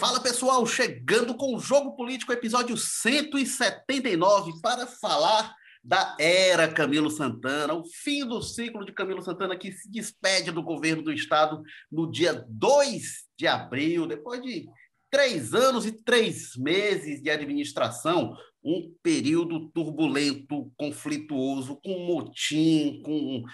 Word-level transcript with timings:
Fala 0.00 0.18
pessoal, 0.18 0.64
chegando 0.64 1.34
com 1.34 1.54
o 1.54 1.60
Jogo 1.60 1.94
Político, 1.94 2.32
episódio 2.32 2.74
179, 2.74 4.58
para 4.62 4.86
falar 4.86 5.54
da 5.84 6.16
era 6.18 6.72
Camilo 6.72 7.10
Santana, 7.10 7.74
o 7.74 7.84
fim 7.84 8.24
do 8.26 8.40
ciclo 8.40 8.82
de 8.86 8.94
Camilo 8.94 9.20
Santana, 9.20 9.58
que 9.58 9.70
se 9.70 9.90
despede 9.90 10.50
do 10.52 10.62
governo 10.62 11.02
do 11.02 11.12
Estado 11.12 11.62
no 11.92 12.10
dia 12.10 12.46
2 12.48 13.26
de 13.36 13.46
abril, 13.46 14.06
depois 14.06 14.40
de 14.40 14.66
três 15.10 15.52
anos 15.52 15.84
e 15.84 15.92
três 15.92 16.56
meses 16.56 17.22
de 17.22 17.28
administração, 17.28 18.34
um 18.64 18.94
período 19.02 19.68
turbulento, 19.68 20.72
conflituoso, 20.78 21.78
com 21.84 22.06
motim, 22.06 23.02
com 23.04 23.44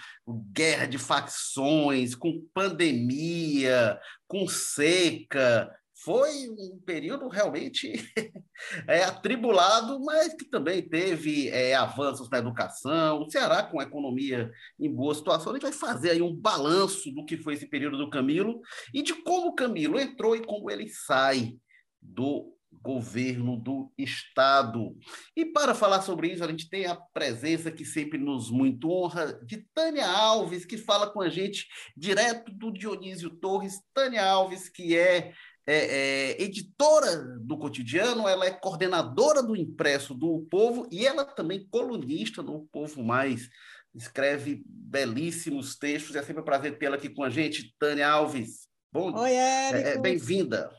guerra 0.53 0.85
de 0.85 0.97
facções, 0.97 2.15
com 2.15 2.41
pandemia, 2.53 3.99
com 4.29 4.47
seca, 4.47 5.69
foi 6.03 6.47
um 6.49 6.79
período 6.85 7.27
realmente 7.27 7.91
é, 8.87 9.03
atribulado, 9.03 9.99
mas 10.03 10.33
que 10.33 10.45
também 10.45 10.87
teve 10.87 11.49
é, 11.49 11.75
avanços 11.75 12.29
na 12.29 12.37
educação. 12.37 13.21
O 13.21 13.29
Ceará, 13.29 13.63
com 13.63 13.79
a 13.79 13.83
economia 13.83 14.51
em 14.79 14.93
boa 14.93 15.15
situação, 15.15 15.51
a 15.51 15.55
gente 15.55 15.63
vai 15.63 15.71
fazer 15.71 16.11
aí 16.11 16.21
um 16.21 16.35
balanço 16.35 17.11
do 17.11 17.25
que 17.25 17.37
foi 17.37 17.55
esse 17.55 17.67
período 17.67 17.97
do 17.97 18.09
Camilo 18.09 18.61
e 18.93 19.01
de 19.01 19.13
como 19.23 19.47
o 19.47 19.55
Camilo 19.55 19.99
entrou 19.99 20.35
e 20.35 20.45
como 20.45 20.69
ele 20.69 20.87
sai 20.87 21.55
do 22.01 22.57
governo 22.81 23.57
do 23.57 23.91
Estado. 23.97 24.95
E 25.35 25.45
para 25.45 25.73
falar 25.73 26.01
sobre 26.01 26.29
isso, 26.29 26.43
a 26.43 26.47
gente 26.47 26.69
tem 26.69 26.85
a 26.85 26.95
presença 26.95 27.71
que 27.71 27.83
sempre 27.83 28.17
nos 28.17 28.49
muito 28.49 28.89
honra 28.89 29.33
de 29.45 29.65
Tânia 29.73 30.07
Alves, 30.07 30.65
que 30.65 30.77
fala 30.77 31.09
com 31.11 31.21
a 31.21 31.29
gente 31.29 31.67
direto 31.95 32.51
do 32.51 32.71
Dionísio 32.71 33.29
Torres. 33.29 33.81
Tânia 33.93 34.25
Alves, 34.25 34.69
que 34.69 34.95
é 34.95 35.33
é, 35.67 35.75
é, 35.75 36.41
editora 36.41 37.17
do 37.41 37.57
cotidiano, 37.57 38.25
ela 38.25 38.45
é 38.45 38.51
coordenadora 38.51 39.43
do 39.43 39.53
impresso 39.53 40.13
do 40.13 40.47
Povo 40.49 40.87
e 40.89 41.05
ela 41.05 41.25
também 41.25 41.67
colunista 41.67 42.41
no 42.41 42.65
Povo 42.71 43.03
Mais. 43.03 43.49
Escreve 43.93 44.63
belíssimos 44.65 45.75
textos. 45.75 46.15
É 46.15 46.23
sempre 46.23 46.41
um 46.41 46.45
prazer 46.45 46.77
tê-la 46.77 46.95
aqui 46.95 47.09
com 47.09 47.23
a 47.23 47.29
gente, 47.29 47.75
Tânia 47.77 48.07
Alves. 48.07 48.67
Bom, 48.93 49.13
Oi, 49.13 49.33
Érico. 49.33 49.87
É, 49.87 49.93
é, 49.93 49.97
Bem-vinda. 49.97 50.71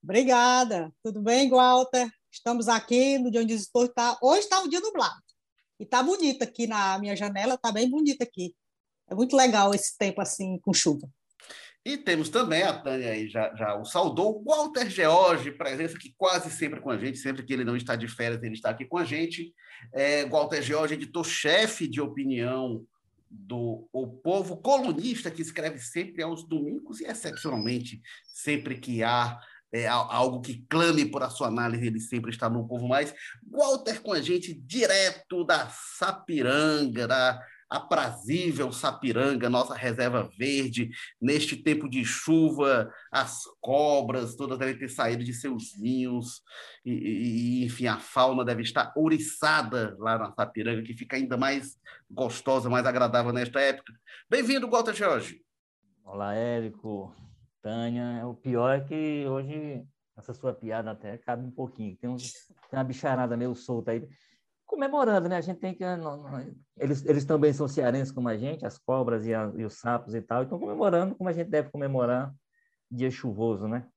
Obrigada. 0.00 0.92
Tudo 1.02 1.20
bem, 1.20 1.50
Walter? 1.50 2.08
Estamos 2.30 2.68
aqui 2.68 3.18
no 3.18 3.32
dia 3.32 3.40
onde 3.40 3.56
o 3.74 3.88
tá. 3.88 4.16
Hoje 4.22 4.40
está 4.40 4.60
um 4.60 4.68
dia 4.68 4.80
nublado. 4.80 5.20
E 5.80 5.82
está 5.82 6.00
bonito 6.00 6.42
aqui 6.42 6.68
na 6.68 6.96
minha 6.98 7.16
janela, 7.16 7.54
está 7.54 7.72
bem 7.72 7.90
bonito 7.90 8.22
aqui. 8.22 8.54
É 9.08 9.14
muito 9.14 9.34
legal 9.34 9.74
esse 9.74 9.96
tempo 9.98 10.20
assim 10.20 10.58
com 10.60 10.72
chuva. 10.72 11.08
E 11.88 11.96
temos 11.96 12.28
também 12.28 12.64
a 12.64 12.74
Tânia 12.74 13.12
aí, 13.12 13.30
já, 13.30 13.50
já 13.54 13.74
o 13.74 13.82
saudou, 13.82 14.44
Walter 14.44 14.90
George, 14.90 15.52
presença 15.52 15.96
aqui 15.96 16.14
quase 16.18 16.50
sempre 16.50 16.80
com 16.80 16.90
a 16.90 16.98
gente, 16.98 17.16
sempre 17.16 17.42
que 17.42 17.50
ele 17.50 17.64
não 17.64 17.74
está 17.74 17.96
de 17.96 18.06
férias, 18.06 18.42
ele 18.42 18.52
está 18.52 18.68
aqui 18.68 18.84
com 18.84 18.98
a 18.98 19.06
gente. 19.06 19.54
É, 19.94 20.26
Walter 20.26 20.60
George, 20.60 20.92
editor-chefe 20.92 21.88
de 21.88 21.98
opinião 21.98 22.84
do 23.30 23.88
O 23.90 24.06
Povo, 24.06 24.58
colunista 24.58 25.30
que 25.30 25.40
escreve 25.40 25.78
sempre 25.78 26.22
aos 26.22 26.46
domingos 26.46 27.00
e, 27.00 27.06
excepcionalmente, 27.06 28.02
sempre 28.34 28.78
que 28.78 29.02
há 29.02 29.40
é, 29.72 29.86
algo 29.88 30.42
que 30.42 30.66
clame 30.68 31.06
por 31.06 31.22
a 31.22 31.30
sua 31.30 31.48
análise, 31.48 31.86
ele 31.86 32.00
sempre 32.00 32.30
está 32.30 32.50
no 32.50 32.68
Povo 32.68 32.86
Mais. 32.86 33.14
Walter 33.50 34.02
com 34.02 34.12
a 34.12 34.20
gente, 34.20 34.52
direto 34.52 35.42
da 35.42 35.70
Sapiranga, 35.70 37.08
da 37.08 37.40
aprazível 37.68 38.72
Sapiranga, 38.72 39.50
nossa 39.50 39.74
reserva 39.74 40.30
verde. 40.38 40.90
Neste 41.20 41.56
tempo 41.56 41.88
de 41.88 42.04
chuva, 42.04 42.92
as 43.12 43.42
cobras 43.60 44.34
todas 44.36 44.58
devem 44.58 44.78
ter 44.78 44.88
saído 44.88 45.22
de 45.22 45.34
seus 45.34 45.78
ninhos, 45.78 46.42
e, 46.84 46.92
e, 46.92 47.64
enfim, 47.64 47.86
a 47.86 47.98
fauna 47.98 48.44
deve 48.44 48.62
estar 48.62 48.92
ouriçada 48.96 49.94
lá 49.98 50.18
na 50.18 50.32
Sapiranga, 50.32 50.82
que 50.82 50.94
fica 50.94 51.16
ainda 51.16 51.36
mais 51.36 51.76
gostosa, 52.10 52.70
mais 52.70 52.86
agradável 52.86 53.32
nesta 53.32 53.60
época. 53.60 53.92
Bem-vindo, 54.30 54.68
Walter 54.68 54.94
Jorge. 54.94 55.42
Olá, 56.04 56.34
Érico, 56.34 57.14
Tânia. 57.60 58.26
O 58.26 58.34
pior 58.34 58.76
é 58.76 58.80
que 58.80 59.26
hoje 59.26 59.84
essa 60.16 60.32
sua 60.32 60.52
piada 60.52 60.90
até 60.90 61.18
cabe 61.18 61.44
um 61.44 61.50
pouquinho. 61.50 61.96
Tem, 61.96 62.16
tem 62.16 62.78
uma 62.78 62.84
bicharada 62.84 63.36
meio 63.36 63.54
solta 63.54 63.92
aí 63.92 64.08
comemorando, 64.68 65.28
né? 65.28 65.36
A 65.36 65.40
gente 65.40 65.58
tem 65.58 65.74
que. 65.74 65.82
Eles, 66.76 67.04
eles 67.04 67.24
também 67.24 67.52
são 67.52 67.66
cearenses 67.66 68.12
como 68.12 68.28
a 68.28 68.36
gente, 68.36 68.64
as 68.64 68.78
cobras 68.78 69.26
e, 69.26 69.34
a, 69.34 69.50
e 69.56 69.64
os 69.64 69.74
sapos 69.74 70.14
e 70.14 70.20
tal, 70.20 70.44
estão 70.44 70.58
comemorando 70.58 71.16
como 71.16 71.28
a 71.28 71.32
gente 71.32 71.48
deve 71.48 71.70
comemorar 71.70 72.32
dia 72.88 73.10
chuvoso, 73.10 73.66
né? 73.66 73.88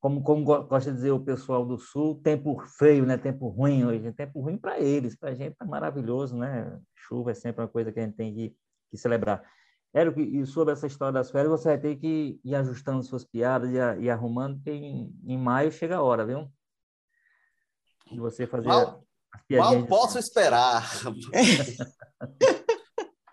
Como, 0.00 0.22
como 0.22 0.44
gosta 0.44 0.90
de 0.90 0.96
dizer 0.96 1.12
o 1.12 1.20
pessoal 1.20 1.64
do 1.64 1.78
Sul, 1.78 2.20
tempo 2.22 2.60
feio, 2.76 3.06
né? 3.06 3.16
Tempo 3.16 3.48
ruim 3.48 3.84
hoje. 3.84 4.12
Tempo 4.12 4.40
ruim 4.40 4.58
para 4.58 4.78
eles, 4.80 5.16
para 5.16 5.30
a 5.30 5.34
gente 5.34 5.56
é 5.58 5.64
maravilhoso, 5.64 6.36
né? 6.36 6.78
Chuva 6.94 7.30
é 7.30 7.34
sempre 7.34 7.62
uma 7.62 7.68
coisa 7.68 7.92
que 7.92 8.00
a 8.00 8.02
gente 8.02 8.16
tem 8.16 8.34
que, 8.34 8.56
que 8.90 8.96
celebrar. 8.96 9.42
Érico, 9.94 10.20
e 10.20 10.44
sobre 10.46 10.72
essa 10.72 10.86
história 10.86 11.12
das 11.12 11.30
férias, 11.30 11.50
você 11.50 11.68
vai 11.68 11.78
ter 11.78 11.96
que 11.96 12.40
ir 12.42 12.54
ajustando 12.54 13.02
suas 13.02 13.24
piadas 13.24 13.70
e, 13.70 14.02
e 14.02 14.10
arrumando, 14.10 14.56
porque 14.56 14.70
em, 14.70 15.14
em 15.24 15.38
maio 15.38 15.70
chega 15.70 15.96
a 15.96 16.02
hora, 16.02 16.26
viu? 16.26 16.50
De 18.10 18.18
você 18.18 18.46
fazer. 18.46 18.68
Mal, 18.68 19.04
Mal 19.50 19.86
posso 19.86 20.18
esperar. 20.18 20.88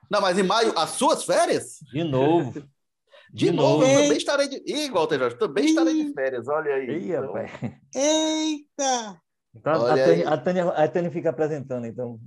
Não, 0.10 0.22
mas 0.22 0.40
em 0.40 0.44
maio, 0.44 0.74
as 0.78 0.92
suas 0.92 1.24
férias? 1.24 1.78
De 1.92 2.04
novo. 2.04 2.62
De, 3.32 3.46
de 3.46 3.52
novo, 3.52 3.86
novo. 3.86 4.02
também 4.02 4.18
estarei 4.18 4.48
de. 4.48 4.64
Igual, 4.66 5.08
Jorge, 5.08 5.38
também 5.38 5.66
estarei 5.66 6.04
de 6.04 6.14
férias, 6.14 6.48
olha 6.48 6.74
aí. 6.74 6.90
Ih, 6.90 7.12
então... 7.12 7.36
Eita! 7.96 9.22
Então, 9.56 9.86
a, 9.86 9.96
Tânia, 9.96 10.30
a, 10.30 10.38
Tânia, 10.38 10.70
a 10.70 10.88
Tânia 10.88 11.12
fica 11.12 11.30
apresentando, 11.30 11.86
então. 11.86 12.20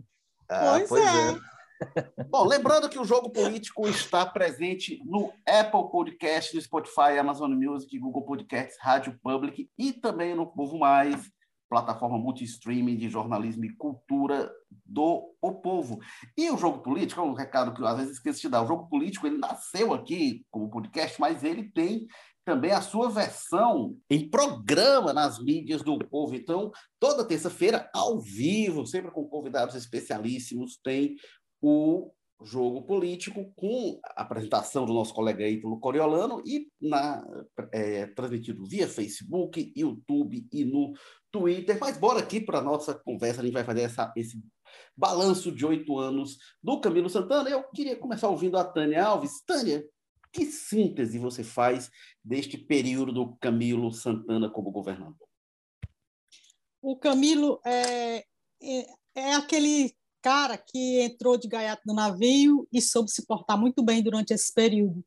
Ah, 0.49 0.77
pois, 0.77 0.89
pois 0.89 1.05
é. 1.05 1.33
é. 1.33 2.25
Bom, 2.31 2.47
lembrando 2.47 2.89
que 2.89 2.99
o 2.99 3.05
Jogo 3.05 3.31
Político 3.31 3.89
está 3.89 4.25
presente 4.25 5.03
no 5.05 5.33
Apple 5.47 5.91
Podcast, 5.91 6.55
no 6.55 6.63
Spotify, 6.63 7.19
Amazon 7.19 7.53
Music, 7.53 7.99
Google 7.99 8.25
Podcasts, 8.25 8.79
Rádio 8.81 9.19
Public 9.23 9.69
e 9.77 9.93
também 9.93 10.35
no 10.35 10.47
Povo 10.47 10.79
Mais 10.79 11.31
plataforma 11.73 12.19
multi-streaming 12.19 12.99
de 12.99 13.09
jornalismo 13.09 13.65
e 13.65 13.75
cultura 13.75 14.53
do 14.85 15.35
O 15.41 15.53
Povo. 15.53 15.99
E 16.37 16.51
o 16.51 16.59
Jogo 16.59 16.83
Político, 16.83 17.19
é 17.23 17.25
um 17.25 17.33
recado 17.33 17.73
que 17.73 17.81
eu 17.81 17.87
às 17.87 17.97
vezes 17.97 18.13
esqueço 18.13 18.43
de 18.43 18.51
dar, 18.51 18.63
o 18.63 18.67
Jogo 18.67 18.91
Político 18.91 19.27
ele 19.27 19.39
nasceu 19.39 19.95
aqui 19.95 20.45
como 20.51 20.69
podcast, 20.69 21.19
mas 21.19 21.43
ele 21.43 21.71
tem 21.71 22.07
também 22.45 22.73
a 22.73 22.83
sua 22.83 23.09
versão 23.09 23.97
em 24.11 24.29
programa 24.29 25.15
nas 25.15 25.43
mídias 25.43 25.83
do 25.83 25.99
povo. 25.99 26.35
Então, 26.35 26.71
toda 27.01 27.27
terça-feira, 27.27 27.89
ao 27.95 28.21
vivo, 28.21 28.85
sempre 28.87 29.11
com 29.11 29.27
convidados 29.27 29.75
especialíssimos, 29.75 30.79
tem 30.85 31.17
o 31.63 32.13
jogo 32.45 32.83
político 32.83 33.53
com 33.57 34.01
a 34.05 34.23
apresentação 34.23 34.85
do 34.85 34.93
nosso 34.93 35.15
colega 35.15 35.49
Ítalo 35.49 35.79
Coriolano 35.79 36.43
e 36.45 36.69
na, 36.81 37.25
é, 37.73 38.07
transmitido 38.07 38.67
via 38.67 38.89
Facebook, 38.89 39.73
YouTube 39.77 40.47
e 40.53 40.65
no 40.65 40.93
Twitter. 41.31 41.79
Mas 41.81 41.97
bora 41.97 42.21
aqui 42.21 42.41
para 42.41 42.59
a 42.59 42.63
nossa 42.63 42.95
conversa, 42.95 43.41
a 43.41 43.45
gente 43.45 43.55
vai 43.55 43.65
fazer 43.65 43.83
essa, 43.83 44.13
esse 44.17 44.43
balanço 44.97 45.53
de 45.53 45.65
oito 45.65 45.99
anos 45.99 46.39
do 46.63 46.81
Camilo 46.81 47.09
Santana. 47.09 47.49
Eu 47.49 47.65
queria 47.71 47.97
começar 47.97 48.29
ouvindo 48.29 48.57
a 48.57 48.65
Tânia 48.65 49.05
Alves. 49.05 49.43
Tânia, 49.47 49.85
que 50.33 50.47
síntese 50.47 51.19
você 51.19 51.45
faz 51.45 51.91
deste 52.25 52.57
período 52.57 53.13
do 53.13 53.37
Camilo 53.37 53.93
Santana 53.93 54.51
como 54.51 54.71
governador? 54.71 55.29
O 56.81 56.97
Camilo 56.97 57.61
é, 57.65 58.25
é, 58.61 58.87
é 59.15 59.35
aquele 59.35 59.95
cara 60.23 60.57
que 60.57 61.01
entrou 61.03 61.37
de 61.37 61.49
gaiato 61.49 61.83
no 61.85 61.93
navio 61.93 62.67
e 62.73 62.81
soube 62.81 63.11
se 63.11 63.27
portar 63.27 63.59
muito 63.59 63.83
bem 63.83 64.03
durante 64.03 64.33
esse 64.33 64.53
período. 64.55 65.05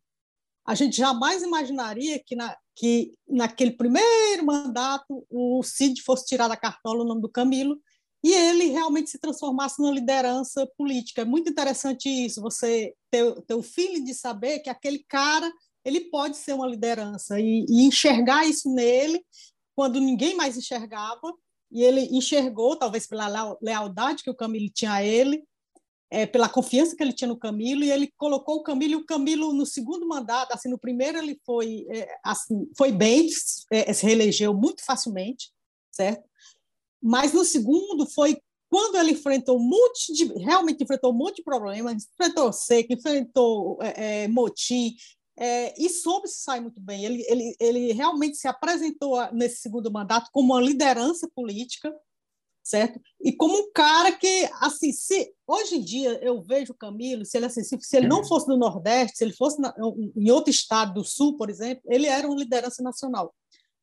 A 0.68 0.76
gente 0.76 0.98
jamais 0.98 1.42
imaginaria 1.42 2.22
que, 2.24 2.36
na, 2.36 2.56
que 2.76 3.14
naquele 3.28 3.72
primeiro 3.72 4.46
mandato 4.46 5.26
o 5.30 5.64
Cid 5.64 6.02
fosse 6.02 6.26
tirar 6.26 6.48
da 6.48 6.58
cartola 6.58 7.04
o 7.04 7.08
nome 7.08 7.22
do 7.22 7.30
Camilo 7.30 7.80
e 8.24 8.34
ele 8.34 8.66
realmente 8.66 9.12
se 9.12 9.20
transformasse 9.20 9.80
numa 9.80 9.94
liderança 9.94 10.68
política. 10.76 11.22
É 11.22 11.26
muito 11.26 11.50
interessante 11.50 12.10
isso, 12.10 12.42
você 12.42 12.94
ter, 13.12 13.42
ter 13.44 13.54
o 13.54 13.62
feeling 13.62 14.04
de 14.04 14.16
saber 14.16 14.60
que 14.60 14.70
aquele 14.70 15.06
cara 15.08 15.52
ele 15.86 16.10
pode 16.10 16.36
ser 16.36 16.54
uma 16.54 16.68
liderança 16.68 17.40
e, 17.40 17.64
e 17.70 17.84
enxergar 17.86 18.46
isso 18.46 18.74
nele 18.74 19.24
quando 19.76 20.02
ninguém 20.02 20.36
mais 20.36 20.58
enxergava 20.58 21.32
e 21.76 21.84
ele 21.84 22.08
enxergou, 22.16 22.78
talvez 22.78 23.06
pela 23.06 23.58
lealdade 23.62 24.24
que 24.24 24.30
o 24.30 24.36
Camilo 24.36 24.70
tinha 24.70 24.94
a 24.94 25.04
ele, 25.04 25.44
é, 26.10 26.26
pela 26.26 26.48
confiança 26.48 26.96
que 26.96 27.04
ele 27.04 27.12
tinha 27.12 27.28
no 27.28 27.38
Camilo, 27.38 27.84
e 27.84 27.92
ele 27.92 28.14
colocou 28.16 28.56
o 28.56 28.64
Camilo, 28.64 28.94
e 28.94 28.96
o 28.96 29.06
Camilo, 29.06 29.52
no 29.52 29.66
segundo 29.66 30.08
mandato, 30.08 30.54
assim, 30.54 30.70
no 30.70 30.80
primeiro 30.80 31.18
ele 31.18 31.38
foi, 31.46 31.86
é, 31.90 32.18
assim, 32.24 32.66
foi 32.78 32.94
bem, 32.94 33.28
é, 33.70 33.92
se 33.92 34.06
reelegeu 34.06 34.54
muito 34.54 34.86
facilmente, 34.86 35.52
certo? 35.92 36.24
Mas 37.04 37.34
no 37.34 37.44
segundo 37.44 38.06
foi 38.10 38.40
quando 38.70 38.96
ele 38.96 39.12
enfrentou 39.12 39.58
um 39.58 39.68
monte 39.68 40.14
de, 40.14 40.26
realmente 40.40 40.82
enfrentou 40.82 41.12
um 41.12 41.18
monte 41.18 41.38
de 41.38 41.44
problemas, 41.44 42.08
enfrentou 42.14 42.54
seca, 42.54 42.94
enfrentou 42.94 43.78
é, 43.82 44.24
é, 44.24 44.28
motim, 44.30 44.96
é, 45.38 45.74
e 45.78 45.90
soube 45.90 46.28
se 46.28 46.44
sair 46.44 46.62
muito 46.62 46.80
bem. 46.80 47.04
Ele, 47.04 47.26
ele, 47.28 47.56
ele 47.60 47.94
realmente 47.94 48.38
se 48.38 48.48
apresentou 48.48 49.20
nesse 49.34 49.58
segundo 49.58 49.92
mandato 49.92 50.30
como 50.32 50.54
uma 50.54 50.62
liderança 50.62 51.30
política, 51.36 51.94
certo? 52.64 53.00
E 53.22 53.34
como 53.34 53.58
um 53.58 53.72
cara 53.72 54.12
que, 54.12 54.50
assim, 54.60 54.92
se 54.92 55.34
hoje 55.46 55.76
em 55.76 55.82
dia 55.82 56.20
eu 56.24 56.42
vejo 56.42 56.74
o 56.74 56.78
Camilo, 56.78 57.26
se 57.26 57.38
ele, 57.38 57.46
assim, 57.46 57.64
se, 57.64 57.78
se 57.80 57.98
ele 57.98 58.08
não 58.08 58.24
fosse 58.26 58.48
do 58.48 58.58
Nordeste, 58.58 59.18
se 59.18 59.24
ele 59.24 59.34
fosse 59.34 59.62
na, 59.62 59.74
em 60.16 60.32
outro 60.32 60.50
estado 60.50 60.94
do 60.96 61.04
Sul, 61.04 61.38
por 61.38 61.50
exemplo, 61.50 61.84
ele 61.88 62.08
era 62.08 62.28
uma 62.28 62.38
liderança 62.38 62.82
nacional. 62.82 63.34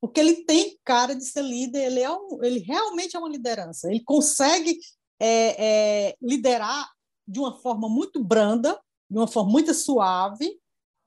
Porque 0.00 0.19
ele 0.19 0.44
tem 0.44 0.76
cara 0.84 1.14
de 1.14 1.25
ser 1.25 1.43
líder, 1.43 1.84
ele, 1.84 2.00
é 2.00 2.10
um, 2.10 2.43
ele 2.43 2.58
realmente 2.58 3.14
é 3.14 3.19
uma 3.20 3.28
liderança. 3.28 3.88
Ele 3.88 4.02
consegue 4.02 4.76
é, 5.20 6.08
é, 6.08 6.16
liderar 6.20 6.90
de 7.28 7.38
uma 7.38 7.56
forma 7.60 7.88
muito 7.88 8.22
branda, 8.25 8.76
de 9.08 9.16
uma 9.16 9.28
forma 9.28 9.52
muito 9.52 9.72
suave, 9.72 10.60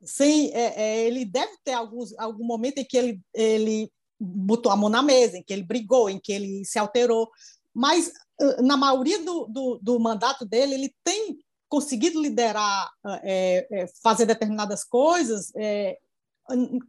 sem, 0.05 0.53
é, 0.53 0.81
é, 0.81 1.07
ele 1.07 1.25
deve 1.25 1.53
ter 1.63 1.73
alguns, 1.73 2.17
algum 2.17 2.45
momento 2.45 2.77
em 2.77 2.85
que 2.85 2.97
ele, 2.97 3.21
ele 3.33 3.91
botou 4.19 4.71
a 4.71 4.75
mão 4.75 4.89
na 4.89 5.01
mesa, 5.01 5.37
em 5.37 5.43
que 5.43 5.51
ele 5.51 5.63
brigou, 5.63 6.09
em 6.09 6.19
que 6.19 6.31
ele 6.31 6.63
se 6.63 6.79
alterou, 6.79 7.29
mas 7.73 8.11
na 8.63 8.77
maioria 8.77 9.23
do, 9.23 9.45
do, 9.45 9.79
do 9.81 9.99
mandato 9.99 10.45
dele, 10.45 10.73
ele 10.73 10.95
tem 11.03 11.37
conseguido 11.67 12.21
liderar, 12.21 12.91
é, 13.23 13.67
é, 13.71 13.87
fazer 14.01 14.25
determinadas 14.25 14.83
coisas 14.83 15.51
é, 15.55 15.97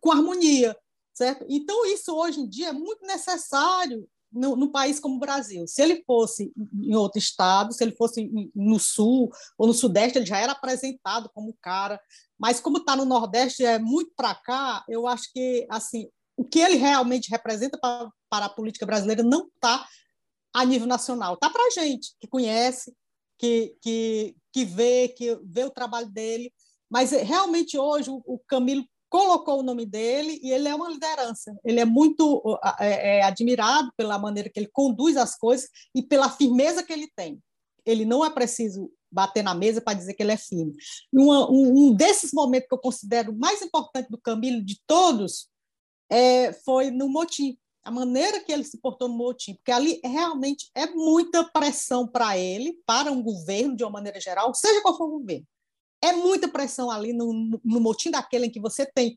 com 0.01 0.13
harmonia, 0.13 0.77
certo? 1.13 1.45
Então, 1.49 1.87
isso 1.87 2.15
hoje 2.15 2.41
em 2.41 2.49
dia 2.49 2.69
é 2.69 2.73
muito 2.73 3.05
necessário 3.07 4.09
no, 4.32 4.56
no, 4.56 4.70
país 4.70 5.00
como 5.00 5.17
o 5.17 5.20
Brasil. 5.20 5.67
Se 5.67 5.82
ele 5.82 6.02
fosse 6.06 6.52
em 6.75 6.94
outro 6.94 7.19
estado, 7.19 7.73
se 7.73 7.82
ele 7.82 7.94
fosse 7.96 8.31
no 8.55 8.78
sul 8.78 9.31
ou 9.56 9.67
no 9.67 9.75
sudeste, 9.75 10.19
ele 10.19 10.26
já 10.26 10.38
era 10.38 10.52
apresentado 10.52 11.31
como 11.34 11.56
cara. 11.61 12.00
Mas 12.38 12.61
como 12.61 12.78
está 12.78 12.94
no 12.94 13.05
nordeste, 13.05 13.64
é 13.64 13.78
muito 13.78 14.12
para 14.17 14.34
cá. 14.34 14.84
Eu 14.88 15.06
acho 15.06 15.32
que 15.32 15.67
assim 15.70 16.08
o 16.37 16.44
que 16.44 16.61
ele 16.61 16.76
realmente 16.76 17.31
representa 17.31 17.78
para, 17.78 18.11
para 18.28 18.46
a 18.46 18.50
política 18.50 18.84
brasileira 18.84 19.23
não 19.23 19.46
está 19.46 19.87
a 20.52 20.64
nível 20.64 20.87
nacional. 20.87 21.34
Está 21.34 21.49
para 21.49 21.67
a 21.67 21.70
gente 21.70 22.14
que 22.20 22.29
conhece, 22.29 22.94
que, 23.38 23.75
que, 23.81 24.37
que 24.52 24.64
vê, 24.64 25.08
que 25.08 25.38
vê 25.44 25.64
o 25.64 25.70
trabalho 25.70 26.08
dele. 26.11 26.52
Mas 26.90 27.11
realmente 27.11 27.79
hoje 27.79 28.11
o, 28.11 28.22
o 28.26 28.38
Camilo 28.46 28.84
colocou 29.17 29.61
o 29.61 29.63
nome 29.63 29.87
dele 29.87 30.39
e 30.43 30.53
ele 30.53 30.69
é 30.69 30.75
uma 30.75 30.91
liderança. 30.91 31.59
Ele 31.65 31.81
é 31.81 31.87
muito 31.87 32.43
é, 32.79 33.21
é, 33.21 33.23
admirado 33.23 33.91
pela 33.97 34.19
maneira 34.19 34.51
que 34.51 34.61
ele 34.61 34.69
conduz 34.71 35.17
as 35.17 35.39
coisas 35.39 35.71
e 35.95 36.03
pela 36.03 36.29
firmeza 36.29 36.83
que 36.83 36.93
ele 36.93 37.11
tem. 37.17 37.41
Ele 37.87 38.05
não 38.05 38.23
é 38.23 38.29
preciso 38.29 38.93
bater 39.11 39.43
na 39.43 39.55
mesa 39.55 39.81
para 39.81 39.97
dizer 39.97 40.13
que 40.13 40.23
ele 40.23 40.33
é 40.33 40.37
firme. 40.37 40.75
Um, 41.11 41.31
um, 41.31 41.95
desses 41.95 42.31
momentos 42.31 42.69
que 42.69 42.75
eu 42.75 42.79
considero 42.79 43.35
mais 43.35 43.63
importante 43.63 44.11
do 44.11 44.19
Camilo 44.19 44.63
de 44.63 44.79
todos 44.87 45.49
é, 46.11 46.53
foi 46.53 46.91
no 46.91 47.09
motim. 47.09 47.57
A 47.83 47.91
maneira 47.91 48.41
que 48.41 48.53
ele 48.53 48.65
se 48.65 48.79
portou 48.79 49.09
no 49.09 49.17
motim, 49.17 49.55
porque 49.55 49.73
ali 49.73 49.99
realmente 50.05 50.69
é 50.75 50.87
muita 50.89 51.43
pressão 51.43 52.07
para 52.07 52.37
ele, 52.37 52.79
para 52.85 53.11
um 53.11 53.23
governo 53.23 53.77
de 53.77 53.83
uma 53.83 53.93
maneira 53.93 54.21
geral, 54.21 54.53
seja 54.53 54.83
qual 54.83 54.99
for 54.99 55.07
o 55.07 55.21
governo 55.21 55.47
é 56.02 56.12
muita 56.12 56.48
pressão 56.48 56.90
ali 56.90 57.12
no, 57.12 57.60
no 57.64 57.81
motim 57.81 58.10
daquele 58.10 58.46
em 58.46 58.50
que 58.50 58.60
você 58.60 58.87
tem 58.87 59.16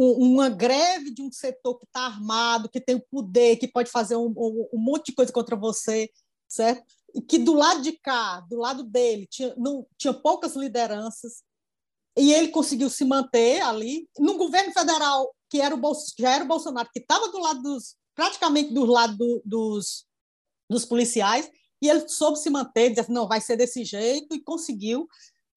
uma 0.00 0.48
greve 0.48 1.10
de 1.10 1.22
um 1.22 1.32
setor 1.32 1.76
que 1.76 1.84
está 1.84 2.02
armado, 2.02 2.68
que 2.68 2.80
tem 2.80 2.94
o 2.94 3.04
poder, 3.10 3.56
que 3.56 3.66
pode 3.66 3.90
fazer 3.90 4.14
um, 4.14 4.28
um, 4.28 4.68
um, 4.72 4.78
monte 4.78 5.06
de 5.06 5.14
coisa 5.14 5.32
contra 5.32 5.56
você, 5.56 6.08
certo? 6.46 6.84
E 7.12 7.20
que 7.20 7.36
do 7.36 7.52
lado 7.52 7.82
de 7.82 7.92
cá, 7.98 8.40
do 8.42 8.56
lado 8.58 8.84
dele, 8.84 9.26
tinha, 9.26 9.52
não, 9.56 9.84
tinha 9.96 10.14
poucas 10.14 10.54
lideranças, 10.54 11.42
e 12.16 12.32
ele 12.32 12.48
conseguiu 12.48 12.88
se 12.88 13.04
manter 13.04 13.60
ali, 13.60 14.08
no 14.16 14.36
governo 14.36 14.72
federal, 14.72 15.34
que 15.50 15.60
era 15.60 15.74
o 15.74 15.78
Bolso, 15.78 16.12
já 16.16 16.32
era 16.32 16.44
o 16.44 16.48
Bolsonaro, 16.48 16.88
que 16.92 17.00
estava 17.00 17.28
do 17.28 17.38
lado 17.38 17.60
dos, 17.60 17.96
praticamente 18.14 18.72
do 18.72 18.84
lado 18.84 19.16
do, 19.16 19.42
dos, 19.44 20.06
dos 20.70 20.84
policiais, 20.84 21.50
e 21.82 21.88
ele 21.88 22.08
soube 22.08 22.38
se 22.38 22.50
manter, 22.50 22.90
dizer 22.90 23.00
assim, 23.00 23.12
não, 23.12 23.26
vai 23.26 23.40
ser 23.40 23.56
desse 23.56 23.84
jeito, 23.84 24.32
e 24.32 24.40
conseguiu 24.40 25.08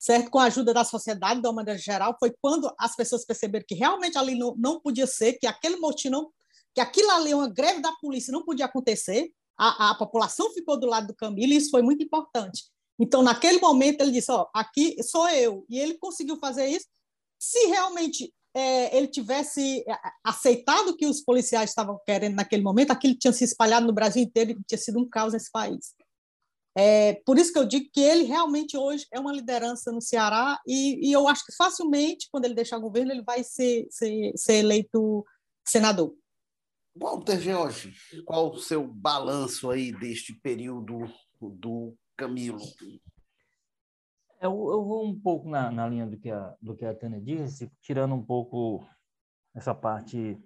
certo? 0.02 0.32
Com 0.32 0.40
a 0.40 0.46
ajuda 0.46 0.74
da 0.74 0.84
sociedade, 0.84 1.42
de 1.42 1.48
uma 1.48 1.54
maneira 1.54 1.80
geral, 1.80 2.18
foi 2.20 2.34
quando 2.42 2.74
as 2.80 2.96
pessoas 2.96 3.24
perceberam 3.24 3.64
que 3.68 3.76
realmente 3.76 4.18
ali 4.18 4.34
não, 4.34 4.56
não 4.58 4.80
podia 4.80 5.06
ser, 5.06 5.34
que 5.34 5.46
aquele 5.46 5.76
motim 5.76 6.10
não, 6.10 6.32
que 6.74 6.82
aquilo 6.82 7.12
ali, 7.12 7.36
uma 7.36 7.48
greve 7.48 7.82
da 7.82 7.92
polícia, 7.94 8.34
não 8.34 8.44
podia 8.44 8.66
acontecer. 8.66 9.32
A, 9.56 9.92
a 9.92 9.96
população 9.96 10.52
ficou 10.54 10.80
do 10.80 10.88
lado 10.88 11.08
do 11.08 11.16
Camilo 11.16 11.54
e 11.54 11.58
isso 11.58 11.70
foi 11.70 11.84
muito 11.84 12.04
importante. 12.04 12.64
Então, 13.00 13.22
naquele 13.22 13.60
momento, 13.60 14.02
ele 14.02 14.12
disse: 14.12 14.32
Ó, 14.32 14.48
aqui 14.56 14.96
sou 15.04 15.30
eu. 15.30 15.66
E 15.70 15.78
ele 15.78 15.94
conseguiu 16.00 16.38
fazer 16.38 16.66
isso. 16.66 16.88
Se 17.38 17.68
realmente 17.68 18.34
é, 18.56 18.98
ele 18.98 19.08
tivesse 19.08 19.84
é, 19.88 19.96
aceitado 20.24 20.90
o 20.90 20.98
que 20.98 21.06
os 21.06 21.22
policiais 21.22 21.70
estavam 21.70 22.00
querendo 22.06 22.36
naquele 22.36 22.64
momento, 22.64 22.92
aquilo 22.92 23.16
tinha 23.16 23.34
se 23.34 23.44
espalhado 23.44 23.86
no 23.86 23.94
Brasil 23.94 24.24
inteiro 24.24 24.52
e 24.52 24.64
tinha 24.68 24.78
sido 24.80 25.00
um 25.00 25.08
caos 25.08 25.34
nesse 25.34 25.52
país. 25.52 25.94
É, 26.76 27.16
por 27.26 27.38
isso 27.38 27.52
que 27.52 27.60
eu 27.60 27.66
digo 27.66 27.90
que 27.92 28.00
ele 28.00 28.24
realmente 28.24 28.78
hoje 28.78 29.06
é 29.12 29.20
uma 29.20 29.34
liderança 29.34 29.92
no 29.92 30.02
Ceará 30.02 30.58
e, 30.66 31.10
e 31.10 31.12
eu 31.12 31.28
acho 31.28 31.46
que 31.46 31.54
facilmente, 31.54 32.30
quando 32.32 32.46
ele 32.46 32.54
deixar 32.54 32.78
o 32.78 32.82
governo, 32.82 33.12
ele 33.12 33.24
vai 33.24 33.44
ser, 33.44 33.88
ser, 33.90 34.32
ser 34.36 34.54
eleito 34.56 35.26
senador. 35.66 36.16
Walter 36.96 37.40
George, 37.40 37.94
qual 38.26 38.52
o 38.52 38.60
seu 38.60 38.86
balanço 38.86 39.70
aí 39.70 39.92
deste 39.92 40.34
período 40.34 41.10
do 41.42 41.96
Camilo? 42.18 42.60
Eu, 44.42 44.52
eu 44.52 44.84
vou 44.84 45.06
um 45.06 45.20
pouco 45.20 45.50
na, 45.50 45.72
na 45.72 45.88
linha 45.88 46.08
do 46.08 46.18
que, 46.18 46.30
a, 46.30 46.56
do 46.62 46.76
que 46.76 46.86
a 46.86 46.96
Tânia 46.96 47.22
disse, 47.22 47.72
tirando 47.82 48.16
um 48.16 48.24
pouco 48.24 48.86
essa 49.54 49.74
parte 49.74 50.38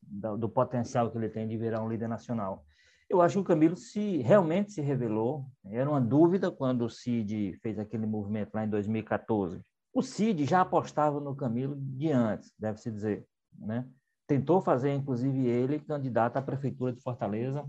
do, 0.00 0.36
do 0.36 0.48
potencial 0.48 1.10
que 1.10 1.18
ele 1.18 1.28
tem 1.28 1.48
de 1.48 1.56
virar 1.56 1.82
um 1.82 1.88
líder 1.88 2.08
nacional. 2.08 2.64
Eu 3.08 3.22
acho 3.22 3.36
que 3.36 3.40
o 3.40 3.44
Camilo 3.44 3.76
se 3.76 4.18
realmente 4.18 4.72
se 4.72 4.82
revelou. 4.82 5.46
Era 5.64 5.88
uma 5.88 6.00
dúvida 6.00 6.50
quando 6.50 6.82
o 6.82 6.90
Cid 6.90 7.54
fez 7.62 7.78
aquele 7.78 8.06
movimento 8.06 8.54
lá 8.54 8.64
em 8.64 8.68
2014. 8.68 9.62
O 9.94 10.02
Cid 10.02 10.44
já 10.44 10.60
apostava 10.60 11.18
no 11.18 11.34
Camilo 11.34 11.74
de 11.76 12.10
antes, 12.10 12.52
deve-se 12.58 12.90
dizer, 12.90 13.26
né? 13.58 13.88
Tentou 14.26 14.60
fazer, 14.60 14.92
inclusive, 14.92 15.46
ele 15.46 15.80
candidato 15.80 16.36
à 16.36 16.42
prefeitura 16.42 16.92
de 16.92 17.00
Fortaleza, 17.00 17.66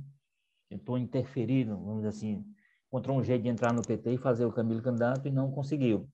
tentou 0.70 0.98
interferir, 0.98 1.66
vamos 1.66 1.98
dizer 1.98 2.10
assim, 2.10 2.46
encontrou 2.88 3.18
um 3.18 3.24
jeito 3.24 3.44
de 3.44 3.50
entrar 3.50 3.74
no 3.74 3.82
PT 3.82 4.14
e 4.14 4.18
fazer 4.18 4.46
o 4.46 4.52
Camilo 4.52 4.82
candidato 4.82 5.26
e 5.26 5.32
não 5.32 5.52
conseguiu. 5.52 6.10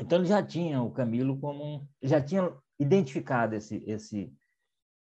Então 0.00 0.18
ele 0.18 0.26
já 0.26 0.42
tinha 0.42 0.82
o 0.82 0.90
Camilo 0.90 1.38
como 1.38 1.64
um, 1.64 1.88
já 2.02 2.20
tinha 2.20 2.52
identificado 2.78 3.54
esse 3.54 3.76
esse 3.86 4.32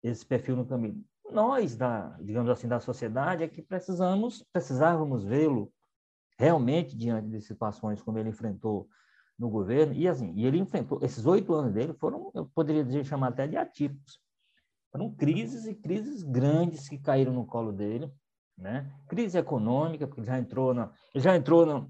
esse 0.02 0.24
perfil 0.24 0.56
no 0.56 0.66
Camilo 0.66 1.02
nós, 1.32 1.76
da, 1.76 2.16
digamos 2.20 2.50
assim, 2.50 2.68
da 2.68 2.80
sociedade, 2.80 3.42
é 3.42 3.48
que 3.48 3.62
precisamos, 3.62 4.44
precisávamos 4.52 5.24
vê-lo 5.24 5.72
realmente 6.38 6.96
diante 6.96 7.28
de 7.28 7.40
situações 7.40 8.02
como 8.02 8.18
ele 8.18 8.28
enfrentou 8.28 8.88
no 9.38 9.50
governo, 9.50 9.92
e 9.92 10.08
assim, 10.08 10.32
e 10.34 10.46
ele 10.46 10.58
enfrentou, 10.58 10.98
esses 11.02 11.26
oito 11.26 11.52
anos 11.52 11.72
dele 11.72 11.92
foram, 11.94 12.30
eu 12.34 12.46
poderia 12.54 12.82
dizer, 12.82 13.04
chamar 13.04 13.28
até 13.28 13.46
de 13.46 13.56
atípicos, 13.56 14.18
foram 14.90 15.14
crises 15.14 15.66
e 15.66 15.74
crises 15.74 16.22
grandes 16.22 16.88
que 16.88 16.98
caíram 16.98 17.32
no 17.32 17.44
colo 17.44 17.70
dele, 17.70 18.10
né? 18.56 18.90
Crise 19.06 19.36
econômica, 19.36 20.06
porque 20.06 20.20
ele 20.20 20.26
já 20.26 20.38
entrou 20.38 20.72
na, 20.72 20.90
ele 21.14 21.22
já 21.22 21.36
entrou 21.36 21.66
na, 21.66 21.86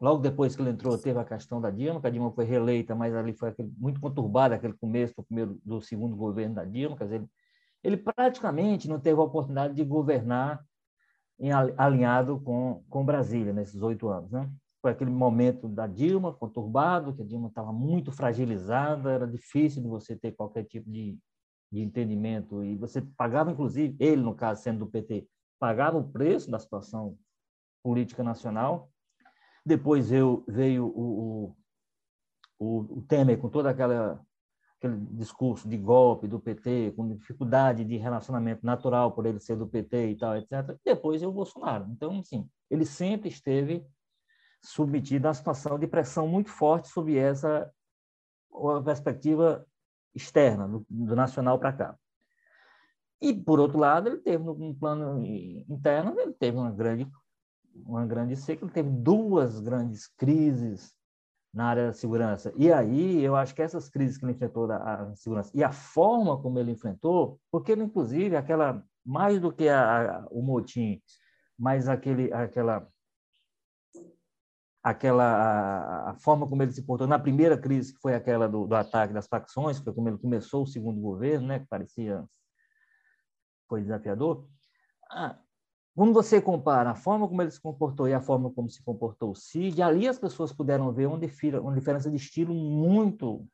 logo 0.00 0.22
depois 0.22 0.54
que 0.54 0.62
ele 0.62 0.70
entrou, 0.70 0.96
teve 0.96 1.18
a 1.18 1.24
questão 1.24 1.60
da 1.60 1.68
Dilma, 1.68 2.00
que 2.00 2.06
a 2.06 2.10
Dilma 2.10 2.30
foi 2.30 2.44
reeleita, 2.44 2.94
mas 2.94 3.12
ali 3.12 3.32
foi 3.32 3.48
aquele, 3.48 3.72
muito 3.76 4.00
conturbado 4.00 4.54
aquele 4.54 4.74
começo 4.74 5.14
do 5.16 5.24
primeiro, 5.24 5.60
do 5.64 5.80
segundo 5.80 6.14
governo 6.14 6.54
da 6.54 6.64
Dilma, 6.64 6.96
quer 6.96 7.04
dizer, 7.04 7.16
ele 7.16 7.30
ele 7.82 7.96
praticamente 7.96 8.88
não 8.88 9.00
teve 9.00 9.20
a 9.20 9.24
oportunidade 9.24 9.74
de 9.74 9.84
governar 9.84 10.64
em, 11.38 11.50
alinhado 11.50 12.40
com, 12.40 12.84
com 12.88 13.04
Brasília 13.04 13.52
nesses 13.52 13.82
oito 13.82 14.08
anos. 14.08 14.30
Né? 14.30 14.50
Foi 14.80 14.92
aquele 14.92 15.10
momento 15.10 15.68
da 15.68 15.86
Dilma, 15.86 16.32
conturbado, 16.32 17.14
que 17.14 17.22
a 17.22 17.26
Dilma 17.26 17.48
estava 17.48 17.72
muito 17.72 18.12
fragilizada, 18.12 19.10
era 19.10 19.26
difícil 19.26 19.82
de 19.82 19.88
você 19.88 20.16
ter 20.16 20.32
qualquer 20.32 20.64
tipo 20.64 20.90
de, 20.90 21.18
de 21.70 21.80
entendimento, 21.80 22.62
e 22.62 22.76
você 22.76 23.00
pagava, 23.00 23.50
inclusive, 23.50 23.96
ele, 23.98 24.22
no 24.22 24.34
caso, 24.34 24.62
sendo 24.62 24.80
do 24.80 24.90
PT, 24.90 25.26
pagava 25.58 25.98
o 25.98 26.08
preço 26.08 26.50
da 26.50 26.58
situação 26.58 27.16
política 27.82 28.22
nacional. 28.22 28.90
Depois 29.64 30.10
veio, 30.10 30.44
veio 30.48 30.86
o, 30.86 31.56
o, 32.58 32.98
o 32.98 33.02
Temer 33.02 33.38
com 33.38 33.48
toda 33.48 33.70
aquela 33.70 34.20
aquele 34.82 34.96
discurso 35.12 35.68
de 35.68 35.76
golpe 35.76 36.26
do 36.26 36.40
PT, 36.40 36.92
com 36.96 37.08
dificuldade 37.08 37.84
de 37.84 37.96
relacionamento 37.96 38.66
natural 38.66 39.12
por 39.12 39.24
ele 39.24 39.38
ser 39.38 39.56
do 39.56 39.66
PT 39.66 40.10
e 40.10 40.16
tal, 40.16 40.36
etc. 40.36 40.76
Depois 40.84 41.22
é 41.22 41.26
o 41.26 41.32
Bolsonaro. 41.32 41.86
Então, 41.90 42.18
assim, 42.18 42.48
ele 42.68 42.84
sempre 42.84 43.28
esteve 43.28 43.86
submetido 44.60 45.28
a 45.28 45.34
situação 45.34 45.78
de 45.78 45.86
pressão 45.86 46.26
muito 46.26 46.50
forte 46.50 46.88
sobre 46.88 47.16
essa 47.16 47.72
perspectiva 48.84 49.64
externa, 50.14 50.68
do, 50.68 50.84
do 50.90 51.14
nacional 51.14 51.58
para 51.58 51.72
cá. 51.72 51.98
E, 53.20 53.32
por 53.32 53.60
outro 53.60 53.78
lado, 53.78 54.08
ele 54.08 54.18
teve, 54.18 54.42
no 54.42 54.74
plano 54.74 55.24
interno, 55.24 56.18
ele 56.18 56.32
teve 56.32 56.58
uma 56.58 56.72
grande, 56.72 57.08
uma 57.86 58.04
grande 58.04 58.34
seca, 58.34 58.64
ele 58.64 58.72
teve 58.72 58.90
duas 58.90 59.60
grandes 59.60 60.08
crises 60.08 60.92
na 61.52 61.66
área 61.66 61.86
da 61.88 61.92
segurança. 61.92 62.52
E 62.56 62.72
aí, 62.72 63.22
eu 63.22 63.36
acho 63.36 63.54
que 63.54 63.62
essas 63.62 63.88
crises 63.88 64.16
que 64.16 64.24
ele 64.24 64.32
enfrentou 64.32 64.66
da 64.66 65.14
segurança 65.14 65.50
e 65.54 65.62
a 65.62 65.70
forma 65.70 66.40
como 66.40 66.58
ele 66.58 66.70
enfrentou, 66.72 67.38
porque 67.50 67.72
ele, 67.72 67.82
inclusive, 67.82 68.36
aquela, 68.36 68.82
mais 69.04 69.40
do 69.40 69.52
que 69.52 69.68
a, 69.68 70.18
a, 70.18 70.26
o 70.30 70.42
motim, 70.42 71.02
mas 71.58 71.88
aquele, 71.88 72.32
aquela, 72.32 72.88
aquela 74.82 75.24
a, 75.24 76.10
a, 76.10 76.14
forma 76.14 76.48
como 76.48 76.62
ele 76.62 76.72
se 76.72 76.82
portou 76.82 77.06
na 77.06 77.18
primeira 77.18 77.58
crise, 77.58 77.92
que 77.92 78.00
foi 78.00 78.14
aquela 78.14 78.48
do, 78.48 78.66
do 78.66 78.74
ataque 78.74 79.12
das 79.12 79.26
facções, 79.26 79.78
que 79.78 79.84
foi 79.84 79.92
como 79.92 80.08
ele 80.08 80.18
começou 80.18 80.62
o 80.62 80.66
segundo 80.66 81.00
governo, 81.00 81.48
né, 81.48 81.58
que 81.58 81.66
parecia 81.66 82.24
foi 83.68 83.82
desafiador. 83.82 84.46
Ah, 85.10 85.38
quando 85.94 86.14
você 86.14 86.40
compara 86.40 86.90
a 86.90 86.94
forma 86.94 87.28
como 87.28 87.42
ele 87.42 87.50
se 87.50 87.60
comportou 87.60 88.08
e 88.08 88.14
a 88.14 88.20
forma 88.20 88.50
como 88.50 88.68
se 88.70 88.82
comportou 88.82 89.32
o 89.32 89.34
Cid, 89.34 89.82
ali 89.82 90.08
as 90.08 90.18
pessoas 90.18 90.52
puderam 90.52 90.90
ver 90.92 91.06
uma, 91.06 91.18
diferença 91.18 92.10
de 92.10 92.16
estilo 92.16 92.54
muito 92.54 93.46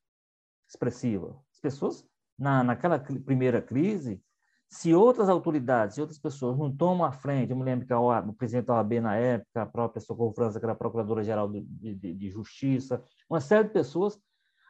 expressiva. 0.69 1.37
As 1.53 1.59
pessoas, 1.59 2.07
na, 2.39 2.63
naquela 2.63 2.99
primeira 2.99 3.61
crise, 3.61 4.23
se 4.71 4.95
outras 4.95 5.29
autoridades, 5.29 5.95
se 5.95 6.01
outras 6.01 6.19
pessoas 6.19 6.57
não 6.57 6.71
tomam 6.71 7.05
a 7.05 7.11
frente, 7.11 7.51
eu 7.51 7.57
me 7.57 7.65
lembro 7.65 7.87
que 7.87 7.93
a 7.93 7.99
OAB, 7.99 8.29
o 8.29 8.35
presidente 8.35 8.67
da 8.67 8.75
OAB 8.75 9.01
na 9.01 9.17
época, 9.17 9.63
a 9.63 9.67
própria 9.67 10.01
Socorro 10.01 10.33
França, 10.33 10.61
que 10.61 10.67
era 10.67 10.75
procuradora-geral 10.75 11.49
de, 11.49 11.63
de, 11.63 12.15
de, 12.15 12.31
Justiça, 12.31 13.03
uma 13.29 13.41
série 13.41 13.67
de 13.67 13.73
pessoas 13.73 14.21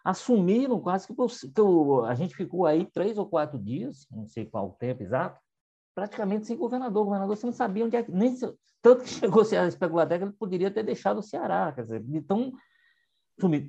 assumiram 0.04 0.80
quase 0.80 1.06
que, 1.06 1.14
que 1.14 1.60
a 2.06 2.14
gente 2.14 2.34
ficou 2.34 2.64
aí 2.64 2.87
três 2.87 3.18
ou 3.18 3.28
quatro 3.28 3.58
dias, 3.58 4.06
não 4.10 4.26
sei 4.26 4.46
qual 4.46 4.68
o 4.68 4.76
tempo 4.78 5.02
exato, 5.02 5.38
praticamente 5.99 6.47
sem 6.47 6.57
governador. 6.57 7.02
O 7.02 7.05
governador 7.07 7.37
você 7.37 7.45
não 7.45 7.52
sabia 7.52 7.85
onde 7.85 7.97
é 7.97 8.02
que. 8.05 8.12
Nem, 8.12 8.37
tanto 8.81 9.02
que 9.02 9.09
chegou 9.11 9.43
a 9.43 9.67
especular 9.67 10.07
que 10.07 10.14
ele 10.14 10.31
poderia 10.31 10.71
ter 10.71 10.85
deixado 10.85 11.19
o 11.19 11.23
Ceará. 11.23 11.73
Quer 11.73 11.83
dizer, 11.83 12.05
então, 12.09 12.52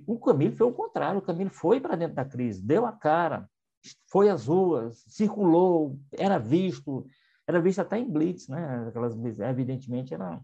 o 0.06 0.20
Camilo 0.20 0.56
foi 0.56 0.68
o 0.68 0.72
contrário. 0.72 1.20
O 1.20 1.24
Camilo 1.24 1.50
foi 1.50 1.82
para 1.82 1.96
dentro 1.96 2.16
da 2.16 2.24
crise, 2.24 2.62
deu 2.62 2.86
a 2.86 2.92
cara, 2.92 3.50
foi 4.12 4.30
às 4.30 4.46
ruas, 4.46 5.04
circulou, 5.08 6.00
era 6.12 6.38
visto, 6.38 7.08
era 7.48 7.60
visto 7.60 7.80
até 7.80 7.98
em 7.98 8.10
blitz, 8.10 8.48
né? 8.48 8.86
Aquelas, 8.88 9.16
evidentemente, 9.40 10.14
era, 10.14 10.40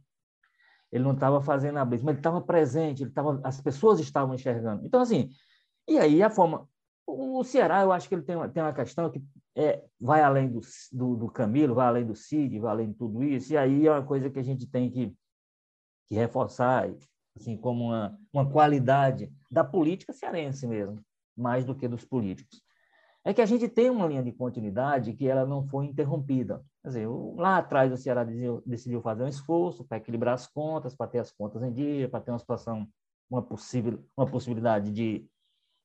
ele 0.92 1.04
não 1.04 1.14
estava 1.14 1.40
fazendo 1.40 1.78
a 1.78 1.86
blitz, 1.86 2.04
mas 2.04 2.14
ele 2.14 2.20
estava 2.20 2.42
presente, 2.42 3.04
ele 3.04 3.12
estava, 3.12 3.40
as 3.44 3.62
pessoas 3.62 4.00
estavam 4.00 4.34
enxergando. 4.34 4.84
Então, 4.86 5.02
assim, 5.02 5.30
e 5.88 6.00
aí 6.00 6.24
a 6.24 6.32
forma. 6.32 6.68
O 7.08 7.44
Ceará, 7.44 7.84
eu 7.84 7.92
acho 7.92 8.10
que 8.10 8.16
ele 8.16 8.24
tem 8.24 8.36
uma, 8.36 8.50
tem 8.50 8.64
uma 8.64 8.74
questão 8.74 9.12
que 9.12 9.24
é, 9.56 9.84
vai 10.00 10.22
além 10.22 10.50
do, 10.50 10.60
do, 10.92 11.16
do, 11.16 11.32
Camilo, 11.32 11.76
vai 11.76 11.88
além 11.88 12.06
do 12.06 12.16
Cid, 12.16 12.60
vai 12.60 12.72
além 12.72 12.92
de 12.92 12.96
tudo 12.96 13.24
isso, 13.24 13.54
e 13.54 13.58
aí 13.58 13.88
é 13.88 13.92
uma 13.92 14.06
coisa 14.06 14.30
que 14.30 14.38
a 14.38 14.44
gente 14.44 14.68
tem 14.68 14.92
que, 14.92 15.16
que 16.08 16.16
reforçar, 16.16 16.94
assim, 17.36 17.56
como 17.56 17.86
uma, 17.86 18.20
uma 18.34 18.50
qualidade 18.50 19.32
da 19.50 19.64
política 19.64 20.12
cearense 20.12 20.68
mesmo, 20.68 21.00
mais 21.36 21.64
do 21.64 21.74
que 21.74 21.88
dos 21.88 22.04
políticos. 22.04 22.62
É 23.24 23.34
que 23.34 23.42
a 23.42 23.46
gente 23.46 23.68
tem 23.68 23.90
uma 23.90 24.06
linha 24.06 24.22
de 24.22 24.32
continuidade 24.32 25.14
que 25.14 25.28
ela 25.28 25.48
não 25.48 25.68
foi 25.68 25.86
interrompida. 25.86 26.64
Quer 26.84 26.90
dizer, 26.90 27.08
lá 27.08 27.58
atrás 27.58 27.92
o 27.92 27.98
Ceará 27.98 28.24
decidiu, 28.24 29.02
fazer 29.02 29.24
um 29.24 29.28
esforço 29.28 29.84
para 29.84 29.98
equilibrar 29.98 30.36
as 30.36 30.46
contas, 30.46 30.96
para 30.96 31.08
ter 31.08 31.20
as 31.20 31.32
contas 31.32 31.64
em 31.64 31.74
dia, 31.74 32.08
para 32.08 32.20
ter 32.20 32.30
uma 32.30 32.38
situação, 32.38 32.88
uma, 33.28 33.42
possível, 33.42 34.06
uma 34.16 34.28
possibilidade 34.28 34.92
de 34.92 35.28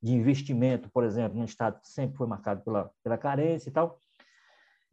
de 0.03 0.15
investimento, 0.15 0.89
por 0.91 1.05
exemplo, 1.05 1.39
no 1.39 1.45
Estado 1.45 1.81
que 1.81 1.89
sempre 1.89 2.17
foi 2.17 2.27
marcado 2.27 2.63
pela, 2.63 2.91
pela 3.03 3.19
carência 3.19 3.69
e 3.69 3.73
tal. 3.73 3.99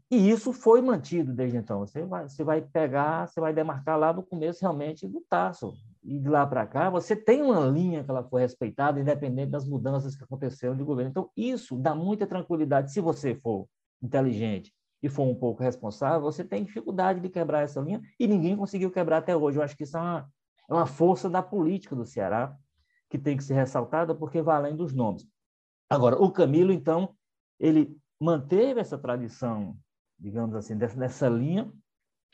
E 0.09 0.29
isso 0.29 0.53
foi 0.53 0.81
mantido 0.81 1.33
desde 1.33 1.57
então. 1.57 1.79
Você 1.79 2.05
vai, 2.05 2.27
você 2.27 2.43
vai 2.43 2.61
pegar, 2.61 3.27
você 3.27 3.41
vai 3.41 3.53
demarcar 3.53 3.99
lá 3.99 4.13
no 4.13 4.23
começo 4.23 4.61
realmente 4.61 5.05
do 5.05 5.21
Tasso. 5.29 5.73
E 6.01 6.17
de 6.17 6.29
lá 6.29 6.47
para 6.47 6.65
cá, 6.65 6.89
você 6.89 7.13
tem 7.13 7.41
uma 7.41 7.65
linha 7.65 8.03
que 8.03 8.09
ela 8.09 8.23
foi 8.23 8.41
respeitada, 8.41 8.99
independente 8.99 9.51
das 9.51 9.67
mudanças 9.67 10.15
que 10.15 10.23
aconteceram 10.23 10.77
de 10.77 10.83
governo. 10.83 11.11
Então, 11.11 11.29
isso 11.35 11.75
dá 11.77 11.93
muita 11.93 12.25
tranquilidade. 12.25 12.93
Se 12.93 13.01
você 13.01 13.35
for 13.35 13.67
inteligente 14.01 14.73
e 15.03 15.09
for 15.09 15.23
um 15.23 15.35
pouco 15.35 15.61
responsável, 15.61 16.21
você 16.21 16.43
tem 16.43 16.63
dificuldade 16.63 17.19
de 17.19 17.27
quebrar 17.27 17.63
essa 17.63 17.81
linha 17.81 18.01
e 18.17 18.27
ninguém 18.27 18.55
conseguiu 18.55 18.89
quebrar 18.89 19.17
até 19.17 19.35
hoje. 19.35 19.57
Eu 19.57 19.63
acho 19.63 19.75
que 19.75 19.83
isso 19.83 19.97
é 19.97 19.99
uma, 19.99 20.29
é 20.69 20.73
uma 20.73 20.85
força 20.85 21.29
da 21.29 21.41
política 21.41 21.93
do 21.93 22.05
Ceará 22.05 22.55
que 23.09 23.17
tem 23.17 23.37
que 23.37 23.43
ser 23.43 23.53
ressaltada 23.53 24.13
porque 24.13 24.41
vai 24.41 24.57
além 24.57 24.75
dos 24.75 24.93
nomes. 24.93 25.27
Agora, 25.89 26.21
o 26.21 26.31
Camilo, 26.31 26.71
então, 26.71 27.15
ele 27.59 27.97
manteve 28.19 28.79
essa 28.79 28.97
tradição, 28.97 29.77
digamos 30.19 30.55
assim, 30.55 30.75
dessa, 30.75 31.29
linha, 31.29 31.71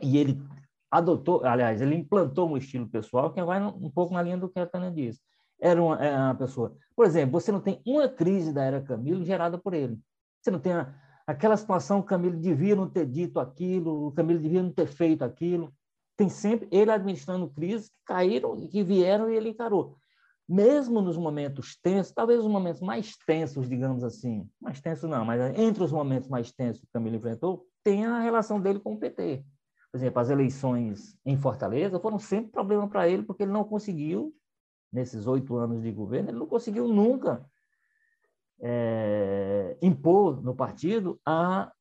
e 0.01 0.17
ele 0.17 0.41
adotou, 0.89 1.45
aliás, 1.45 1.81
ele 1.81 1.95
implantou 1.95 2.49
um 2.49 2.57
estilo 2.57 2.87
pessoal 2.87 3.31
que 3.31 3.43
vai 3.43 3.63
um 3.63 3.91
pouco 3.91 4.13
na 4.13 4.21
linha 4.21 4.37
do 4.37 4.49
que 4.49 4.59
a 4.59 4.65
Tânia 4.65 4.91
disse. 4.91 5.21
Era 5.59 5.81
uma, 5.81 6.03
era 6.03 6.17
uma 6.25 6.35
pessoa. 6.35 6.75
Por 6.95 7.05
exemplo, 7.05 7.39
você 7.39 7.51
não 7.51 7.61
tem 7.61 7.81
uma 7.85 8.09
crise 8.09 8.51
da 8.51 8.63
era 8.63 8.81
Camilo 8.81 9.23
gerada 9.23 9.57
por 9.57 9.73
ele. 9.73 9.99
Você 10.41 10.49
não 10.49 10.59
tem 10.59 10.73
a, 10.73 10.93
aquela 11.27 11.55
situação, 11.55 11.99
o 11.99 12.03
Camilo 12.03 12.37
devia 12.37 12.75
não 12.75 12.89
ter 12.89 13.05
dito 13.05 13.39
aquilo, 13.39 14.07
o 14.07 14.11
Camilo 14.11 14.39
devia 14.39 14.63
não 14.63 14.71
ter 14.71 14.87
feito 14.87 15.23
aquilo. 15.23 15.73
Tem 16.17 16.27
sempre 16.29 16.67
ele 16.71 16.91
administrando 16.91 17.49
crises 17.49 17.89
que 17.89 17.95
caíram, 18.05 18.67
que 18.67 18.83
vieram 18.83 19.29
e 19.29 19.35
ele 19.35 19.49
encarou 19.49 19.97
mesmo 20.47 21.01
nos 21.01 21.17
momentos 21.17 21.77
tensos, 21.81 22.13
talvez 22.13 22.39
os 22.39 22.47
momentos 22.47 22.81
mais 22.81 23.15
tensos, 23.25 23.69
digamos 23.69 24.03
assim, 24.03 24.49
mais 24.61 24.81
tensos 24.81 25.09
não, 25.09 25.23
mas 25.23 25.57
entre 25.57 25.83
os 25.83 25.91
momentos 25.91 26.27
mais 26.27 26.51
tensos 26.51 26.81
que 26.81 26.87
o 26.87 26.91
Camilo 26.91 27.15
enfrentou, 27.15 27.65
tem 27.83 28.05
a 28.05 28.19
relação 28.19 28.59
dele 28.59 28.79
com 28.79 28.93
o 28.93 28.99
PT. 28.99 29.43
Por 29.91 29.97
exemplo, 29.97 30.19
as 30.19 30.29
eleições 30.29 31.17
em 31.25 31.37
Fortaleza 31.37 31.99
foram 31.99 32.17
sempre 32.17 32.51
problema 32.51 32.87
para 32.89 33.07
ele, 33.07 33.23
porque 33.23 33.43
ele 33.43 33.51
não 33.51 33.63
conseguiu, 33.63 34.33
nesses 34.91 35.27
oito 35.27 35.55
anos 35.55 35.81
de 35.81 35.91
governo, 35.91 36.29
ele 36.29 36.39
não 36.39 36.47
conseguiu 36.47 36.87
nunca 36.87 37.45
é, 38.59 39.77
impor 39.81 40.41
no 40.41 40.55
partido 40.55 41.19
a, 41.25 41.71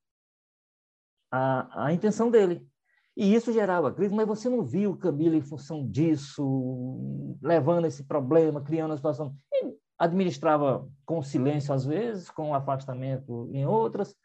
a, 1.31 1.87
a 1.87 1.93
intenção 1.93 2.31
dele. 2.31 2.67
E 3.17 3.35
isso 3.35 3.53
gerava 3.53 3.93
crise, 3.93 4.15
mas 4.15 4.27
você 4.27 4.49
não 4.49 4.63
viu 4.63 4.97
Camilo 4.97 5.37
em 5.37 5.43
função 5.43 5.87
disso, 5.87 7.37
levando 7.43 7.87
esse 7.87 8.05
problema, 8.05 8.63
criando 8.63 8.95
a 8.95 8.97
situação. 8.97 9.35
Ele 9.53 9.75
administrava 9.99 10.89
com 11.05 11.23
silêncio 11.23 11.75
às 11.75 11.85
vezes, 11.85 12.31
com 12.31 12.55
afastamento 12.55 13.51
em 13.53 13.67
outras, 13.67 14.17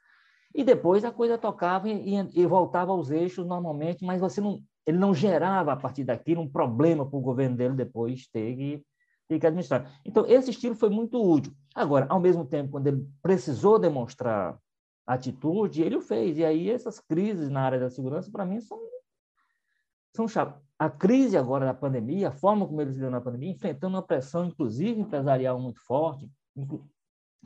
e 0.55 0.63
depois 0.63 1.03
a 1.03 1.11
coisa 1.11 1.37
tocava 1.37 1.89
e, 1.89 2.15
e 2.33 2.45
voltava 2.45 2.91
aos 2.91 3.11
eixos 3.11 3.45
normalmente, 3.45 4.05
mas 4.05 4.21
você 4.21 4.39
não, 4.39 4.59
ele 4.85 4.97
não 4.97 5.13
gerava 5.13 5.73
a 5.73 5.75
partir 5.75 6.05
daquilo 6.05 6.41
um 6.41 6.49
problema 6.49 7.05
para 7.05 7.19
o 7.19 7.21
governo 7.21 7.57
dele 7.57 7.75
depois 7.75 8.27
ter 8.27 8.55
que, 8.55 8.83
ter 9.27 9.39
que 9.39 9.45
administrar. 9.45 9.99
Então, 10.05 10.25
esse 10.25 10.51
estilo 10.51 10.75
foi 10.75 10.89
muito 10.89 11.21
útil. 11.21 11.53
Agora, 11.75 12.07
ao 12.09 12.19
mesmo 12.19 12.45
tempo, 12.45 12.71
quando 12.71 12.87
ele 12.87 13.05
precisou 13.21 13.77
demonstrar 13.77 14.57
atitude, 15.07 15.81
ele 15.81 15.95
o 15.95 16.01
fez. 16.01 16.37
E 16.37 16.43
aí 16.43 16.69
essas 16.69 16.99
crises 16.99 17.49
na 17.49 17.61
área 17.61 17.79
da 17.79 17.89
segurança, 17.89 18.29
para 18.29 18.45
mim, 18.45 18.59
são, 18.59 18.77
são. 20.13 20.53
A 20.77 20.89
crise 20.89 21.35
agora 21.35 21.65
da 21.65 21.73
pandemia, 21.73 22.27
a 22.27 22.31
forma 22.31 22.67
como 22.67 22.81
eles 22.81 22.95
lidam 22.95 23.09
na 23.09 23.21
pandemia, 23.21 23.49
enfrentando 23.49 23.95
uma 23.95 24.03
pressão, 24.03 24.45
inclusive 24.45 24.99
empresarial, 24.99 25.59
muito 25.59 25.79
forte, 25.81 26.29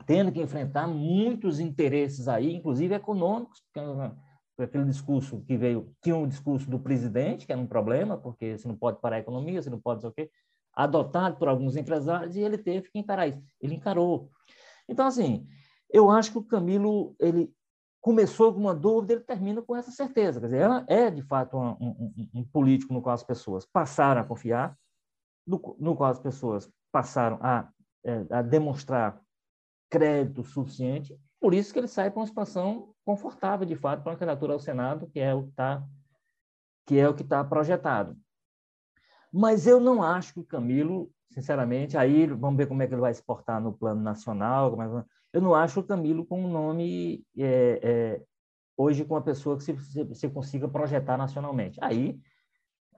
tendo 0.04 0.30
que 0.30 0.42
enfrentar 0.42 0.86
muitos 0.86 1.58
interesses 1.58 2.28
aí, 2.28 2.52
inclusive 2.54 2.94
econômicos, 2.94 3.62
porque 3.72 4.62
aquele 4.64 4.84
discurso 4.84 5.40
que 5.46 5.56
veio, 5.56 5.94
tinha 6.02 6.14
um 6.14 6.28
discurso 6.28 6.68
do 6.68 6.78
presidente, 6.78 7.46
que 7.46 7.52
era 7.52 7.60
um 7.60 7.66
problema, 7.66 8.18
porque 8.18 8.58
você 8.58 8.68
não 8.68 8.76
pode 8.76 9.00
parar 9.00 9.16
a 9.16 9.20
economia, 9.20 9.62
você 9.62 9.70
não 9.70 9.80
pode, 9.80 10.06
o 10.06 10.12
quê, 10.12 10.30
adotado 10.74 11.36
por 11.36 11.48
alguns 11.48 11.74
empresários, 11.74 12.36
e 12.36 12.40
ele 12.40 12.58
teve 12.58 12.90
que 12.90 12.98
encarar 12.98 13.28
isso. 13.28 13.42
Ele 13.60 13.74
encarou. 13.74 14.30
Então, 14.86 15.06
assim, 15.06 15.46
eu 15.92 16.10
acho 16.10 16.32
que 16.32 16.38
o 16.38 16.44
Camilo 16.44 17.14
ele 17.20 17.52
começou 18.00 18.52
com 18.52 18.60
uma 18.60 18.74
dúvida, 18.74 19.12
ele 19.12 19.22
termina 19.22 19.62
com 19.62 19.76
essa 19.76 19.90
certeza. 19.92 20.40
Quer 20.40 20.46
dizer, 20.46 20.62
ela 20.62 20.84
é 20.88 21.10
de 21.10 21.22
fato 21.22 21.56
um, 21.56 21.76
um, 21.80 22.28
um 22.34 22.44
político 22.44 22.92
no 22.92 23.00
qual 23.00 23.14
as 23.14 23.22
pessoas 23.22 23.64
passaram 23.64 24.20
a 24.20 24.24
confiar, 24.24 24.76
no, 25.46 25.76
no 25.78 25.94
qual 25.94 26.10
as 26.10 26.18
pessoas 26.18 26.68
passaram 26.90 27.38
a, 27.40 27.70
é, 28.04 28.26
a 28.30 28.42
demonstrar 28.42 29.20
crédito 29.88 30.42
suficiente. 30.42 31.16
Por 31.40 31.54
isso 31.54 31.72
que 31.72 31.78
ele 31.78 31.88
sai 31.88 32.10
para 32.10 32.20
uma 32.20 32.26
situação 32.26 32.92
confortável, 33.04 33.66
de 33.66 33.76
fato, 33.76 34.02
para 34.02 34.12
uma 34.12 34.18
candidatura 34.18 34.54
ao 34.54 34.58
Senado, 34.58 35.08
que 35.08 35.20
é 35.20 35.34
o 35.34 35.44
que 35.44 35.50
está 35.50 35.86
que 36.84 36.98
é 36.98 37.08
o 37.08 37.14
que 37.14 37.22
está 37.22 37.44
projetado. 37.44 38.16
Mas 39.32 39.68
eu 39.68 39.78
não 39.78 40.02
acho 40.02 40.34
que 40.34 40.40
o 40.40 40.44
Camilo, 40.44 41.10
sinceramente, 41.30 41.96
aí 41.96 42.26
vamos 42.26 42.56
ver 42.56 42.66
como 42.66 42.82
é 42.82 42.88
que 42.88 42.92
ele 42.92 43.00
vai 43.00 43.14
se 43.14 43.22
portar 43.22 43.60
no 43.60 43.72
plano 43.72 44.02
nacional, 44.02 44.70
como 44.70 44.82
é 44.82 45.04
eu 45.32 45.40
não 45.40 45.54
acho 45.54 45.80
o 45.80 45.84
Camilo 45.84 46.24
com 46.24 46.44
um 46.44 46.50
nome 46.50 47.24
é, 47.36 47.80
é, 47.82 48.22
hoje 48.76 49.04
com 49.04 49.14
uma 49.14 49.22
pessoa 49.22 49.56
que 49.56 49.72
você 50.04 50.28
consiga 50.28 50.68
projetar 50.68 51.16
nacionalmente. 51.16 51.78
Aí 51.82 52.18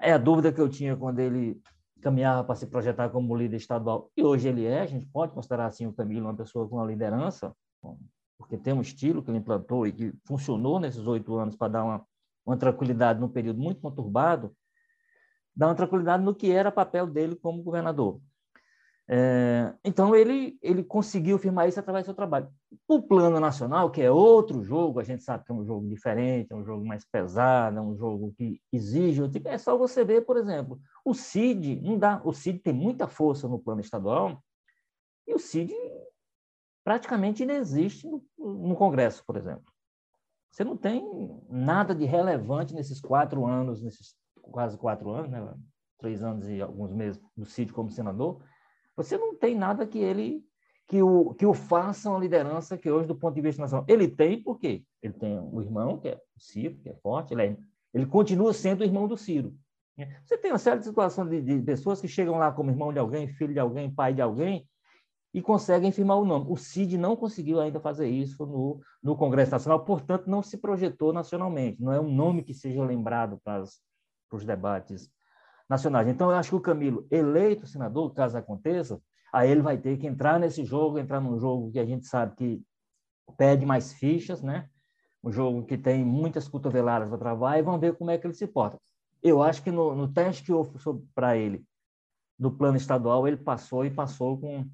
é 0.01 0.13
a 0.13 0.19
dúvida 0.19 0.53
que 0.53 0.61
eu 0.61 0.69
tinha 0.69 0.97
quando 0.97 1.21
ele 1.21 1.61
caminhava 2.03 2.45
para 2.45 2.55
se 2.55 2.67
projetar 2.67 3.09
como 3.09 3.35
líder 3.35 3.57
estadual, 3.57 4.11
e 4.15 4.23
hoje 4.23 4.47
ele 4.47 4.67
é, 4.67 4.81
a 4.81 4.87
gente 4.87 5.07
pode 5.07 5.33
considerar 5.33 5.67
assim 5.67 5.87
o 5.87 5.93
Camilo 5.93 6.27
uma 6.27 6.37
pessoa 6.37 6.69
com 6.69 6.77
uma 6.77 6.85
liderança, 6.85 7.57
porque 8.37 8.59
tem 8.59 8.75
um 8.75 8.83
estilo 8.83 9.23
que 9.23 9.31
ele 9.31 9.39
implantou 9.39 9.87
e 9.87 9.93
que 9.93 10.13
funcionou 10.27 10.79
nesses 10.79 11.07
oito 11.07 11.35
anos 11.37 11.57
para 11.57 11.73
dar 11.73 11.85
uma, 11.85 12.07
uma 12.45 12.57
tranquilidade 12.59 13.19
num 13.19 13.29
período 13.29 13.59
muito 13.59 13.81
conturbado, 13.81 14.55
dá 15.57 15.69
uma 15.69 15.75
tranquilidade 15.75 16.23
no 16.23 16.35
que 16.35 16.51
era 16.51 16.71
papel 16.71 17.07
dele 17.07 17.37
como 17.37 17.63
governador. 17.63 18.21
É, 19.07 19.75
então, 19.85 20.17
ele, 20.17 20.59
ele 20.63 20.83
conseguiu 20.83 21.39
firmar 21.39 21.69
isso 21.69 21.79
através 21.79 22.05
do 22.05 22.07
seu 22.07 22.15
trabalho. 22.15 22.49
O 22.89 23.03
plano 23.03 23.39
nacional, 23.39 23.91
que 23.91 24.01
é 24.01 24.11
outro 24.11 24.63
jogo, 24.63 24.99
a 24.99 25.05
gente 25.05 25.23
sabe 25.23 25.45
que 25.45 25.53
é 25.53 25.55
um 25.55 25.65
jogo 25.65 25.87
diferente, 25.89 26.53
é 26.53 26.57
um 26.57 26.65
jogo 26.65 26.85
mais 26.87 27.05
pesado, 27.05 27.79
é 27.79 27.83
um 27.83 27.95
jogo 27.97 28.33
que 28.37 28.61
exige. 28.73 29.21
É 29.45 29.59
só 29.59 29.77
você 29.77 30.05
ver, 30.05 30.23
por 30.23 30.37
exemplo, 30.37 30.81
o 31.05 31.13
CID, 31.13 31.81
não 31.83 31.99
dá, 31.99 32.21
o 32.25 32.33
CID 32.33 32.61
tem 32.61 32.73
muita 32.73 33.07
força 33.07 33.47
no 33.47 33.59
plano 33.59 33.81
estadual, 33.81 34.43
e 35.27 35.35
o 35.35 35.39
CID 35.39 35.75
praticamente 36.83 37.43
inexiste 37.43 38.07
no, 38.07 38.25
no 38.39 38.75
Congresso, 38.75 39.23
por 39.27 39.37
exemplo. 39.37 39.73
Você 40.51 40.65
não 40.65 40.77
tem 40.77 41.03
nada 41.49 41.95
de 41.95 42.05
relevante 42.05 42.75
nesses 42.75 43.01
quatro 43.01 43.45
anos, 43.45 43.83
nesses 43.83 44.15
quase 44.41 44.79
quatro 44.79 45.11
anos, 45.11 45.31
né? 45.31 45.55
três 45.99 46.23
anos 46.23 46.49
e 46.49 46.61
alguns 46.61 46.93
meses 46.93 47.21
do 47.37 47.45
CID 47.45 47.73
como 47.73 47.91
senador, 47.91 48.41
você 48.97 49.17
não 49.17 49.35
tem 49.35 49.55
nada 49.57 49.87
que 49.87 49.99
ele 49.99 50.45
que 50.87 51.03
o, 51.03 51.35
que 51.35 51.47
o 51.47 51.55
faça 51.55 52.11
uma 52.11 52.19
liderança 52.19 52.77
que 52.77 52.91
hoje, 52.91 53.09
do 53.09 53.17
ponto 53.17 53.35
de 53.35 53.41
vista 53.41 53.63
nacional, 53.63 53.87
ele 53.89 54.07
tem, 54.07 54.43
por 54.43 54.59
quê? 54.59 54.85
Ele 55.03 55.15
tem 55.15 55.39
o 55.39 55.61
irmão, 55.63 55.99
que 55.99 56.09
é 56.09 56.15
o 56.15 56.41
Ciro, 56.41 56.77
que 56.77 56.91
é 56.91 56.95
forte, 56.95 57.33
ele, 57.33 57.43
é, 57.43 57.57
ele 57.93 58.07
continua 58.07 58.53
sendo 58.53 58.83
o 58.83 58.85
irmão 58.85 59.09
do 59.09 59.17
Ciro. 59.17 59.55
Você 60.25 60.37
tem 60.37 60.51
uma 60.51 60.59
série 60.59 60.81
de 60.81 60.87
situações 60.87 61.31
de, 61.31 61.41
de, 61.41 61.63
pessoas 61.63 62.01
que 62.01 62.09
chegam 62.09 62.37
lá 62.37 62.51
como 62.51 62.71
irmão 62.71 62.93
de 62.93 62.99
alguém, 62.99 63.29
filho 63.29 63.53
de 63.53 63.61
alguém, 63.61 63.91
pai 63.91 64.13
de 64.13 64.21
alguém, 64.21 64.69
e 65.33 65.41
conseguem 65.41 65.93
firmar 65.93 66.19
o 66.19 66.25
nome. 66.25 66.47
O 66.49 66.57
CID 66.57 66.99
não 66.99 67.17
conseguiu 67.17 67.61
ainda 67.61 67.81
fazer 67.81 68.09
isso 68.09 68.45
no, 68.45 68.81
no 69.03 69.17
Congresso 69.17 69.53
Nacional, 69.53 69.85
portanto, 69.85 70.29
não 70.29 70.43
se 70.43 70.59
projetou 70.59 71.13
nacionalmente. 71.13 71.83
Não 71.83 71.93
é 71.93 72.01
um 72.01 72.13
nome 72.13 72.43
que 72.43 72.53
seja 72.53 72.85
lembrado 72.85 73.41
para 73.43 73.63
os 74.33 74.45
debates 74.45 75.11
nacionais. 75.69 76.09
Então, 76.09 76.31
eu 76.31 76.37
acho 76.37 76.51
que 76.51 76.57
o 76.57 76.61
Camilo, 76.61 77.07
eleito 77.11 77.67
senador, 77.67 78.13
caso 78.13 78.37
aconteça, 78.37 79.01
aí 79.33 79.51
ele 79.51 79.63
vai 79.63 79.79
ter 79.79 79.97
que 79.99 80.07
entrar 80.07 80.39
nesse 80.39 80.65
jogo, 80.65 80.99
entrar 80.99 81.21
num 81.21 81.39
jogo 81.39 81.73
que 81.73 81.79
a 81.79 81.85
gente 81.85 82.07
sabe 82.07 82.37
que 82.37 82.63
pede 83.37 83.65
mais 83.65 83.93
fichas, 83.93 84.43
né? 84.43 84.69
Um 85.23 85.33
jogo 85.33 85.65
que 85.65 85.79
tem 85.79 86.05
muitas 86.05 86.47
cotoveladas 86.47 87.09
para 87.09 87.19
travar 87.19 87.59
e 87.59 87.63
vamos 87.63 87.81
ver 87.81 87.97
como 87.97 88.11
é 88.11 88.19
que 88.19 88.27
ele 88.27 88.35
se 88.35 88.47
porta. 88.47 88.79
Eu 89.23 89.43
acho 89.43 89.63
que 89.63 89.71
no, 89.71 89.95
no 89.95 90.13
teste 90.13 90.45
que 90.45 90.53
houve 90.53 90.79
para 91.15 91.37
ele 91.37 91.65
do 92.39 92.51
plano 92.51 92.77
estadual, 92.77 93.27
ele 93.27 93.39
passou 93.39 93.85
e 93.85 93.91
passou 93.91 94.39
com 94.39 94.69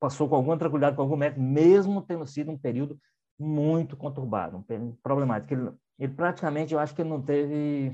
passou 0.00 0.28
com 0.28 0.34
alguma 0.34 0.58
tranquilidade, 0.58 0.96
com 0.96 1.02
algum 1.02 1.16
mérito, 1.16 1.40
mesmo 1.40 2.02
tendo 2.02 2.26
sido 2.26 2.50
um 2.50 2.58
período 2.58 2.98
muito 3.38 3.96
conturbado, 3.96 4.58
um 4.58 4.62
período 4.62 4.98
problemático. 5.02 5.54
Ele, 5.54 5.70
ele 5.98 6.12
praticamente, 6.12 6.74
eu 6.74 6.78
acho 6.78 6.94
que 6.94 7.00
ele 7.00 7.08
não 7.08 7.22
teve 7.22 7.92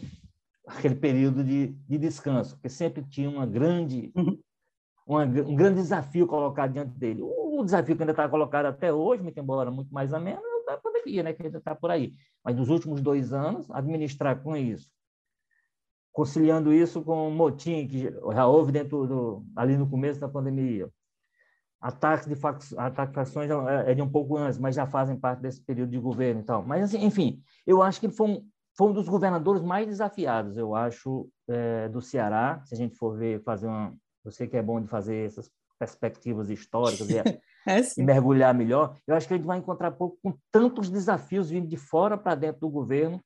aquele 0.67 0.95
período 0.95 1.43
de, 1.43 1.69
de 1.69 1.99
descanso, 1.99 2.55
porque 2.55 2.69
sempre 2.69 3.03
tinha 3.05 3.29
uma 3.29 3.47
grande, 3.47 4.13
uhum. 4.15 4.39
uma, 5.07 5.25
um 5.25 5.55
grande 5.55 5.77
desafio 5.77 6.27
colocado 6.27 6.73
diante 6.73 6.99
dele. 6.99 7.23
O, 7.23 7.63
desafio 7.65 7.97
que 7.97 8.03
ainda 8.03 8.13
está 8.13 8.29
colocado 8.29 8.67
até 8.67 8.93
hoje, 8.93 9.23
muito 9.23 9.39
embora 9.39 9.71
muito 9.71 9.93
mais 9.93 10.15
ameno, 10.15 10.41
é 10.41 10.65
da 10.73 10.79
pandemia, 10.79 11.23
né, 11.23 11.33
que 11.33 11.43
ainda 11.43 11.59
está 11.59 11.75
por 11.75 11.91
aí. 11.91 12.15
Mas 12.45 12.57
nos 12.57 12.69
últimos 12.69 13.01
dois 13.01 13.33
anos, 13.33 13.71
administrar 13.71 14.43
com 14.43 14.57
isso, 14.57 14.91
conciliando 16.13 16.73
isso 16.73 17.03
com 17.03 17.29
o 17.29 17.31
motim 17.31 17.87
que 17.87 18.11
já 18.33 18.47
houve 18.47 18.73
dentro 18.73 19.07
do, 19.07 19.45
ali 19.55 19.77
no 19.77 19.89
começo 19.89 20.21
da 20.21 20.29
pandemia, 20.29 20.89
ataques 21.81 22.27
de 22.27 22.35
facções 22.35 23.51
é, 23.51 23.93
é 23.93 23.95
de 23.95 24.03
um 24.03 24.11
pouco 24.11 24.37
antes, 24.37 24.59
mas 24.59 24.75
já 24.75 24.87
fazem 24.87 25.17
parte 25.17 25.41
desse 25.41 25.61
período 25.63 25.91
de 25.91 25.99
governo 25.99 26.43
e 26.43 26.45
tal. 26.45 26.63
Mas, 26.65 26.85
assim, 26.85 27.05
enfim, 27.05 27.43
eu 27.67 27.83
acho 27.83 28.01
que 28.01 28.11
foi 28.11 28.29
um, 28.29 28.50
foi 28.77 28.89
um 28.89 28.93
dos 28.93 29.09
governadores 29.09 29.63
mais 29.63 29.87
desafiados, 29.87 30.57
eu 30.57 30.75
acho, 30.75 31.29
é, 31.49 31.89
do 31.89 32.01
Ceará. 32.01 32.63
Se 32.65 32.75
a 32.75 32.79
gente 32.79 32.97
for 32.97 33.17
ver, 33.17 33.43
fazer 33.43 33.67
uma. 33.67 33.95
Você 34.25 34.47
que 34.47 34.57
é 34.57 34.63
bom 34.63 34.81
de 34.81 34.87
fazer 34.87 35.27
essas 35.27 35.51
perspectivas 35.79 36.51
históricas 36.51 37.09
e, 37.09 37.19
é, 37.19 37.81
e, 37.97 38.03
mergulhar 38.03 38.55
melhor, 38.55 38.97
eu 39.07 39.15
acho 39.15 39.27
que 39.27 39.35
a 39.35 39.37
gente 39.37 39.47
vai 39.47 39.59
encontrar 39.59 39.91
pouco 39.93 40.19
com 40.23 40.37
tantos 40.53 40.91
desafios 40.91 41.51
vindo 41.51 41.67
de 41.67 41.77
fora 41.77 42.19
para 42.19 42.35
dentro 42.35 42.61
do 42.61 42.69
governo 42.69 43.21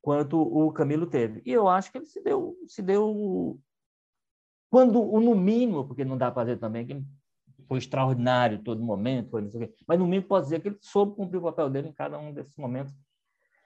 quanto 0.00 0.40
o 0.40 0.70
Camilo 0.70 1.06
teve. 1.06 1.42
E 1.44 1.52
eu 1.52 1.68
acho 1.68 1.90
que 1.90 1.98
ele 1.98 2.06
se 2.06 2.22
deu, 2.22 2.56
se 2.68 2.82
deu 2.82 3.58
quando 4.70 5.00
no 5.20 5.34
mínimo, 5.34 5.86
porque 5.86 6.04
não 6.04 6.18
dá 6.18 6.30
para 6.30 6.44
dizer 6.44 6.58
também 6.58 6.86
que 6.86 7.02
foi 7.66 7.78
extraordinário 7.78 8.62
todo 8.62 8.82
momento, 8.82 9.30
foi 9.30 9.42
mas 9.86 9.98
no 9.98 10.04
mínimo 10.04 10.28
pode 10.28 10.44
dizer 10.44 10.60
que 10.60 10.68
ele 10.68 10.78
soube 10.80 11.16
cumprir 11.16 11.38
o 11.38 11.42
papel 11.42 11.70
dele 11.70 11.88
em 11.88 11.92
cada 11.92 12.18
um 12.18 12.32
desses 12.32 12.56
momentos 12.56 12.94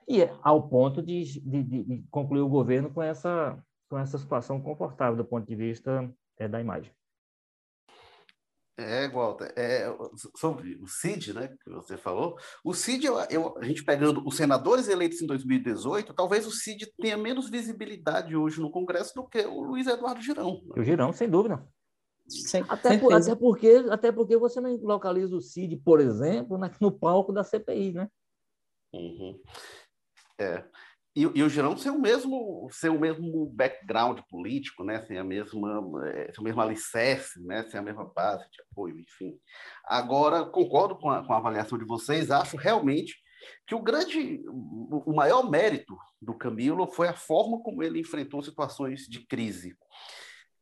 e 0.09 0.23
é 0.23 0.35
ao 0.41 0.67
ponto 0.67 1.03
de, 1.03 1.39
de, 1.39 1.63
de, 1.63 2.03
concluir 2.09 2.41
o 2.41 2.49
governo 2.49 2.91
com 2.91 3.01
essa, 3.01 3.63
com 3.87 3.99
essa 3.99 4.17
situação 4.17 4.59
confortável 4.59 5.15
do 5.15 5.23
ponto 5.23 5.47
de 5.47 5.55
vista 5.55 6.11
é, 6.37 6.47
da 6.47 6.59
imagem. 6.59 6.91
É, 8.75 9.09
Walter, 9.09 9.53
é, 9.57 9.85
sobre 10.37 10.75
o 10.77 10.87
CID, 10.87 11.33
né, 11.33 11.49
que 11.49 11.69
você 11.69 11.97
falou, 11.97 12.37
o 12.63 12.73
CID, 12.73 13.05
eu, 13.05 13.19
eu, 13.29 13.57
a 13.57 13.65
gente 13.65 13.83
pegando 13.83 14.25
os 14.25 14.37
senadores 14.37 14.87
eleitos 14.87 15.21
em 15.21 15.27
2018, 15.27 16.13
talvez 16.13 16.47
o 16.47 16.51
CID 16.51 16.91
tenha 16.97 17.17
menos 17.17 17.49
visibilidade 17.49 18.35
hoje 18.35 18.61
no 18.61 18.71
Congresso 18.71 19.13
do 19.13 19.27
que 19.27 19.41
o 19.45 19.61
Luiz 19.61 19.85
Eduardo 19.85 20.21
Girão. 20.21 20.61
O 20.75 20.81
Girão, 20.81 21.11
sem 21.11 21.29
dúvida. 21.29 21.61
Sim, 22.25 22.63
até, 22.69 22.97
por, 22.97 23.13
até, 23.13 23.35
porque, 23.35 23.85
até 23.89 24.11
porque 24.11 24.37
você 24.37 24.61
não 24.61 24.73
localiza 24.77 25.35
o 25.35 25.41
CID, 25.41 25.77
por 25.77 25.99
exemplo, 25.99 26.57
no 26.79 26.91
palco 26.91 27.33
da 27.33 27.43
CPI, 27.43 27.93
né? 27.93 28.09
Uhum. 28.93 29.39
É. 30.39 30.63
E, 31.15 31.23
e, 31.23 31.43
o 31.43 31.49
Girão 31.49 31.75
ser 31.75 31.89
o 31.89 31.99
mesmo 31.99 32.69
ser 32.71 32.89
o 32.89 32.99
mesmo 32.99 33.47
background 33.47 34.19
político, 34.29 34.83
né? 34.83 35.03
Sem 35.05 35.17
a 35.17 35.23
mesma 35.23 35.91
é, 36.07 36.31
sem 36.31 36.39
o 36.39 36.43
mesmo 36.43 36.61
alicerce, 36.61 37.43
né? 37.45 37.63
Sem 37.63 37.79
a 37.79 37.83
mesma 37.83 38.05
base 38.05 38.49
de 38.51 38.61
apoio, 38.61 38.97
enfim. 38.99 39.37
Agora 39.85 40.45
concordo 40.45 40.97
com 40.97 41.09
a, 41.09 41.25
com 41.25 41.33
a 41.33 41.37
avaliação 41.37 41.77
de 41.77 41.85
vocês. 41.85 42.31
Acho 42.31 42.55
realmente 42.57 43.15
que 43.67 43.75
o 43.75 43.81
grande, 43.81 44.41
o 44.47 45.13
maior 45.13 45.49
mérito 45.49 45.97
do 46.21 46.37
Camilo 46.37 46.87
foi 46.87 47.07
a 47.07 47.15
forma 47.15 47.61
como 47.63 47.83
ele 47.83 47.99
enfrentou 47.99 48.43
situações 48.43 49.01
de 49.07 49.25
crise. 49.25 49.75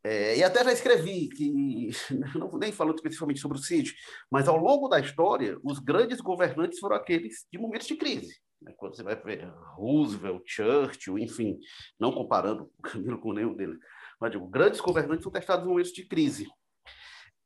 É, 0.04 0.38
e 0.38 0.44
até 0.44 0.64
já 0.64 0.72
escrevi 0.72 1.28
que, 1.28 1.90
não, 2.36 2.52
nem 2.58 2.72
falando 2.72 2.96
especificamente 2.96 3.42
sobre 3.42 3.58
o 3.58 3.62
Cid, 3.62 3.94
mas 4.32 4.48
ao 4.48 4.58
longo 4.58 4.88
da 4.88 5.00
história, 5.00 5.58
os 5.64 5.80
grandes 5.80 6.22
governantes 6.22 6.80
foram 6.80 6.96
aqueles 6.96 7.46
de 7.52 7.60
momentos 7.60 7.88
de 7.88 7.96
crise. 7.96 8.36
Né? 8.62 8.74
Quando 8.78 8.96
você 8.96 9.04
vai 9.04 9.16
ver 9.16 9.48
Roosevelt, 9.76 10.44
Churchill, 10.46 11.20
enfim, 11.20 11.60
não 12.00 12.12
comparando 12.12 12.72
o 12.78 12.82
Camilo 12.82 13.20
com 13.20 13.34
nenhum 13.34 13.56
deles, 13.56 13.78
mas 14.20 14.32
digo, 14.32 14.48
grandes 14.48 14.82
governantes 14.82 15.24
são 15.24 15.32
testados 15.32 15.66
em 15.66 15.70
momentos 15.70 15.92
de 15.92 16.06
crise. 16.06 16.48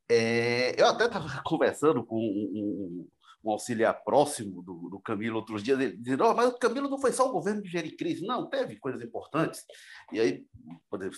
É, 0.08 0.80
eu 0.80 0.86
até 0.86 1.06
estava 1.06 1.28
conversando 1.44 2.04
com 2.04 2.16
um, 2.16 3.06
um, 3.44 3.50
auxiliar 3.50 4.02
próximo 4.04 4.62
do, 4.62 4.88
do 4.90 5.00
Camilo 5.00 5.36
outros 5.36 5.62
dias, 5.62 5.78
ele 5.78 5.96
dizendo, 5.96 6.24
oh, 6.24 6.34
mas 6.34 6.48
o 6.48 6.58
Camilo 6.58 6.88
não 6.88 6.98
foi 6.98 7.12
só 7.12 7.28
o 7.28 7.32
governo 7.32 7.62
de 7.62 7.68
gerir 7.68 7.96
crise, 7.96 8.26
não, 8.26 8.48
teve 8.48 8.76
coisas 8.76 9.02
importantes, 9.02 9.64
e 10.12 10.20
aí 10.20 10.44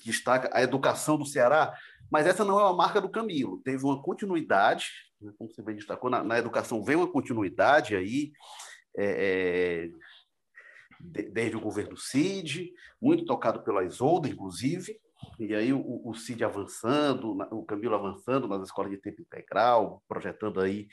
destaca 0.04 0.50
a 0.52 0.62
educação 0.62 1.18
do 1.18 1.26
Ceará, 1.26 1.76
mas 2.10 2.26
essa 2.26 2.44
não 2.44 2.58
é 2.58 2.62
uma 2.62 2.76
marca 2.76 3.00
do 3.00 3.10
Camilo, 3.10 3.60
teve 3.62 3.84
uma 3.84 4.02
continuidade, 4.02 4.86
né, 5.20 5.32
como 5.36 5.50
você 5.50 5.62
bem 5.62 5.76
destacou, 5.76 6.08
na, 6.08 6.24
na 6.24 6.38
educação 6.38 6.82
vem 6.82 6.96
uma 6.96 7.10
continuidade 7.10 7.94
aí, 7.94 8.32
é, 8.96 9.86
é 9.86 9.90
desde 11.32 11.56
o 11.56 11.60
governo 11.60 11.96
Cid, 11.96 12.72
muito 13.00 13.24
tocado 13.24 13.62
pela 13.62 13.84
Isolda, 13.84 14.28
inclusive, 14.28 14.98
e 15.38 15.54
aí 15.54 15.72
o, 15.72 16.02
o 16.04 16.14
Cid 16.14 16.44
avançando, 16.44 17.36
o 17.50 17.64
Camilo 17.64 17.94
avançando 17.94 18.48
nas 18.48 18.62
escolas 18.62 18.90
de 18.90 18.98
tempo 18.98 19.22
integral, 19.22 20.02
projetando 20.08 20.60
aí 20.60 20.88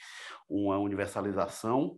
uma 0.50 0.78
universalização. 0.78 1.98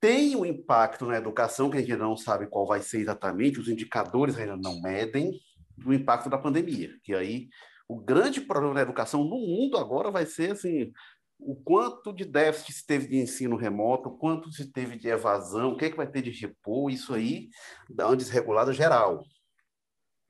Tem 0.00 0.36
um 0.36 0.44
impacto 0.44 1.06
na 1.06 1.16
educação, 1.16 1.70
que 1.70 1.78
a 1.78 1.80
gente 1.80 1.96
não 1.96 2.16
sabe 2.16 2.46
qual 2.46 2.66
vai 2.66 2.80
ser 2.80 3.00
exatamente, 3.00 3.60
os 3.60 3.68
indicadores 3.68 4.36
ainda 4.36 4.56
não 4.56 4.80
medem, 4.80 5.32
do 5.76 5.92
impacto 5.92 6.30
da 6.30 6.38
pandemia, 6.38 6.90
que 7.02 7.14
aí 7.14 7.48
o 7.88 8.00
grande 8.00 8.40
problema 8.40 8.74
da 8.74 8.82
educação 8.82 9.24
no 9.24 9.38
mundo 9.38 9.76
agora 9.76 10.10
vai 10.10 10.24
ser 10.24 10.52
assim, 10.52 10.92
o 11.38 11.56
quanto 11.56 12.12
de 12.12 12.24
déficit 12.24 12.72
se 12.72 12.86
teve 12.86 13.08
de 13.08 13.16
ensino 13.16 13.56
remoto, 13.56 14.08
o 14.08 14.18
quanto 14.18 14.50
se 14.50 14.70
teve 14.70 14.96
de 14.96 15.08
evasão, 15.08 15.72
o 15.72 15.76
que, 15.76 15.86
é 15.86 15.90
que 15.90 15.96
vai 15.96 16.06
ter 16.06 16.22
de 16.22 16.30
repor, 16.30 16.90
isso 16.90 17.12
aí 17.12 17.48
dá 17.90 18.06
uma 18.06 18.16
desregulada 18.16 18.72
geral. 18.72 19.22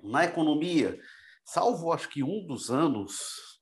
Na 0.03 0.25
economia, 0.25 0.99
salvo 1.45 1.93
acho 1.93 2.09
que 2.09 2.23
um 2.23 2.47
dos 2.47 2.71
anos 2.71 3.55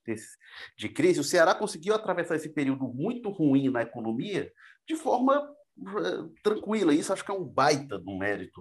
de 0.76 0.88
crise, 0.88 1.20
o 1.20 1.24
Ceará 1.24 1.55
conseguiu 1.55 1.94
atravessar 1.94 2.37
esse 2.37 2.48
período 2.48 2.88
muito 2.88 3.31
ruim 3.31 3.70
na 3.70 3.83
economia 3.83 4.50
de 4.87 4.96
forma 4.96 5.48
eh, 5.78 6.28
tranquila. 6.42 6.92
Isso 6.92 7.12
acho 7.12 7.24
que 7.24 7.31
é 7.31 7.35
um 7.35 7.44
baita 7.44 7.98
do 7.98 8.18
mérito. 8.18 8.61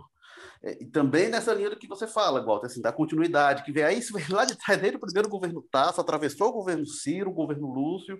É, 0.63 0.83
e 0.83 0.85
também 0.85 1.29
nessa 1.29 1.53
linha 1.53 1.69
do 1.69 1.77
que 1.77 1.87
você 1.87 2.07
fala, 2.07 2.43
Walter, 2.43 2.67
assim, 2.67 2.81
da 2.81 2.91
continuidade, 2.91 3.63
que 3.63 3.71
vem 3.71 3.83
aí, 3.83 3.99
isso 3.99 4.13
vem 4.13 4.27
lá 4.29 4.45
de 4.45 4.55
trás, 4.55 4.79
desde 4.79 4.97
o 4.97 4.99
primeiro 4.99 5.29
governo 5.29 5.61
Tasso, 5.71 5.99
atravessou 5.99 6.49
o 6.49 6.53
governo 6.53 6.85
Ciro, 6.85 7.31
o 7.31 7.33
governo 7.33 7.67
Lúcio, 7.67 8.19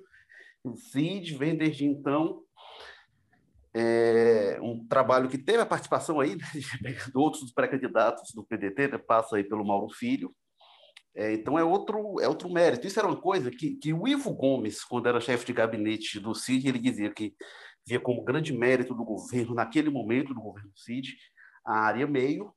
o 0.63 0.75
CID 0.75 1.35
vem 1.35 1.57
desde 1.57 1.85
então 1.85 2.43
é, 3.73 4.59
um 4.61 4.85
trabalho 4.87 5.29
que 5.29 5.37
teve 5.37 5.59
a 5.59 5.65
participação 5.65 6.19
aí 6.19 6.35
né, 6.35 6.91
de 6.91 7.17
outros 7.17 7.51
pré-candidatos 7.51 8.31
do 8.33 8.43
PDT, 8.43 8.89
né, 8.89 8.97
passa 8.97 9.37
aí 9.37 9.43
pelo 9.43 9.65
Mauro 9.65 9.89
Filho, 9.93 10.33
É, 11.13 11.33
então 11.33 11.59
é 11.59 11.63
outro, 11.63 12.21
é 12.21 12.27
outro 12.27 12.49
mérito. 12.49 12.87
Isso 12.87 12.97
era 12.97 13.07
uma 13.07 13.19
coisa 13.19 13.51
que, 13.51 13.75
que 13.75 13.93
o 13.93 14.07
Ivo 14.07 14.33
Gomes, 14.33 14.83
quando 14.83 15.07
era 15.09 15.19
chefe 15.19 15.45
de 15.45 15.53
gabinete 15.53 16.19
do 16.19 16.33
CID, 16.33 16.69
ele 16.69 16.79
dizia 16.79 17.13
que 17.13 17.35
via 17.85 17.99
como 17.99 18.23
grande 18.23 18.53
mérito 18.53 18.93
do 18.93 19.03
governo, 19.03 19.53
naquele 19.53 19.89
momento 19.89 20.33
do 20.33 20.41
governo 20.41 20.71
CID, 20.75 21.17
a 21.65 21.79
área 21.79 22.07
meio, 22.07 22.53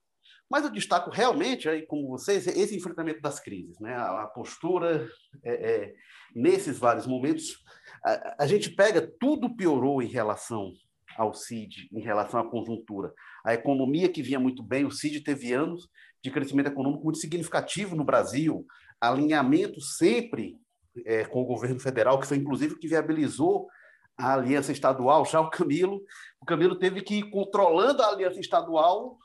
mas 0.50 0.64
eu 0.64 0.70
destaco 0.70 1.10
realmente, 1.10 1.68
aí, 1.68 1.86
como 1.86 2.08
vocês, 2.08 2.46
esse 2.46 2.76
enfrentamento 2.76 3.20
das 3.20 3.40
crises, 3.40 3.78
né? 3.80 3.94
a, 3.94 4.22
a 4.22 4.26
postura 4.26 5.08
é, 5.42 5.52
é, 5.52 5.94
nesses 6.34 6.78
vários 6.78 7.06
momentos. 7.06 7.56
A, 8.04 8.44
a, 8.44 8.46
gente 8.46 8.70
pega, 8.70 9.00
tudo 9.18 9.54
piorou 9.56 10.02
em 10.02 10.08
relação 10.08 10.72
ao 11.16 11.32
CID, 11.32 11.88
em 11.92 12.00
relação 12.00 12.40
à 12.40 12.50
conjuntura. 12.50 13.12
A 13.44 13.54
economia 13.54 14.08
que 14.08 14.22
vinha 14.22 14.38
muito 14.38 14.62
bem, 14.62 14.84
o 14.84 14.90
CID 14.90 15.20
teve 15.20 15.52
anos 15.52 15.88
de 16.22 16.30
crescimento 16.30 16.68
econômico 16.68 17.04
muito 17.04 17.18
significativo 17.18 17.94
no 17.94 18.04
Brasil, 18.04 18.66
alinhamento 19.00 19.80
sempre 19.80 20.58
é, 21.04 21.24
com 21.24 21.42
o 21.42 21.46
governo 21.46 21.80
federal, 21.80 22.18
que 22.18 22.26
foi 22.26 22.36
inclusive 22.36 22.74
o 22.74 22.78
que 22.78 22.88
viabilizou 22.88 23.68
a 24.16 24.34
aliança 24.34 24.72
estadual. 24.72 25.24
Já 25.24 25.40
o 25.40 25.50
Camilo, 25.50 26.02
o 26.40 26.46
Camilo 26.46 26.78
teve 26.78 27.02
que 27.02 27.16
ir 27.16 27.30
controlando 27.30 28.02
a 28.02 28.08
aliança 28.08 28.40
estadual 28.40 29.18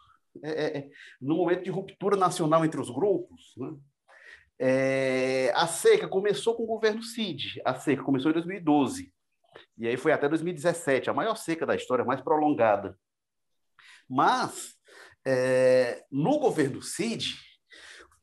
é, 0.44 0.50
é, 0.50 0.78
é, 0.78 0.90
no 1.22 1.36
momento 1.38 1.64
de 1.64 1.70
ruptura 1.70 2.16
nacional 2.16 2.64
entre 2.64 2.80
os 2.80 2.90
grupos. 2.90 3.54
Né? 3.58 3.74
É, 4.60 5.54
a 5.56 5.68
seca 5.68 6.08
começou 6.08 6.56
com 6.56 6.64
o 6.64 6.68
governo 6.68 7.02
Cid, 7.02 7.62
a 7.64 7.76
seca 7.76 8.04
começou 8.04 8.30
em 8.30 8.34
2012, 8.34 9.14
e 9.78 9.88
aí 9.88 9.96
foi 9.96 10.12
até 10.12 10.28
2017, 10.28 11.10
a 11.10 11.14
maior 11.14 11.36
seca 11.36 11.66
da 11.66 11.76
história, 11.76 12.04
mais 12.04 12.22
prolongada. 12.22 12.98
Mas, 14.08 14.76
é, 15.26 16.04
no 16.12 16.40
governo 16.40 16.82
Cid, 16.82 17.36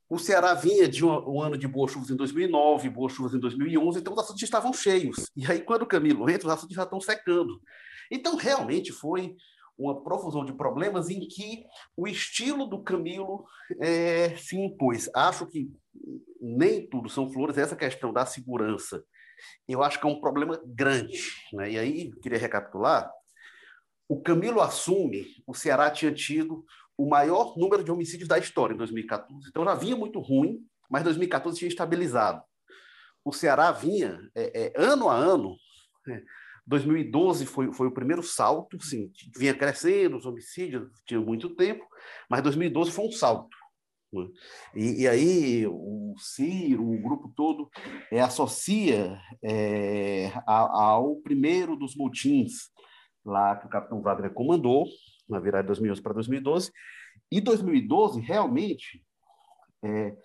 o 0.09 0.18
Ceará 0.18 0.55
vinha 0.55 0.87
de 0.87 1.05
um, 1.05 1.37
um, 1.37 1.42
ano 1.42 1.57
de 1.57 1.66
boas 1.66 1.90
chuvas 1.90 2.11
em 2.11 2.16
2009, 2.16 2.90
boas 2.90 3.12
chuvas 3.12 3.35
em 3.35 3.40
2011, 3.40 3.99
então 3.99 4.12
os 4.12 4.18
açudes 4.18 4.42
estavam 4.42 4.72
cheios. 4.72 5.31
E 5.35 5.51
aí, 5.51 5.61
quando 5.61 5.83
o 5.83 5.87
Camilo 5.87 6.29
entra, 6.29 6.49
os 6.49 6.55
açudes 6.55 6.77
já 6.77 6.85
estão 6.85 7.01
secando. 7.01 7.61
Então, 8.11 8.37
realmente 8.37 8.92
foi 8.92 9.37
uma 9.79 10.03
profusão 10.03 10.44
de 10.44 10.53
problemas 10.53 11.11
em 11.11 11.20
que 11.20 11.64
o 11.96 12.07
estilo 12.07 12.66
do 12.66 12.83
Camilo 12.83 13.44
é, 13.81 14.37
se 14.37 14.57
impôs. 14.57 15.11
Acho 15.14 15.46
que 15.46 15.70
nem 16.40 16.87
tudo 16.88 17.09
são 17.09 17.32
flores, 17.32 17.59
essa 17.59 17.76
questão 17.76 18.12
da 18.12 18.26
segurança, 18.26 19.04
eu 19.68 19.82
acho 19.82 20.00
que 20.00 20.06
é 20.06 20.11
um 20.11 20.20
problema 20.20 20.61
grande. 20.64 21.18
Né? 21.52 21.72
E 21.72 21.78
aí, 21.78 22.11
queria 22.20 22.38
recapitular, 22.38 23.11
o 24.09 24.20
Camilo 24.22 24.61
assume, 24.61 25.26
o 25.46 25.54
Ceará 25.54 25.90
tinha 25.90 26.12
tido 26.12 26.64
o 26.96 27.09
maior 27.09 27.56
número 27.56 27.85
de 27.85 27.90
homicídios 27.90 28.28
da 28.28 28.38
história 28.38 28.72
em 28.72 28.78
2014. 28.78 29.48
Então 29.48 29.64
já 29.64 29.74
vinha 29.74 29.96
muito 29.96 30.20
ruim, 30.20 30.64
mas 30.88 31.02
2014 31.02 31.59
tinha 31.59 31.68
estabilizado. 31.68 32.42
O 33.24 33.32
Ceará 33.32 33.72
vinha, 33.72 34.20
é, 34.35 34.66
é, 34.66 34.72
ano 34.76 35.09
a 35.09 35.14
ano, 35.14 35.56
né? 36.06 36.22
2012 36.66 37.46
foi, 37.46 37.72
foi 37.72 37.87
o 37.87 37.92
primeiro 37.92 38.22
salto, 38.24 38.82
sim, 38.82 39.12
vinha 39.37 39.54
crescendo, 39.54 40.16
os 40.16 40.26
homicídios 40.26 40.90
tinham 41.06 41.24
muito 41.24 41.54
tempo, 41.54 41.87
mas 42.28 42.42
2012 42.42 42.90
foi 42.90 43.06
um 43.06 43.12
salto. 43.12 43.56
Né? 44.24 44.31
E, 44.74 45.02
e, 45.02 45.09
aí 45.09 45.66
o 45.66 46.14
Ciro, 46.18 46.88
o 46.88 47.00
grupo 47.00 47.33
todo, 47.35 47.70
é, 48.11 48.20
associa 48.20 49.20
é, 49.42 50.33
ao 50.46 51.16
primeiro 51.16 51.76
dos 51.76 51.94
motins 51.96 52.70
lá 53.24 53.57
que 53.57 53.66
o 53.66 53.70
capitão 53.70 54.00
Wagner 54.00 54.33
comandou, 54.33 54.87
na 55.29 55.40
virada 55.40 55.64
de 55.64 55.68
2011 55.68 56.00
para 56.00 56.14
2012, 56.14 56.70
e 57.31 57.40
2012 57.40 58.20
realmente 58.20 59.05
é, 59.83 60.16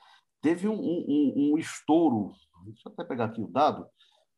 teve 0.42 0.68
um, 0.68 0.80
um, 0.80 1.54
um, 1.54 1.58
estouro, 1.58 2.32
deixa 2.66 2.88
eu 2.88 2.94
até 2.94 3.04
pegar 3.04 3.26
aqui 3.26 3.42
o 3.42 3.48
dado, 3.48 3.88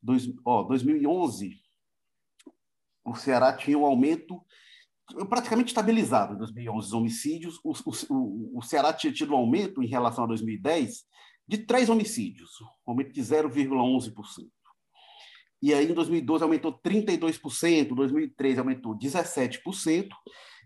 dois, 0.01 0.27
ó, 0.45 0.63
2011 0.63 1.61
o 3.05 3.15
Ceará 3.15 3.51
tinha 3.51 3.77
um 3.77 3.85
aumento 3.85 4.41
praticamente 5.29 5.69
estabilizado 5.69 6.33
em 6.33 6.37
2011 6.37 6.87
os 6.87 6.93
homicídios. 6.93 7.59
O, 7.63 7.73
o, 8.09 8.59
o 8.59 8.61
Ceará 8.61 8.93
tinha 8.93 9.13
tido 9.13 9.33
um 9.33 9.37
aumento 9.37 9.81
em 9.81 9.87
relação 9.87 10.23
a 10.23 10.27
2010 10.27 11.03
de 11.47 11.57
três 11.57 11.89
homicídios, 11.89 12.49
um 12.87 12.91
aumento 12.91 13.11
de 13.11 13.21
0,11%. 13.21 14.13
E 15.61 15.73
aí, 15.73 15.89
em 15.89 15.93
2012, 15.93 16.43
aumentou 16.43 16.73
32%, 16.73 17.91
em 17.91 17.95
2013 17.95 18.59
aumentou 18.59 18.97
17%, 18.97 20.09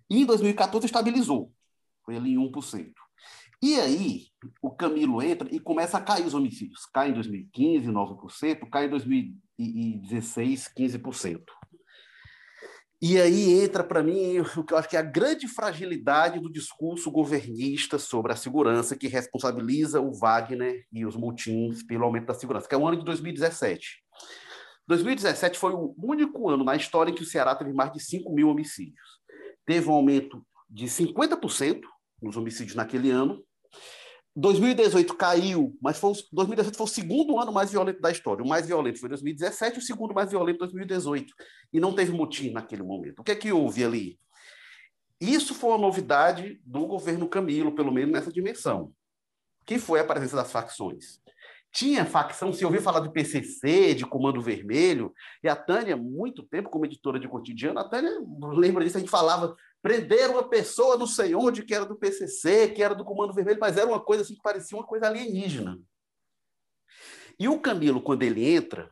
e 0.10 0.22
em 0.22 0.26
2014 0.26 0.86
estabilizou, 0.86 1.52
foi 2.04 2.16
ali 2.16 2.34
em 2.34 2.38
1%. 2.38 2.94
E 3.62 3.76
aí, 3.80 4.28
o 4.62 4.72
Camilo 4.72 5.22
entra 5.22 5.48
e 5.54 5.60
começa 5.60 5.98
a 5.98 6.02
cair 6.02 6.26
os 6.26 6.34
homicídios. 6.34 6.86
Cai 6.86 7.10
em 7.10 7.14
2015, 7.14 7.88
9%, 7.88 8.70
cai 8.70 8.86
em 8.86 8.90
2016, 8.90 10.72
15%. 10.78 11.42
E 13.00 13.22
aí 13.22 13.64
entra 13.64 13.84
para 13.84 14.02
mim 14.02 14.40
o 14.40 14.64
que 14.64 14.74
eu 14.74 14.78
acho 14.78 14.90
que 14.90 14.96
é 14.96 15.00
a 15.00 15.04
grande 15.04 15.48
fragilidade 15.48 16.40
do 16.40 16.52
discurso 16.52 17.12
governista 17.12 18.00
sobre 18.00 18.34
a 18.34 18.36
segurança, 18.36 18.96
que 18.96 19.08
responsabiliza 19.08 20.02
o 20.02 20.12
Wagner 20.14 20.84
e 20.92 21.06
os 21.06 21.16
mutins 21.16 21.84
pelo 21.84 22.06
aumento 22.06 22.26
da 22.26 22.34
segurança, 22.34 22.68
que 22.68 22.74
é 22.74 22.78
o 22.78 22.88
ano 22.88 22.98
de 22.98 23.06
2017. 23.06 24.04
2017 24.88 25.60
foi 25.60 25.74
o 25.74 25.94
único 26.02 26.50
ano 26.50 26.64
na 26.64 26.76
história 26.76 27.12
em 27.12 27.14
que 27.14 27.22
o 27.22 27.26
Ceará 27.26 27.54
teve 27.54 27.72
mais 27.72 27.92
de 27.92 28.00
5 28.00 28.34
mil 28.34 28.50
homicídios. 28.50 29.20
Teve 29.64 29.90
um 29.90 29.94
aumento 29.94 30.44
de 30.68 30.86
50% 30.86 31.82
nos 32.22 32.36
homicídios 32.36 32.76
naquele 32.76 33.12
ano, 33.12 33.44
2018 34.40 35.16
caiu, 35.16 35.76
mas 35.82 35.98
foi, 35.98 36.14
2018 36.32 36.78
foi 36.78 36.86
o 36.86 36.90
segundo 36.90 37.40
ano 37.40 37.52
mais 37.52 37.72
violento 37.72 38.00
da 38.00 38.12
história. 38.12 38.44
O 38.44 38.48
mais 38.48 38.68
violento 38.68 39.00
foi 39.00 39.10
2017, 39.10 39.80
o 39.80 39.82
segundo 39.82 40.14
mais 40.14 40.30
violento 40.30 40.60
2018. 40.60 41.34
E 41.74 41.80
não 41.80 41.92
teve 41.92 42.12
motim 42.12 42.52
naquele 42.52 42.84
momento. 42.84 43.20
O 43.20 43.24
que 43.24 43.32
é 43.32 43.36
que 43.36 43.52
houve 43.52 43.84
ali? 43.84 44.20
Isso 45.20 45.56
foi 45.56 45.72
uma 45.72 45.80
novidade 45.80 46.62
do 46.64 46.86
governo 46.86 47.28
Camilo, 47.28 47.74
pelo 47.74 47.92
menos 47.92 48.12
nessa 48.12 48.32
dimensão, 48.32 48.94
que 49.66 49.80
foi 49.80 50.00
a 50.00 50.06
presença 50.06 50.36
das 50.36 50.52
facções. 50.52 51.20
Tinha 51.74 52.06
facção, 52.06 52.54
se 52.54 52.64
ouviu 52.64 52.80
falar 52.80 53.00
de 53.00 53.12
PCC, 53.12 53.96
de 53.96 54.06
Comando 54.06 54.40
Vermelho, 54.40 55.12
e 55.44 55.50
a 55.50 55.56
Tânia, 55.56 55.98
muito 55.98 56.44
tempo 56.44 56.70
como 56.70 56.86
editora 56.86 57.20
de 57.20 57.28
cotidiano, 57.28 57.80
a 57.80 57.90
Tânia 57.90 58.12
lembra 58.54 58.84
disso, 58.84 58.98
a 58.98 59.00
gente 59.00 59.10
falava 59.10 59.56
Prenderam 59.82 60.34
uma 60.34 60.50
pessoa, 60.50 60.98
não 60.98 61.08
sei 61.08 61.36
onde, 61.36 61.64
que 61.64 61.74
era 61.74 61.86
do 61.86 61.96
PCC, 61.96 62.70
que 62.70 62.84
era 62.84 62.96
do 62.96 63.06
Comando 63.06 63.34
Vermelho, 63.34 63.60
mas 63.60 63.78
era 63.78 63.88
uma 63.88 64.00
coisa 64.00 64.24
assim 64.24 64.36
que 64.36 64.42
parecia 64.42 64.78
uma 64.78 64.86
coisa 64.86 65.08
alienígena. 65.08 65.80
E 67.40 67.48
o 67.48 67.60
Camilo, 67.60 68.02
quando 68.02 68.24
ele 68.24 68.44
entra, 68.46 68.90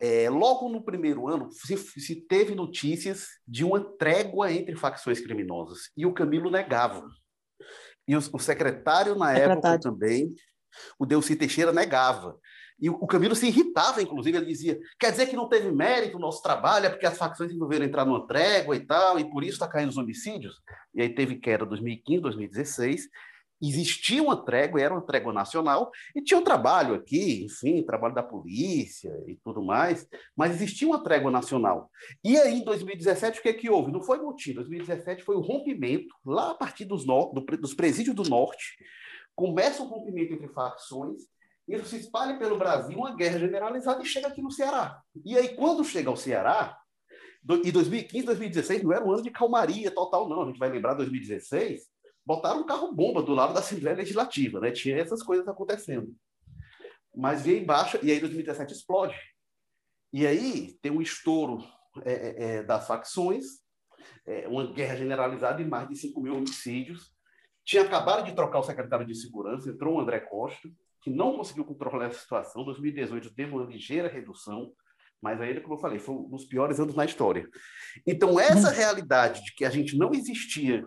é, 0.00 0.28
logo 0.28 0.68
no 0.68 0.82
primeiro 0.82 1.28
ano, 1.28 1.50
se, 1.52 1.76
se, 1.76 2.16
teve 2.26 2.54
notícias 2.54 3.28
de 3.46 3.64
uma 3.64 3.80
trégua 3.96 4.50
entre 4.50 4.74
facções 4.74 5.20
criminosas. 5.20 5.90
E 5.96 6.04
o 6.04 6.12
Camilo 6.12 6.50
negava. 6.50 7.06
E 8.08 8.16
o, 8.16 8.18
o 8.18 8.38
secretário, 8.38 9.14
na 9.14 9.28
secretário. 9.28 9.52
época 9.52 9.78
também, 9.78 10.34
o 10.98 11.06
Delci 11.06 11.36
Teixeira, 11.36 11.72
negava. 11.72 12.38
E 12.82 12.90
o 12.90 13.06
Camilo 13.06 13.36
se 13.36 13.46
irritava, 13.46 14.02
inclusive, 14.02 14.36
ele 14.36 14.46
dizia: 14.46 14.76
quer 14.98 15.12
dizer 15.12 15.26
que 15.26 15.36
não 15.36 15.48
teve 15.48 15.70
mérito 15.70 16.16
o 16.16 16.20
nosso 16.20 16.42
trabalho, 16.42 16.86
é 16.86 16.90
porque 16.90 17.06
as 17.06 17.16
facções 17.16 17.52
resolveram 17.52 17.84
entrar 17.84 18.04
numa 18.04 18.26
trégua 18.26 18.74
e 18.74 18.80
tal, 18.80 19.20
e 19.20 19.30
por 19.30 19.44
isso 19.44 19.52
está 19.52 19.68
caindo 19.68 19.90
os 19.90 19.96
homicídios. 19.96 20.60
E 20.92 21.00
aí 21.00 21.08
teve 21.08 21.36
queda 21.36 21.64
2015, 21.64 22.20
2016. 22.20 23.08
Existia 23.64 24.20
uma 24.20 24.44
trégua, 24.44 24.80
era 24.80 24.92
uma 24.92 25.06
trégua 25.06 25.32
nacional, 25.32 25.92
e 26.16 26.20
tinha 26.20 26.40
um 26.40 26.42
trabalho 26.42 26.96
aqui, 26.96 27.44
enfim, 27.44 27.84
trabalho 27.84 28.12
da 28.12 28.22
polícia 28.22 29.16
e 29.28 29.36
tudo 29.36 29.62
mais, 29.62 30.04
mas 30.36 30.52
existia 30.52 30.88
uma 30.88 31.04
trégua 31.04 31.30
nacional. 31.30 31.88
E 32.24 32.36
aí, 32.36 32.58
em 32.58 32.64
2017, 32.64 33.38
o 33.38 33.42
que, 33.42 33.48
é 33.48 33.52
que 33.52 33.70
houve? 33.70 33.92
Não 33.92 34.02
foi 34.02 34.18
motivo. 34.18 34.56
2017 34.56 35.22
foi 35.22 35.36
o 35.36 35.40
rompimento, 35.40 36.12
lá 36.26 36.50
a 36.50 36.54
partir 36.54 36.84
dos, 36.84 37.06
no... 37.06 37.32
dos 37.60 37.72
presídios 37.72 38.16
do 38.16 38.24
norte, 38.24 38.76
começa 39.42 39.82
o 39.82 39.86
rompimento 39.86 40.34
entre 40.34 40.46
facções, 40.46 41.22
isso 41.66 41.86
se 41.86 41.96
espalha 41.96 42.38
pelo 42.38 42.56
Brasil, 42.56 42.96
uma 42.96 43.16
guerra 43.16 43.40
generalizada 43.40 44.00
e 44.00 44.06
chega 44.06 44.28
aqui 44.28 44.40
no 44.40 44.52
Ceará. 44.52 45.02
E 45.24 45.36
aí, 45.36 45.56
quando 45.56 45.84
chega 45.84 46.08
ao 46.08 46.16
Ceará, 46.16 46.78
do, 47.42 47.66
e 47.66 47.72
2015, 47.72 48.24
2016 48.24 48.84
não 48.84 48.92
era 48.92 49.04
um 49.04 49.10
ano 49.10 49.22
de 49.24 49.32
calmaria 49.32 49.90
total, 49.90 50.28
não. 50.28 50.42
A 50.42 50.46
gente 50.46 50.60
vai 50.60 50.70
lembrar 50.70 50.94
2016, 50.94 51.88
botaram 52.24 52.60
um 52.60 52.66
carro-bomba 52.66 53.20
do 53.20 53.34
lado 53.34 53.52
da 53.52 53.58
Assembleia 53.58 53.96
Legislativa, 53.96 54.60
né? 54.60 54.70
Tinha 54.70 54.96
essas 54.96 55.24
coisas 55.24 55.48
acontecendo. 55.48 56.14
Mas 57.12 57.42
veio 57.42 57.60
embaixo, 57.60 57.98
e 58.00 58.12
aí 58.12 58.20
2017 58.20 58.72
explode. 58.72 59.16
E 60.12 60.24
aí 60.24 60.78
tem 60.80 60.92
um 60.92 61.02
estouro 61.02 61.64
é, 62.04 62.12
é, 62.12 62.44
é, 62.44 62.62
das 62.62 62.86
facções, 62.86 63.44
é, 64.24 64.46
uma 64.46 64.72
guerra 64.72 64.94
generalizada 64.94 65.60
e 65.60 65.64
mais 65.64 65.88
de 65.88 65.96
5 65.96 66.20
mil 66.20 66.36
homicídios. 66.36 67.12
Tinha 67.64 67.82
acabado 67.82 68.24
de 68.24 68.34
trocar 68.34 68.58
o 68.58 68.62
secretário 68.62 69.06
de 69.06 69.14
segurança, 69.14 69.70
entrou 69.70 69.96
o 69.96 70.00
André 70.00 70.20
Costa, 70.20 70.68
que 71.02 71.10
não 71.10 71.36
conseguiu 71.36 71.64
controlar 71.64 72.06
essa 72.06 72.20
situação. 72.20 72.64
2018 72.64 73.34
teve 73.34 73.52
uma 73.52 73.64
ligeira 73.64 74.08
redução, 74.08 74.72
mas 75.20 75.40
ainda, 75.40 75.60
como 75.60 75.74
eu 75.74 75.78
falei, 75.78 75.98
foi 75.98 76.14
um 76.14 76.28
dos 76.28 76.44
piores 76.44 76.80
anos 76.80 76.94
na 76.94 77.04
história. 77.04 77.48
Então, 78.06 78.38
essa 78.38 78.68
uhum. 78.68 78.74
realidade 78.74 79.44
de 79.44 79.54
que 79.54 79.64
a 79.64 79.70
gente 79.70 79.96
não 79.96 80.12
existia, 80.12 80.84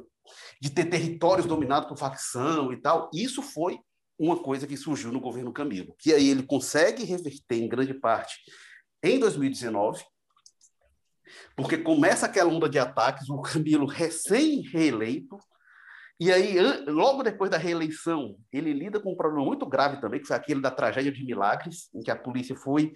de 0.62 0.70
ter 0.70 0.86
territórios 0.86 1.46
dominados 1.46 1.88
por 1.88 1.98
facção 1.98 2.74
e 2.74 2.82
tal, 2.82 3.10
isso 3.14 3.42
foi 3.42 3.80
uma 4.18 4.38
coisa 4.38 4.66
que 4.66 4.78
surgiu 4.78 5.12
no 5.12 5.20
governo 5.20 5.54
Camilo, 5.54 5.96
que 6.00 6.14
aí 6.14 6.30
ele 6.30 6.44
consegue 6.44 7.04
reverter 7.04 7.58
em 7.58 7.68
grande 7.68 7.94
parte 7.94 8.36
em 9.04 9.20
2019, 9.20 10.04
porque 11.56 11.78
começa 11.78 12.26
aquela 12.26 12.52
onda 12.52 12.70
de 12.70 12.80
ataques, 12.80 13.30
o 13.30 13.42
Camilo 13.42 13.86
recém-reeleito, 13.86 15.38
e 16.19 16.32
aí, 16.32 16.58
logo 16.88 17.23
depois 17.23 17.51
da 17.51 17.58
reeleição, 17.58 18.38
ele 18.51 18.71
lida 18.71 19.01
com 19.01 19.12
um 19.12 19.17
problema 19.17 19.45
muito 19.45 19.65
grave 19.65 19.99
também, 19.99 20.21
que 20.21 20.28
foi 20.28 20.36
aquele 20.36 20.62
da 20.62 20.71
tragédia 20.71 21.12
de 21.12 21.25
Milagres, 21.25 21.89
em 21.93 22.01
que 22.01 22.10
a 22.10 22.15
polícia 22.15 22.56
foi 22.56 22.93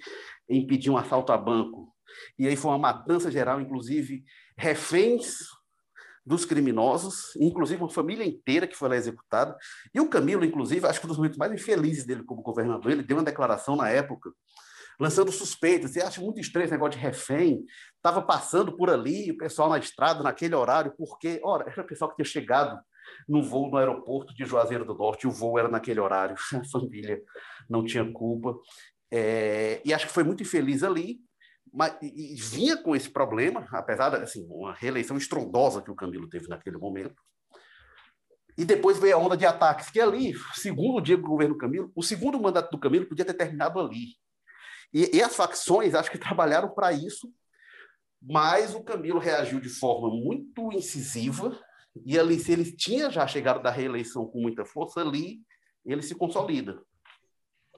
impedir 0.49 0.89
um 0.89 0.97
assalto 0.97 1.33
a 1.33 1.37
banco. 1.37 1.93
E 2.37 2.47
aí 2.47 2.55
foi 2.55 2.71
uma 2.71 2.77
matança 2.77 3.29
geral, 3.29 3.59
inclusive 3.59 4.23
reféns 4.57 5.39
dos 6.25 6.45
criminosos, 6.45 7.35
inclusive 7.35 7.81
uma 7.81 7.89
família 7.89 8.23
inteira 8.25 8.65
que 8.67 8.75
foi 8.75 8.87
lá 8.87 8.95
executada. 8.95 9.57
E 9.93 9.99
o 9.99 10.07
Camilo, 10.07 10.45
inclusive, 10.45 10.87
acho 10.87 10.99
que 11.01 11.05
um 11.05 11.09
dos 11.09 11.17
momentos 11.17 11.37
mais 11.37 11.51
infelizes 11.51 12.05
dele 12.05 12.23
como 12.23 12.41
governador, 12.41 12.91
ele 12.91 13.03
deu 13.03 13.17
uma 13.17 13.23
declaração 13.23 13.75
na 13.75 13.89
época, 13.89 14.31
lançando 14.97 15.31
suspeitas. 15.31 15.95
E 15.95 16.01
acho 16.01 16.21
muito 16.21 16.39
estranho 16.39 16.65
esse 16.65 16.73
negócio 16.73 16.97
de 16.97 17.05
refém. 17.05 17.65
Estava 17.97 18.21
passando 18.21 18.77
por 18.77 18.89
ali, 18.89 19.31
o 19.31 19.37
pessoal 19.37 19.69
na 19.69 19.77
estrada, 19.77 20.23
naquele 20.23 20.55
horário, 20.55 20.93
porque, 20.97 21.41
ora, 21.43 21.69
era 21.69 21.81
o 21.81 21.87
pessoal 21.87 22.09
que 22.11 22.15
tinha 22.17 22.25
chegado 22.25 22.79
no 23.27 23.43
voo 23.43 23.69
no 23.69 23.77
aeroporto 23.77 24.33
de 24.33 24.45
Juazeiro 24.45 24.85
do 24.85 24.93
Norte, 24.93 25.27
o 25.27 25.31
voo 25.31 25.57
era 25.57 25.67
naquele 25.67 25.99
horário, 25.99 26.35
a 26.53 26.63
família 26.65 27.21
não 27.69 27.83
tinha 27.83 28.09
culpa. 28.11 28.55
É, 29.11 29.81
e 29.83 29.93
acho 29.93 30.07
que 30.07 30.13
foi 30.13 30.23
muito 30.23 30.43
infeliz 30.43 30.83
ali, 30.83 31.19
mas 31.71 31.95
e, 32.01 32.33
e 32.33 32.35
vinha 32.35 32.77
com 32.77 32.95
esse 32.95 33.09
problema, 33.09 33.67
apesar 33.71 34.09
de 34.09 34.17
assim, 34.17 34.45
uma 34.49 34.73
reeleição 34.73 35.17
estrondosa 35.17 35.81
que 35.81 35.91
o 35.91 35.95
Camilo 35.95 36.29
teve 36.29 36.47
naquele 36.47 36.77
momento. 36.77 37.21
E 38.57 38.65
depois 38.65 38.99
veio 38.99 39.15
a 39.15 39.19
onda 39.19 39.37
de 39.37 39.45
ataques, 39.45 39.89
que 39.89 40.01
ali, 40.01 40.33
segundo 40.53 40.97
o 40.97 41.01
Diego 41.01 41.27
governo 41.27 41.57
Camilo, 41.57 41.91
o 41.95 42.03
segundo 42.03 42.39
mandato 42.41 42.69
do 42.69 42.79
Camilo 42.79 43.05
podia 43.05 43.23
ter 43.23 43.33
terminado 43.33 43.79
ali. 43.79 44.17
E, 44.93 45.17
e 45.17 45.23
as 45.23 45.35
facções, 45.35 45.95
acho 45.95 46.11
que 46.11 46.17
trabalharam 46.19 46.69
para 46.69 46.91
isso, 46.91 47.31
mas 48.21 48.75
o 48.75 48.83
Camilo 48.83 49.19
reagiu 49.19 49.59
de 49.59 49.69
forma 49.69 50.09
muito 50.09 50.73
incisiva, 50.73 51.57
e 52.05 52.17
ali, 52.17 52.39
se 52.39 52.51
ele 52.51 52.71
tinha 52.71 53.09
já 53.09 53.25
chegado 53.27 53.61
da 53.61 53.71
reeleição 53.71 54.25
com 54.27 54.39
muita 54.39 54.65
força, 54.65 55.01
ali 55.01 55.41
ele 55.85 56.01
se 56.01 56.15
consolida. 56.15 56.81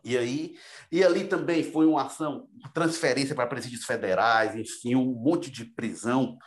E 0.03 0.17
aí, 0.17 0.57
e 0.91 1.03
ali 1.03 1.27
também 1.27 1.63
foi 1.63 1.85
uma 1.85 2.03
ação, 2.03 2.49
transferência 2.73 3.35
para 3.35 3.47
presídios 3.47 3.85
federais, 3.85 4.55
enfim, 4.55 4.95
um 4.95 5.13
monte 5.13 5.51
de 5.51 5.65
prisão. 5.65 6.37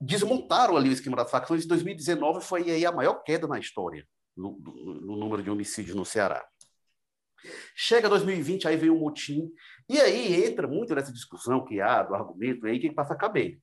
Desmontaram 0.00 0.76
ali 0.76 0.90
o 0.90 0.92
esquema 0.92 1.16
das 1.16 1.30
facções. 1.30 1.64
Em 1.64 1.68
2019 1.68 2.44
foi 2.44 2.70
aí 2.70 2.84
a 2.84 2.92
maior 2.92 3.22
queda 3.22 3.46
na 3.46 3.58
história 3.58 4.06
no, 4.36 4.58
no 4.58 5.16
número 5.16 5.42
de 5.42 5.50
homicídios 5.50 5.96
no 5.96 6.04
Ceará. 6.04 6.44
Chega 7.74 8.08
2020, 8.08 8.68
aí 8.68 8.76
vem 8.76 8.90
o 8.90 8.98
motim, 8.98 9.50
e 9.88 9.98
aí 10.00 10.44
entra 10.44 10.68
muito 10.68 10.94
nessa 10.94 11.12
discussão 11.12 11.64
que 11.64 11.80
há 11.80 12.02
do 12.02 12.14
argumento, 12.14 12.66
aí 12.66 12.78
que 12.78 12.92
passa 12.92 13.14
a 13.14 13.16
caber 13.16 13.58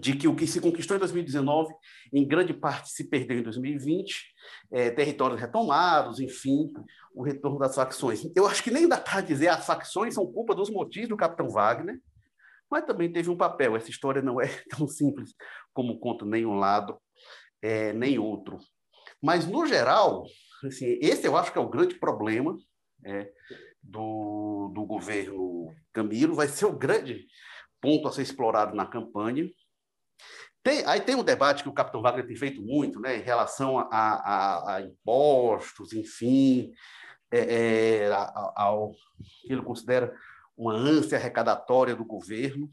de 0.00 0.16
que 0.16 0.26
o 0.26 0.34
que 0.34 0.46
se 0.46 0.60
conquistou 0.60 0.96
em 0.96 1.00
2019, 1.00 1.74
em 2.12 2.26
grande 2.26 2.54
parte 2.54 2.90
se 2.90 3.08
perdeu 3.08 3.38
em 3.38 3.42
2020, 3.42 4.32
é, 4.72 4.90
territórios 4.90 5.40
retomados, 5.40 6.20
enfim, 6.20 6.72
o 7.14 7.22
retorno 7.22 7.58
das 7.58 7.74
facções. 7.74 8.22
Eu 8.34 8.46
acho 8.46 8.62
que 8.62 8.70
nem 8.70 8.88
dá 8.88 8.98
para 8.98 9.20
dizer 9.20 9.48
as 9.48 9.66
facções 9.66 10.14
são 10.14 10.26
culpa 10.26 10.54
dos 10.54 10.70
motivos 10.70 11.08
do 11.08 11.16
Capitão 11.16 11.48
Wagner, 11.48 12.00
mas 12.70 12.86
também 12.86 13.12
teve 13.12 13.28
um 13.28 13.36
papel. 13.36 13.76
Essa 13.76 13.90
história 13.90 14.22
não 14.22 14.40
é 14.40 14.46
tão 14.70 14.88
simples 14.88 15.34
como 15.74 15.98
conta 15.98 16.24
nem 16.24 16.46
um 16.46 16.54
lado, 16.54 16.98
é, 17.60 17.92
nem 17.92 18.18
outro. 18.18 18.58
Mas, 19.22 19.46
no 19.46 19.66
geral, 19.66 20.24
assim, 20.64 20.98
esse 21.00 21.26
eu 21.26 21.36
acho 21.36 21.52
que 21.52 21.58
é 21.58 21.60
o 21.60 21.68
grande 21.68 21.94
problema 21.96 22.56
é, 23.04 23.30
do, 23.82 24.72
do 24.74 24.84
governo 24.84 25.72
Camilo, 25.92 26.34
vai 26.34 26.48
ser 26.48 26.64
o 26.64 26.76
grande 26.76 27.26
ponto 27.80 28.08
a 28.08 28.12
ser 28.12 28.22
explorado 28.22 28.74
na 28.74 28.86
campanha, 28.86 29.48
tem, 30.62 30.84
aí 30.86 31.00
tem 31.00 31.16
um 31.16 31.24
debate 31.24 31.62
que 31.62 31.68
o 31.68 31.74
Capitão 31.74 32.02
Wagner 32.02 32.26
tem 32.26 32.36
feito 32.36 32.62
muito, 32.62 33.00
né, 33.00 33.16
em 33.18 33.22
relação 33.22 33.78
a, 33.78 33.86
a, 33.90 34.76
a 34.76 34.82
impostos, 34.82 35.92
enfim, 35.92 36.72
é, 37.30 37.38
é, 37.38 38.12
ao 38.54 38.92
que 39.42 39.52
ele 39.52 39.62
considera 39.62 40.14
uma 40.56 40.74
ânsia 40.74 41.18
arrecadatória 41.18 41.96
do 41.96 42.04
governo. 42.04 42.70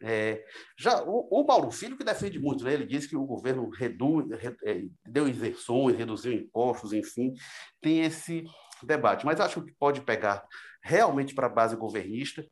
É, 0.00 0.44
já 0.76 1.02
o, 1.02 1.28
o, 1.30 1.44
Mauro 1.44 1.70
Filho 1.70 1.96
que 1.96 2.04
defende 2.04 2.38
muito, 2.38 2.62
né? 2.62 2.72
ele 2.72 2.86
diz 2.86 3.06
que 3.06 3.16
o 3.16 3.24
governo 3.24 3.68
reduz, 3.70 4.26
é, 4.64 4.84
deu 5.06 5.26
isenções, 5.26 5.96
reduziu 5.96 6.32
impostos, 6.32 6.92
enfim, 6.92 7.34
tem 7.80 8.02
esse 8.02 8.44
debate. 8.82 9.26
Mas 9.26 9.40
acho 9.40 9.62
que 9.62 9.72
pode 9.72 10.00
pegar 10.02 10.46
realmente 10.82 11.34
para 11.34 11.46
a 11.46 11.50
base 11.50 11.74
governista 11.74 12.46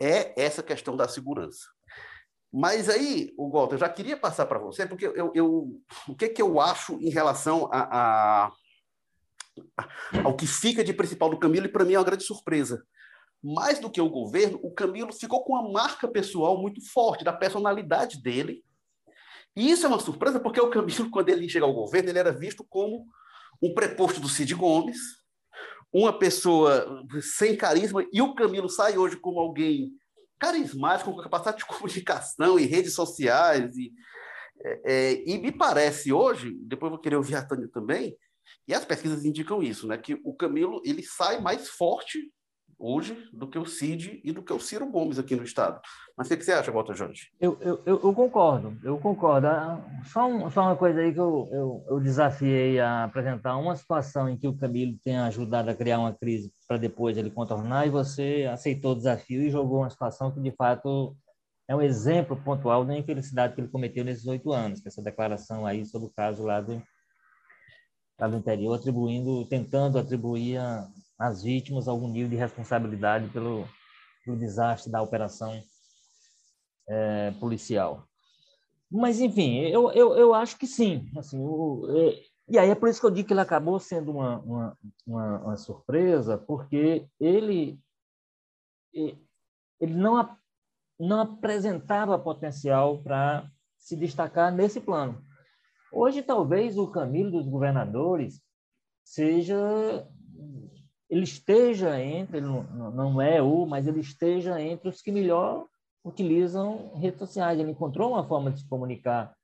é 0.00 0.40
essa 0.40 0.62
questão 0.62 0.96
da 0.96 1.08
segurança. 1.08 1.66
Mas 2.52 2.90
aí, 2.90 3.32
o 3.38 3.50
Walter, 3.50 3.76
eu 3.76 3.78
já 3.78 3.88
queria 3.88 4.16
passar 4.16 4.44
para 4.44 4.58
você, 4.58 4.86
porque 4.86 5.06
eu, 5.06 5.32
eu, 5.34 5.80
o 6.06 6.14
que, 6.14 6.28
que 6.28 6.42
eu 6.42 6.60
acho 6.60 7.00
em 7.00 7.08
relação 7.08 7.66
a, 7.72 8.46
a, 8.46 8.52
ao 10.22 10.36
que 10.36 10.46
fica 10.46 10.84
de 10.84 10.92
principal 10.92 11.30
do 11.30 11.38
Camilo, 11.38 11.64
e 11.64 11.70
para 11.70 11.84
mim 11.84 11.94
é 11.94 11.98
uma 11.98 12.04
grande 12.04 12.24
surpresa. 12.24 12.84
Mais 13.42 13.78
do 13.78 13.90
que 13.90 14.00
o 14.00 14.10
governo, 14.10 14.60
o 14.62 14.70
Camilo 14.70 15.14
ficou 15.14 15.42
com 15.42 15.54
uma 15.54 15.72
marca 15.72 16.06
pessoal 16.06 16.60
muito 16.60 16.86
forte, 16.92 17.24
da 17.24 17.32
personalidade 17.32 18.20
dele. 18.20 18.62
E 19.56 19.70
isso 19.70 19.86
é 19.86 19.88
uma 19.88 19.98
surpresa, 19.98 20.38
porque 20.38 20.60
o 20.60 20.68
Camilo, 20.68 21.10
quando 21.10 21.30
ele 21.30 21.48
chega 21.48 21.64
ao 21.64 21.72
governo, 21.72 22.10
ele 22.10 22.18
era 22.18 22.32
visto 22.32 22.62
como 22.68 23.06
um 23.62 23.72
preposto 23.72 24.20
do 24.20 24.28
Cid 24.28 24.54
Gomes, 24.54 24.98
uma 25.90 26.18
pessoa 26.18 27.02
sem 27.22 27.56
carisma, 27.56 28.04
e 28.12 28.20
o 28.20 28.34
Camilo 28.34 28.68
sai 28.68 28.98
hoje 28.98 29.16
como 29.16 29.40
alguém 29.40 29.90
carismático, 30.42 31.12
com 31.12 31.22
capacidade 31.22 31.58
de 31.58 31.66
comunicação 31.70 32.58
e 32.58 32.66
redes 32.66 32.94
sociais. 32.94 33.76
E, 33.76 33.92
é, 34.64 34.80
é, 34.84 35.22
e 35.24 35.38
me 35.38 35.52
parece 35.52 36.12
hoje, 36.12 36.52
depois 36.62 36.90
vou 36.90 37.00
querer 37.00 37.16
ouvir 37.16 37.36
a 37.36 37.46
Tânia 37.46 37.68
também, 37.72 38.16
e 38.66 38.74
as 38.74 38.84
pesquisas 38.84 39.24
indicam 39.24 39.62
isso, 39.62 39.86
né, 39.86 39.96
que 39.96 40.20
o 40.24 40.34
Camilo 40.34 40.82
ele 40.84 41.02
sai 41.02 41.40
mais 41.40 41.68
forte 41.68 42.18
hoje 42.82 43.16
do 43.32 43.46
que 43.46 43.56
o 43.56 43.64
Cid 43.64 44.20
e 44.24 44.32
do 44.32 44.42
que 44.42 44.52
o 44.52 44.58
Ciro 44.58 44.90
Gomes 44.90 45.18
aqui 45.18 45.36
no 45.36 45.44
Estado. 45.44 45.80
Mas 46.18 46.28
o 46.28 46.36
que 46.36 46.42
você 46.42 46.52
acha, 46.52 46.72
Walter 46.72 46.94
Jorge? 46.94 47.30
Eu, 47.40 47.56
eu, 47.60 47.80
eu, 47.86 48.12
concordo, 48.12 48.76
eu 48.82 48.98
concordo. 48.98 49.46
Ah, 49.46 49.80
só, 50.12 50.26
um, 50.26 50.50
só 50.50 50.62
uma 50.62 50.76
coisa 50.76 51.00
aí 51.00 51.12
que 51.12 51.20
eu, 51.20 51.48
eu, 51.52 51.84
eu, 51.88 52.00
desafiei 52.00 52.80
a 52.80 53.04
apresentar 53.04 53.56
uma 53.56 53.76
situação 53.76 54.28
em 54.28 54.36
que 54.36 54.48
o 54.48 54.56
Camilo 54.56 54.98
tenha 55.04 55.24
ajudado 55.26 55.70
a 55.70 55.74
criar 55.74 56.00
uma 56.00 56.12
crise 56.12 56.52
para 56.66 56.76
depois 56.76 57.16
ele 57.16 57.30
contornar, 57.30 57.86
e 57.86 57.90
você 57.90 58.48
aceitou 58.52 58.92
o 58.92 58.96
desafio 58.96 59.42
e 59.42 59.50
jogou 59.50 59.78
uma 59.78 59.90
situação 59.90 60.32
que, 60.32 60.40
de 60.40 60.50
fato, 60.50 61.16
é 61.68 61.76
um 61.76 61.82
exemplo 61.82 62.36
pontual 62.36 62.84
da 62.84 62.98
infelicidade 62.98 63.54
que 63.54 63.60
ele 63.60 63.68
cometeu 63.68 64.04
nesses 64.04 64.26
oito 64.26 64.52
anos, 64.52 64.80
que 64.80 64.88
essa 64.88 65.02
declaração 65.02 65.64
aí 65.64 65.86
sobre 65.86 66.08
o 66.08 66.12
caso 66.12 66.42
lá 66.42 66.60
do, 66.60 66.82
lá 68.18 68.26
do 68.26 68.36
interior, 68.36 68.74
atribuindo, 68.74 69.46
tentando 69.46 69.98
atribuir 69.98 70.58
a, 70.58 70.88
as 71.22 71.42
vítimas 71.42 71.86
algum 71.86 72.08
nível 72.08 72.28
de 72.28 72.36
responsabilidade 72.36 73.28
pelo, 73.28 73.64
pelo 74.24 74.36
desastre 74.36 74.90
da 74.90 75.00
operação 75.00 75.62
é, 76.88 77.30
policial. 77.38 78.04
Mas, 78.90 79.20
enfim, 79.20 79.60
eu, 79.60 79.92
eu, 79.92 80.16
eu 80.16 80.34
acho 80.34 80.58
que 80.58 80.66
sim. 80.66 81.08
Assim, 81.16 81.38
o, 81.38 81.86
é, 81.88 82.22
e 82.48 82.58
aí 82.58 82.70
é 82.70 82.74
por 82.74 82.88
isso 82.88 83.00
que 83.00 83.06
eu 83.06 83.10
digo 83.10 83.28
que 83.28 83.32
ele 83.32 83.40
acabou 83.40 83.78
sendo 83.78 84.10
uma, 84.10 84.40
uma, 84.40 84.78
uma, 85.06 85.38
uma 85.44 85.56
surpresa, 85.56 86.36
porque 86.36 87.06
ele, 87.20 87.80
ele 88.92 89.94
não, 89.94 90.36
não 90.98 91.20
apresentava 91.20 92.18
potencial 92.18 93.00
para 93.00 93.48
se 93.78 93.96
destacar 93.96 94.52
nesse 94.52 94.80
plano. 94.80 95.24
Hoje, 95.92 96.20
talvez, 96.20 96.76
o 96.76 96.90
caminho 96.90 97.30
dos 97.30 97.46
governadores 97.46 98.42
seja 99.04 100.08
ele 101.12 101.24
esteja 101.24 102.00
entre, 102.00 102.40
não 102.40 103.20
é 103.20 103.42
o, 103.42 103.66
mas 103.66 103.86
ele 103.86 104.00
esteja 104.00 104.58
entre 104.58 104.88
os 104.88 105.02
que 105.02 105.12
melhor 105.12 105.66
utilizam 106.02 106.94
redes 106.94 107.18
sociais. 107.18 107.60
Ele 107.60 107.72
encontrou 107.72 108.12
uma 108.12 108.26
forma 108.26 108.50
de 108.50 108.60
se 108.60 108.66
comunicar. 108.66 109.36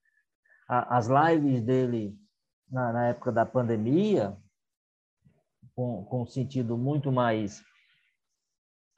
As 0.67 1.09
lives 1.09 1.61
dele 1.61 2.17
na, 2.71 2.91
na 2.91 3.09
época 3.09 3.31
da 3.31 3.45
pandemia, 3.45 4.35
com, 5.75 6.07
com 6.07 6.23
um 6.23 6.27
sentido 6.27 6.79
muito 6.79 7.13
mais 7.13 7.63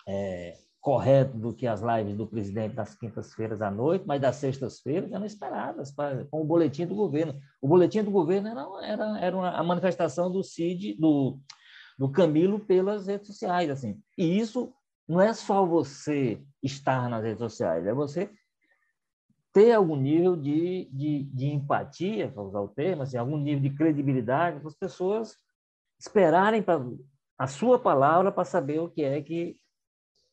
é, 0.06 0.56
correto 0.80 1.36
do 1.36 1.52
que 1.52 1.66
as 1.66 1.80
lives 1.80 2.16
do 2.16 2.24
presidente 2.24 2.76
das 2.76 2.94
quintas-feiras 2.94 3.60
à 3.60 3.68
noite, 3.68 4.04
mas 4.06 4.20
das 4.20 4.36
sextas-feiras 4.36 5.10
eram 5.10 5.26
esperadas 5.26 5.92
com 6.30 6.40
o 6.40 6.44
boletim 6.44 6.86
do 6.86 6.94
governo. 6.94 7.36
O 7.60 7.66
boletim 7.66 8.04
do 8.04 8.12
governo 8.12 8.46
era, 8.46 8.86
era, 8.86 9.18
era 9.18 9.36
uma, 9.36 9.50
a 9.50 9.62
manifestação 9.64 10.30
do 10.30 10.44
CID, 10.44 10.94
do, 10.94 11.40
do 12.00 12.08
Camilo 12.08 12.58
pelas 12.58 13.06
redes 13.06 13.26
sociais, 13.26 13.68
assim. 13.68 14.02
E 14.16 14.38
isso 14.38 14.72
não 15.06 15.20
é 15.20 15.34
só 15.34 15.66
você 15.66 16.42
estar 16.62 17.10
nas 17.10 17.22
redes 17.22 17.40
sociais, 17.40 17.86
é 17.86 17.92
você 17.92 18.30
ter 19.52 19.72
algum 19.72 19.96
nível 19.96 20.34
de, 20.34 20.88
de, 20.90 21.24
de 21.24 21.48
empatia, 21.48 22.30
para 22.32 22.42
usar 22.42 22.60
o 22.60 22.68
termo, 22.68 23.02
assim, 23.02 23.18
algum 23.18 23.36
nível 23.36 23.60
de 23.60 23.76
credibilidade 23.76 24.60
para 24.60 24.68
as 24.68 24.74
pessoas 24.74 25.36
esperarem 25.98 26.62
para 26.62 26.82
a 27.36 27.46
sua 27.46 27.78
palavra 27.78 28.32
para 28.32 28.46
saber 28.46 28.80
o 28.80 28.88
que 28.88 29.02
é 29.04 29.20
que 29.20 29.58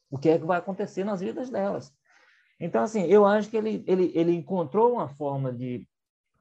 o 0.10 0.17
que 0.17 0.30
é 0.30 0.39
que 0.39 0.45
vai 0.45 0.60
acontecer 0.60 1.03
nas 1.03 1.19
vidas 1.19 1.49
delas. 1.49 1.93
Então, 2.62 2.82
assim, 2.82 3.01
eu 3.08 3.25
acho 3.25 3.49
que 3.49 3.58
ele, 3.58 3.84
ele, 3.86 4.10
ele 4.15 4.32
encontrou 4.32 4.93
uma 4.93 5.10
forma 5.10 5.51
de 5.51 5.86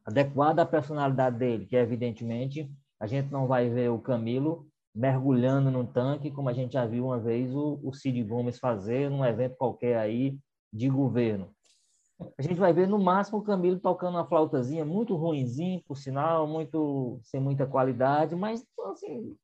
adequada 0.05 0.63
à 0.63 0.67
personalidade 0.67 1.37
dele, 1.37 1.67
que 1.67 1.75
evidentemente 1.75 2.71
a 3.01 3.09
gente 3.09 3.33
não 3.33 3.49
vai 3.49 3.69
ver 3.69 3.91
o 3.91 3.99
Camilo 3.99 4.71
mergulhando 4.97 5.71
num 5.71 5.85
tanque, 5.85 6.31
como 6.31 6.49
a 6.49 6.55
gente 6.55 6.73
já 6.73 6.87
viu 6.87 7.05
uma 7.05 7.21
vez 7.21 7.55
o, 7.55 7.79
o 7.83 7.93
Cid 7.93 8.25
Gomes 8.25 8.59
fazer 8.59 9.11
num 9.11 9.23
evento 9.23 9.55
qualquer 9.57 9.99
aí 9.99 10.39
de 10.73 10.89
governo. 10.89 11.55
A 12.39 12.41
gente 12.43 12.59
vai 12.59 12.73
ver 12.73 12.89
no 12.89 12.99
máximo 12.99 13.39
o 13.39 13.43
Camilo 13.43 13.79
tocando 13.79 14.15
uma 14.15 14.27
flautazinha 14.27 14.87
muito 14.87 15.15
ruinzinho, 15.15 15.83
por 15.87 15.99
sinal, 15.99 16.47
muito 16.47 17.21
sem 17.23 17.39
muita 17.39 17.67
qualidade, 17.67 18.35
mas 18.35 18.65
assim, 18.87 19.37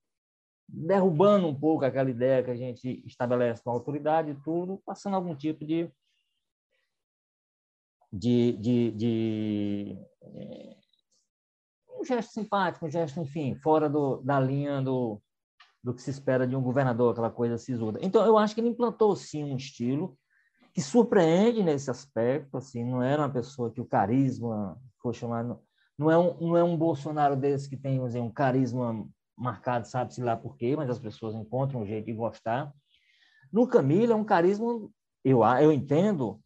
derrubando 0.66 1.46
um 1.46 1.54
pouco 1.54 1.84
aquela 1.84 2.08
ideia 2.08 2.42
que 2.42 2.50
a 2.50 2.56
gente 2.56 3.04
estabelece 3.06 3.62
com 3.62 3.68
a 3.68 3.74
autoridade 3.74 4.30
e 4.30 4.42
tudo, 4.42 4.80
passando 4.86 5.16
algum 5.16 5.36
tipo 5.36 5.66
de 5.66 5.92
de, 8.10 8.52
de, 8.52 8.90
de 8.92 9.98
é, 10.22 10.76
um 11.98 12.04
gesto 12.04 12.32
simpático, 12.32 12.86
um 12.86 12.90
gesto, 12.90 13.20
enfim, 13.20 13.54
fora 13.54 13.88
do, 13.88 14.18
da 14.18 14.38
linha 14.38 14.82
do, 14.82 15.21
do 15.82 15.92
que 15.92 16.00
se 16.00 16.10
espera 16.10 16.46
de 16.46 16.54
um 16.54 16.62
governador, 16.62 17.12
aquela 17.12 17.30
coisa 17.30 17.58
sisuda. 17.58 17.98
Então, 18.02 18.24
eu 18.24 18.38
acho 18.38 18.54
que 18.54 18.60
ele 18.60 18.68
implantou, 18.68 19.16
sim, 19.16 19.42
um 19.42 19.56
estilo 19.56 20.16
que 20.72 20.80
surpreende 20.80 21.62
nesse 21.62 21.90
aspecto, 21.90 22.56
assim, 22.56 22.84
não 22.84 23.02
era 23.02 23.22
uma 23.22 23.30
pessoa 23.30 23.70
que 23.70 23.80
o 23.80 23.84
carisma, 23.84 24.80
foi 25.00 25.12
chamado, 25.12 25.60
não 25.98 26.10
é 26.10 26.16
um, 26.16 26.40
não 26.40 26.56
é 26.56 26.64
um 26.64 26.76
Bolsonaro 26.76 27.36
desse 27.36 27.68
que 27.68 27.76
tem, 27.76 28.02
dizer, 28.02 28.20
um 28.20 28.30
carisma 28.30 29.06
marcado, 29.36 29.86
sabe-se 29.86 30.22
lá 30.22 30.36
por 30.36 30.56
quê, 30.56 30.74
mas 30.76 30.88
as 30.88 30.98
pessoas 30.98 31.34
encontram 31.34 31.82
um 31.82 31.86
jeito 31.86 32.06
de 32.06 32.12
gostar. 32.12 32.72
No 33.52 33.66
Camilo 33.66 34.12
é 34.12 34.16
um 34.16 34.24
carisma, 34.24 34.88
eu, 35.24 35.44
eu 35.60 35.72
entendo, 35.72 36.40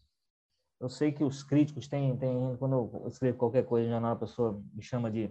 eu 0.81 0.89
sei 0.89 1.13
que 1.13 1.23
os 1.23 1.45
críticos 1.45 1.87
têm, 1.87 2.17
têm 2.17 2.57
quando 2.59 2.73
eu 2.75 3.09
escrevo 3.09 3.39
qualquer 3.39 3.65
coisa 3.65 3.89
já 3.89 4.11
a 4.11 4.17
pessoa 4.17 4.61
me 4.75 4.83
chama 4.83 5.11
de, 5.11 5.31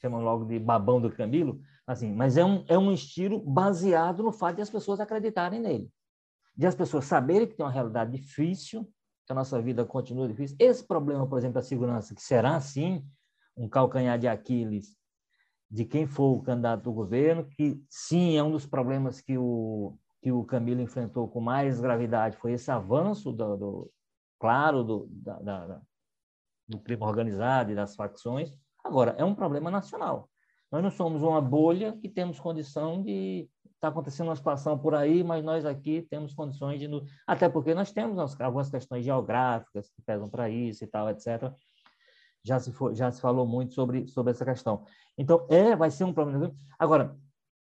chama 0.00 0.18
logo 0.18 0.46
de 0.46 0.58
babão 0.58 1.00
do 1.00 1.12
Camilo, 1.12 1.60
assim, 1.92 2.12
mas 2.12 2.36
é 2.36 2.44
um, 2.44 2.64
é 2.68 2.78
um 2.78 2.92
estilo 2.92 3.40
baseado 3.40 4.22
no 4.22 4.32
fato 4.32 4.56
de 4.56 4.62
as 4.62 4.70
pessoas 4.70 5.00
acreditarem 5.00 5.60
nele, 5.60 5.90
de 6.56 6.66
as 6.66 6.74
pessoas 6.74 7.04
saberem 7.04 7.46
que 7.46 7.54
tem 7.54 7.64
uma 7.64 7.72
realidade 7.72 8.12
difícil, 8.12 8.84
que 9.26 9.32
a 9.32 9.34
nossa 9.34 9.60
vida 9.60 9.84
continua 9.84 10.28
difícil. 10.28 10.56
Esse 10.58 10.86
problema, 10.86 11.26
por 11.26 11.38
exemplo, 11.38 11.54
da 11.54 11.62
segurança, 11.62 12.14
que 12.14 12.22
será, 12.22 12.60
sim, 12.60 13.04
um 13.56 13.68
calcanhar 13.68 14.18
de 14.18 14.28
Aquiles 14.28 14.96
de 15.70 15.84
quem 15.84 16.06
for 16.06 16.36
o 16.36 16.42
candidato 16.42 16.82
do 16.82 16.92
governo, 16.92 17.44
que 17.44 17.80
sim 17.88 18.36
é 18.36 18.42
um 18.42 18.50
dos 18.50 18.66
problemas 18.66 19.20
que 19.20 19.38
o 19.38 19.96
que 20.22 20.30
o 20.30 20.44
Camilo 20.44 20.82
enfrentou 20.82 21.26
com 21.28 21.40
mais 21.40 21.80
gravidade 21.80 22.36
foi 22.36 22.52
esse 22.52 22.70
avanço 22.70 23.32
do, 23.32 23.56
do 23.56 23.92
claro 24.38 24.84
do, 24.84 25.06
da, 25.10 25.38
da, 25.38 25.80
do 26.68 26.78
crime 26.78 27.02
organizado 27.02 27.72
e 27.72 27.74
das 27.74 27.96
facções. 27.96 28.52
Agora 28.84 29.14
é 29.16 29.24
um 29.24 29.34
problema 29.34 29.70
nacional. 29.70 30.29
Nós 30.70 30.82
não 30.82 30.90
somos 30.90 31.22
uma 31.22 31.40
bolha 31.40 31.96
que 32.00 32.08
temos 32.08 32.38
condição 32.38 33.02
de 33.02 33.48
está 33.74 33.88
acontecendo 33.88 34.28
uma 34.28 34.36
situação 34.36 34.78
por 34.78 34.94
aí, 34.94 35.24
mas 35.24 35.42
nós 35.42 35.64
aqui 35.64 36.02
temos 36.02 36.34
condições 36.34 36.78
de 36.78 36.86
até 37.26 37.48
porque 37.48 37.74
nós 37.74 37.90
temos 37.90 38.18
algumas 38.38 38.68
questões 38.68 39.02
geográficas 39.02 39.88
que 39.88 40.02
pesam 40.02 40.28
para 40.28 40.50
isso 40.50 40.84
e 40.84 40.86
tal, 40.86 41.08
etc 41.08 41.50
já 42.42 42.58
se, 42.58 42.72
for, 42.72 42.94
já 42.94 43.10
se 43.10 43.20
falou 43.20 43.46
muito 43.46 43.72
sobre, 43.72 44.06
sobre 44.08 44.32
essa 44.32 44.44
questão. 44.44 44.84
Então, 45.16 45.46
é, 45.50 45.76
vai 45.76 45.90
ser 45.90 46.04
um 46.04 46.12
problema. 46.12 46.52
Agora, 46.78 47.16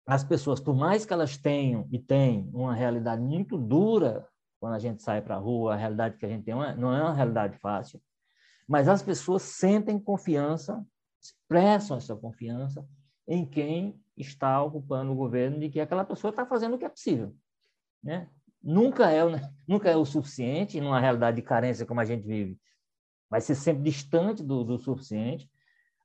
as 0.05 0.23
pessoas, 0.23 0.59
por 0.59 0.75
mais 0.75 1.05
que 1.05 1.13
elas 1.13 1.37
tenham 1.37 1.87
e 1.91 1.99
têm 1.99 2.49
uma 2.53 2.73
realidade 2.73 3.21
muito 3.21 3.57
dura 3.57 4.27
quando 4.59 4.73
a 4.73 4.79
gente 4.79 5.01
sai 5.01 5.21
para 5.21 5.35
a 5.35 5.39
rua, 5.39 5.73
a 5.73 5.77
realidade 5.77 6.17
que 6.17 6.25
a 6.25 6.29
gente 6.29 6.43
tem 6.43 6.53
não 6.53 6.93
é 6.93 7.01
uma 7.01 7.13
realidade 7.13 7.57
fácil, 7.57 8.01
mas 8.67 8.87
as 8.87 9.01
pessoas 9.01 9.41
sentem 9.41 9.99
confiança, 9.99 10.85
expressam 11.23 11.97
essa 11.97 12.15
confiança 12.15 12.85
em 13.27 13.45
quem 13.45 13.99
está 14.17 14.61
ocupando 14.61 15.11
o 15.11 15.15
governo 15.15 15.59
de 15.59 15.69
que 15.69 15.79
aquela 15.79 16.03
pessoa 16.03 16.29
está 16.29 16.45
fazendo 16.45 16.75
o 16.75 16.77
que 16.77 16.85
é 16.85 16.89
possível. 16.89 17.33
Né? 18.03 18.29
Nunca, 18.61 19.11
é, 19.11 19.21
nunca 19.67 19.89
é 19.89 19.95
o 19.95 20.05
suficiente, 20.05 20.81
numa 20.81 20.99
realidade 20.99 21.37
de 21.37 21.41
carência 21.41 21.85
como 21.85 21.99
a 21.99 22.05
gente 22.05 22.25
vive, 22.25 22.59
vai 23.29 23.41
ser 23.41 23.55
sempre 23.55 23.83
distante 23.83 24.43
do, 24.43 24.63
do 24.63 24.77
suficiente, 24.77 25.49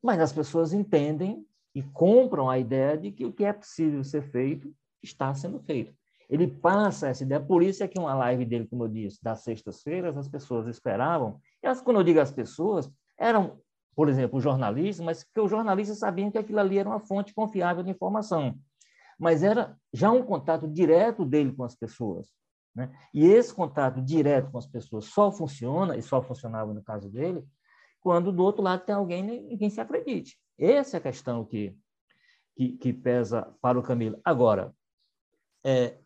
mas 0.03 0.21
as 0.21 0.33
pessoas 0.33 0.73
entendem 0.73 1.45
e 1.75 1.83
compram 1.83 2.49
a 2.49 2.59
ideia 2.59 2.97
de 2.97 3.13
que 3.13 3.25
o 3.25 3.33
que 3.33 3.45
é 3.45 3.53
possível 3.53 4.03
ser 4.03 4.23
feito 4.31 4.75
está 5.03 5.35
sendo 5.35 5.61
feito. 5.61 5.95
Ele 6.29 6.47
passa 6.47 7.09
essa 7.09 7.23
ideia, 7.23 7.41
por 7.41 7.63
isso 7.63 7.83
é 7.83 7.89
que 7.89 7.99
uma 7.99 8.15
live 8.15 8.45
dele, 8.45 8.67
como 8.67 8.85
eu 8.85 8.89
disse, 8.89 9.23
das 9.23 9.43
sextas-feiras, 9.43 10.17
as 10.17 10.29
pessoas 10.29 10.67
esperavam, 10.67 11.41
elas, 11.63 11.81
quando 11.81 11.99
eu 11.99 12.05
digo 12.05 12.21
as 12.21 12.31
pessoas, 12.31 12.91
eram, 13.19 13.61
por 13.99 14.09
exemplo, 14.09 14.41
jornalistas, 14.41 15.05
mas 15.05 15.25
que 15.25 15.41
os 15.41 15.51
jornalistas 15.51 15.99
sabiam 15.99 16.31
que 16.31 16.39
aquilo 16.39 16.61
ali 16.61 16.79
era 16.79 16.89
uma 16.89 17.01
fonte 17.01 17.35
confiável 17.35 17.83
de 17.83 17.91
informação. 17.91 18.57
Mas 19.19 19.43
era 19.43 19.77
já 19.93 20.09
um 20.13 20.23
contato 20.23 20.69
direto 20.69 21.25
dele 21.25 21.53
com 21.53 21.65
as 21.65 21.75
pessoas. 21.75 22.29
Né? 22.73 22.97
E 23.13 23.27
esse 23.27 23.53
contato 23.53 24.01
direto 24.01 24.53
com 24.53 24.59
as 24.59 24.69
pessoas 24.69 25.07
só 25.07 25.33
funciona, 25.33 25.97
e 25.97 26.03
só 26.03 26.23
funcionava 26.23 26.73
no 26.73 26.81
caso 26.81 27.11
dele, 27.11 27.45
quando 28.01 28.31
do 28.31 28.45
outro 28.45 28.63
lado 28.63 28.85
tem 28.85 28.95
alguém 28.95 29.53
em 29.53 29.59
quem 29.59 29.69
se 29.69 29.81
acredite. 29.81 30.39
Essa 30.57 30.97
é 30.97 30.99
a 30.99 31.03
questão 31.03 31.45
que, 31.45 31.77
que, 32.55 32.77
que 32.77 32.93
pesa 32.93 33.53
para 33.61 33.81
o 33.81 33.83
Camilo. 33.83 34.21
Agora, 34.25 34.73
é, 35.67 35.99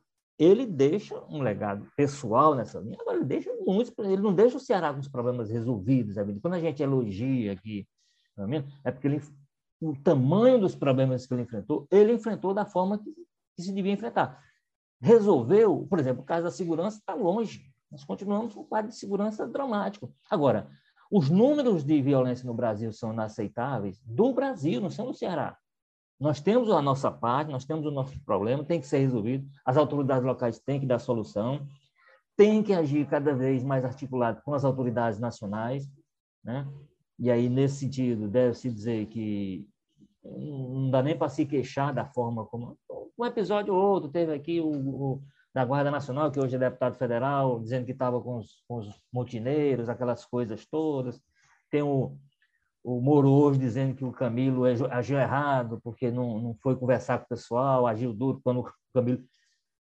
ele 0.43 0.67
deixa 0.67 1.19
um 1.29 1.43
legado 1.43 1.87
pessoal 1.97 2.55
nessa 2.55 2.79
linha, 2.81 2.97
agora 3.01 3.19
ele 3.19 3.27
deixa 3.27 3.51
muitos, 3.61 3.93
ele 3.99 4.23
não 4.23 4.35
deixa 4.35 4.57
o 4.57 4.61
Ceará 4.61 4.93
com 4.93 5.01
os 5.01 5.09
problemas 5.09 5.51
resolvidos. 5.51 6.15
Sabe? 6.15 6.39
Quando 6.41 6.55
a 6.55 6.61
gente 6.61 6.83
elogia 6.83 7.53
aqui, 7.53 7.87
é, 8.39 8.65
é 8.85 8.91
porque 8.91 9.09
ele, 9.09 9.23
o 9.81 9.95
tamanho 10.03 10.61
dos 10.61 10.75
problemas 10.75 11.27
que 11.27 11.35
ele 11.35 11.43
enfrentou, 11.43 11.87
ele 11.91 12.13
enfrentou 12.13 12.55
da 12.55 12.65
forma 12.65 12.99
que, 12.99 13.13
que 13.57 13.63
se 13.63 13.73
devia 13.73 13.93
enfrentar 13.93 14.43
resolveu, 15.03 15.85
por 15.91 15.99
exemplo, 15.99 16.23
o 16.23 16.25
caso 16.25 16.45
da 16.45 16.51
segurança 16.51 16.99
está 16.99 17.13
longe. 17.13 17.61
Nós 17.91 18.05
continuamos 18.05 18.55
com 18.55 18.61
um 18.61 18.65
quadro 18.65 18.91
de 18.91 18.97
segurança 18.97 19.47
dramático. 19.47 20.15
Agora, 20.31 20.71
os 21.11 21.29
números 21.29 21.85
de 21.85 22.01
violência 22.01 22.47
no 22.47 22.55
Brasil 22.55 22.93
são 22.93 23.13
inaceitáveis 23.13 24.01
do 24.07 24.33
Brasil, 24.33 24.81
não 24.81 24.89
são 24.89 25.07
do 25.07 25.13
Ceará. 25.13 25.59
Nós 26.19 26.41
temos 26.41 26.71
a 26.71 26.81
nossa 26.81 27.11
parte, 27.11 27.51
nós 27.51 27.65
temos 27.65 27.85
o 27.85 27.91
nosso 27.91 28.19
problema, 28.25 28.65
tem 28.65 28.81
que 28.81 28.87
ser 28.87 28.99
resolvido. 28.99 29.47
As 29.65 29.77
autoridades 29.77 30.25
locais 30.25 30.59
têm 30.59 30.79
que 30.79 30.87
dar 30.87 30.99
solução, 30.99 31.67
têm 32.37 32.63
que 32.63 32.73
agir 32.73 33.07
cada 33.09 33.35
vez 33.35 33.65
mais 33.65 33.85
articulado 33.85 34.41
com 34.45 34.55
as 34.55 34.65
autoridades 34.65 35.19
nacionais, 35.19 35.91
né? 36.45 36.67
E 37.19 37.31
aí 37.31 37.49
nesse 37.49 37.81
sentido 37.81 38.29
deve-se 38.29 38.71
dizer 38.71 39.07
que 39.07 39.69
não 40.25 40.91
dá 40.91 41.03
nem 41.03 41.17
para 41.17 41.29
se 41.29 41.45
queixar 41.45 41.93
da 41.93 42.05
forma 42.05 42.47
como 42.47 42.79
um 43.19 43.27
episódio 43.27 43.75
ou 43.75 43.81
outro. 43.81 44.11
Teve 44.11 44.33
aqui 44.33 44.61
o, 44.61 44.71
o 44.71 45.23
da 45.55 45.65
Guarda 45.65 45.91
Nacional, 45.91 46.31
que 46.31 46.41
hoje 46.41 46.57
é 46.57 46.59
deputado 46.59 46.97
federal, 46.97 47.61
dizendo 47.61 47.85
que 47.85 47.93
estava 47.93 48.21
com 48.21 48.41
com 48.67 48.77
os 48.79 48.89
multineiros, 49.13 49.89
aquelas 49.89 50.25
coisas 50.25 50.65
todas. 50.67 51.21
Tem 51.71 51.83
o, 51.83 52.17
o 52.85 53.01
Moro 53.01 53.31
hoje 53.31 53.59
dizendo 53.59 53.95
que 53.95 54.05
o 54.05 54.13
Camilo 54.13 54.65
agiu 54.65 55.19
errado, 55.19 55.81
porque 55.83 56.11
não, 56.11 56.39
não 56.41 56.55
foi 56.55 56.77
conversar 56.77 57.19
com 57.19 57.25
o 57.25 57.29
pessoal, 57.29 57.87
agiu 57.87 58.13
duro 58.13 58.41
quando 58.43 58.61
o 58.61 58.73
Camilo. 58.93 59.23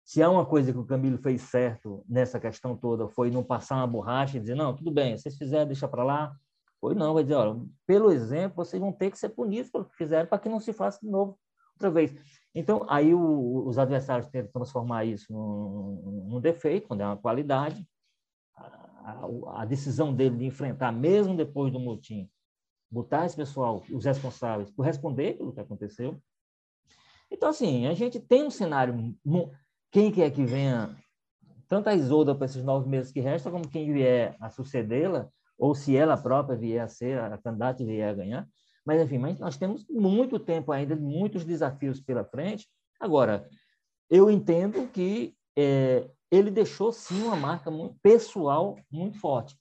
Se 0.04 0.22
há 0.22 0.28
uma 0.28 0.44
coisa 0.44 0.72
que 0.72 0.78
o 0.78 0.84
Camilo 0.84 1.16
fez 1.18 1.42
certo 1.42 2.04
nessa 2.08 2.38
questão 2.38 2.76
toda, 2.76 3.08
foi 3.08 3.30
não 3.30 3.42
passar 3.42 3.76
uma 3.76 3.86
borracha 3.86 4.36
e 4.36 4.40
dizer: 4.40 4.54
não, 4.54 4.74
tudo 4.74 4.90
bem, 4.90 5.16
vocês 5.16 5.36
fizeram, 5.36 5.66
deixa 5.66 5.88
para 5.88 6.04
lá. 6.04 6.36
Foi 6.80 6.94
não, 6.94 7.14
vai 7.14 7.22
dizer: 7.22 7.36
olha, 7.36 7.60
pelo 7.86 8.10
exemplo, 8.10 8.56
vocês 8.56 8.80
vão 8.80 8.92
ter 8.92 9.10
que 9.10 9.18
ser 9.18 9.30
punidos 9.30 9.70
pelo 9.70 9.84
que 9.84 9.96
fizeram 9.96 10.28
para 10.28 10.38
que 10.38 10.48
não 10.48 10.60
se 10.60 10.72
faça 10.72 10.98
de 11.02 11.10
novo 11.10 11.38
outra 11.74 11.90
vez. 11.90 12.14
Então, 12.54 12.84
aí 12.88 13.14
o, 13.14 13.66
os 13.66 13.78
adversários 13.78 14.28
tentam 14.28 14.52
transformar 14.52 15.04
isso 15.04 15.32
num, 15.32 16.28
num, 16.28 16.40
defeito, 16.40 16.88
quando 16.88 17.00
é 17.00 17.06
uma 17.06 17.16
qualidade. 17.16 17.86
A, 18.54 18.66
a, 18.66 19.62
a, 19.62 19.64
decisão 19.64 20.14
dele 20.14 20.36
de 20.36 20.44
enfrentar, 20.44 20.92
mesmo 20.92 21.36
depois 21.36 21.72
do 21.72 21.80
motim, 21.80 22.28
botar 22.92 23.24
esse 23.24 23.34
pessoal, 23.34 23.82
os 23.90 24.04
responsáveis, 24.04 24.70
por 24.70 24.84
responder 24.84 25.38
pelo 25.38 25.52
que 25.52 25.60
aconteceu. 25.60 26.20
Então, 27.30 27.48
assim, 27.48 27.86
a 27.86 27.94
gente 27.94 28.20
tem 28.20 28.44
um 28.44 28.50
cenário. 28.50 29.16
Quem 29.90 30.12
quer 30.12 30.30
que 30.30 30.44
venha, 30.44 30.94
tanto 31.68 31.88
a 31.88 31.94
Isolda 31.94 32.34
para 32.34 32.44
esses 32.44 32.62
nove 32.62 32.86
meses 32.88 33.10
que 33.10 33.20
restam, 33.20 33.50
como 33.50 33.66
quem 33.66 33.90
vier 33.90 34.36
a 34.38 34.50
sucedê-la, 34.50 35.28
ou 35.58 35.74
se 35.74 35.96
ela 35.96 36.16
própria 36.16 36.56
vier 36.56 36.84
a 36.84 36.88
ser 36.88 37.18
a 37.18 37.38
candidata 37.38 37.82
e 37.82 37.86
vier 37.86 38.10
a 38.10 38.14
ganhar, 38.14 38.48
mas, 38.84 39.00
enfim, 39.00 39.18
mas 39.18 39.38
nós 39.38 39.56
temos 39.56 39.86
muito 39.88 40.38
tempo 40.38 40.72
ainda, 40.72 40.94
muitos 40.94 41.44
desafios 41.44 42.00
pela 42.00 42.24
frente. 42.24 42.68
Agora, 43.00 43.48
eu 44.10 44.30
entendo 44.30 44.86
que 44.88 45.34
é, 45.56 46.10
ele 46.30 46.50
deixou, 46.50 46.92
sim, 46.92 47.22
uma 47.22 47.36
marca 47.36 47.70
muito, 47.70 47.96
pessoal 48.02 48.76
muito 48.90 49.18
forte. 49.18 49.56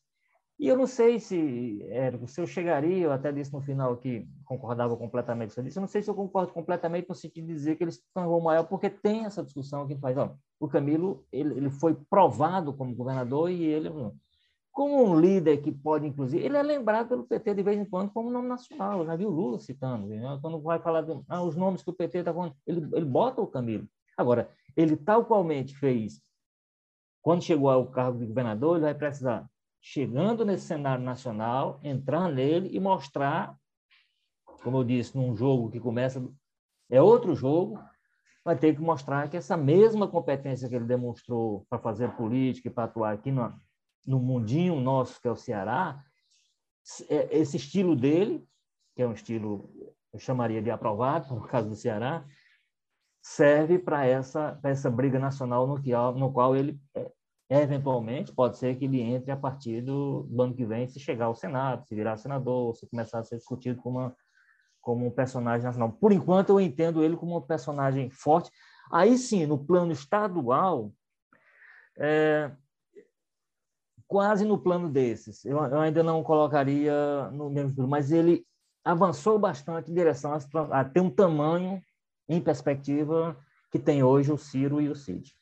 E 0.62 0.68
eu 0.68 0.78
não 0.78 0.86
sei 0.86 1.20
se, 1.20 1.84
Érico, 1.90 2.28
se 2.28 2.40
eu 2.40 2.46
chegaria, 2.46 3.06
eu 3.06 3.12
até 3.12 3.32
disse 3.32 3.52
no 3.52 3.62
final 3.62 3.98
que 3.98 4.28
concordava 4.46 4.96
completamente 4.96 5.56
sobre 5.56 5.70
isso, 5.70 5.80
eu 5.80 5.82
não 5.82 5.88
sei 5.88 6.04
se 6.04 6.10
eu 6.12 6.14
concordo 6.14 6.54
completamente 6.54 7.10
no 7.10 7.16
sentido 7.16 7.48
de 7.48 7.54
dizer 7.54 7.76
que 7.76 7.84
ele 7.84 7.92
se 7.92 8.04
tornou 8.14 8.40
maior, 8.40 8.66
porque 8.66 8.88
tem 8.88 9.26
essa 9.26 9.42
discussão 9.42 9.88
que 9.88 9.98
faz, 9.98 10.16
ó, 10.18 10.36
o 10.60 10.68
Camilo, 10.68 11.26
ele, 11.32 11.58
ele 11.58 11.72
foi 11.72 11.96
provado 11.96 12.76
como 12.76 12.94
governador 12.94 13.50
e 13.50 13.64
ele, 13.64 13.90
como 14.72 15.04
um 15.04 15.20
líder 15.20 15.64
que 15.64 15.72
pode, 15.72 16.06
inclusive, 16.06 16.46
ele 16.46 16.56
é 16.56 16.62
lembrado 16.62 17.10
pelo 17.10 17.24
PT 17.24 17.56
de 17.56 17.64
vez 17.64 17.80
em 17.80 17.86
quando 17.86 18.12
como 18.12 18.30
nome 18.30 18.48
nacional, 18.48 19.00
eu 19.00 19.08
já 19.08 19.16
vi 19.16 19.26
o 19.26 19.32
Lula 19.32 19.58
citando, 19.58 20.06
né? 20.06 20.38
quando 20.44 20.62
vai 20.62 20.78
falar 20.78 21.02
de, 21.02 21.20
ah, 21.28 21.42
os 21.42 21.56
nomes 21.56 21.82
que 21.82 21.90
o 21.90 21.94
PT 21.94 22.20
está 22.20 22.32
falando, 22.32 22.56
ele, 22.68 22.88
ele 22.94 23.06
bota 23.06 23.42
o 23.42 23.48
Camilo. 23.48 23.88
Agora, 24.16 24.48
ele 24.78 24.96
tal 24.96 25.26
qualmente 25.26 25.76
fez, 25.76 26.22
quando 27.20 27.42
chegou 27.42 27.68
ao 27.68 27.88
cargo 27.88 28.20
de 28.20 28.28
governador, 28.28 28.76
ele 28.76 28.86
vai 28.86 28.94
precisar 28.94 29.50
chegando 29.82 30.46
nesse 30.46 30.68
cenário 30.68 31.04
nacional, 31.04 31.80
entrar 31.84 32.32
nele 32.32 32.70
e 32.72 32.80
mostrar, 32.80 33.58
como 34.64 34.78
eu 34.78 34.84
disse, 34.84 35.18
num 35.18 35.36
jogo 35.36 35.72
que 35.72 35.80
começa, 35.80 36.24
é 36.90 37.02
outro 37.02 37.36
jogo, 37.36 37.80
vai 38.46 38.56
ter 38.56 38.76
que 38.76 38.82
mostrar 38.82 39.28
que 39.30 39.38
essa 39.38 39.58
mesma 39.58 40.08
competência 40.08 40.70
que 40.70 40.76
ele 40.76 40.86
demonstrou 40.86 41.66
para 41.68 41.80
fazer 41.80 42.16
política 42.16 42.68
e 42.68 42.72
para 42.72 42.84
atuar 42.84 43.14
aqui 43.14 43.32
no, 43.32 43.54
no 44.06 44.20
mundinho 44.20 44.80
nosso, 44.80 45.20
que 45.20 45.28
é 45.28 45.32
o 45.32 45.36
Ceará, 45.36 46.04
é, 47.10 47.38
esse 47.38 47.58
estilo 47.58 47.96
dele, 47.96 48.48
que 48.96 49.02
é 49.02 49.08
um 49.08 49.14
estilo, 49.14 49.72
eu 50.14 50.20
chamaria 50.20 50.62
de 50.62 50.70
aprovado, 50.70 51.34
no 51.34 51.42
caso 51.48 51.70
do 51.70 51.76
Ceará, 51.76 52.24
serve 53.24 53.80
para 53.80 54.06
essa, 54.06 54.60
essa 54.64 54.90
briga 54.90 55.20
nacional 55.20 55.68
no, 55.68 55.82
que, 55.82 55.92
no 55.92 56.32
qual 56.32 56.56
ele 56.56 56.80
é, 56.96 57.12
Eventualmente, 57.54 58.32
pode 58.32 58.58
ser 58.58 58.78
que 58.78 58.86
ele 58.86 59.02
entre 59.02 59.30
a 59.30 59.36
partir 59.36 59.82
do, 59.82 60.24
do 60.24 60.42
ano 60.42 60.54
que 60.54 60.66
vem, 60.66 60.88
se 60.88 61.02
chegar 61.02 61.26
ao 61.26 61.36
Senado, 61.36 61.86
se 61.86 61.94
virar 61.94 62.16
senador, 62.16 62.74
se 62.78 62.88
começar 62.88 63.20
a 63.20 63.24
ser 63.26 63.36
discutido 63.36 63.82
como, 63.82 64.00
uma, 64.00 64.16
como 64.80 65.06
um 65.06 65.12
personagem 65.12 65.66
nacional. 65.66 65.92
Por 65.92 66.14
enquanto, 66.14 66.52
eu 66.52 66.62
entendo 66.62 67.04
ele 67.04 67.18
como 67.18 67.36
um 67.36 67.42
personagem 67.42 68.10
forte. 68.10 68.50
Aí 68.90 69.18
sim, 69.18 69.46
no 69.46 69.58
plano 69.58 69.92
estadual, 69.92 70.94
é, 71.98 72.50
quase 74.08 74.46
no 74.46 74.58
plano 74.58 74.90
desses. 74.90 75.44
Eu, 75.44 75.58
eu, 75.58 75.82
ainda 75.82 76.02
não 76.02 76.24
colocaria 76.24 77.30
no 77.34 77.50
mesmo 77.50 77.76
plano, 77.76 77.90
mas 77.90 78.14
ele 78.14 78.46
avançou 78.82 79.38
bastante 79.38 79.92
em 79.92 79.94
direção 79.94 80.32
a, 80.34 80.80
a 80.80 80.86
ter 80.86 81.02
um 81.02 81.10
tamanho 81.10 81.84
em 82.30 82.40
perspectiva 82.40 83.36
que 83.70 83.78
tem 83.78 84.04
hoje 84.04 84.32
o 84.32 84.38
Ciro 84.38 84.80
e 84.80 84.88
o 84.88 84.96
Cid 84.96 85.36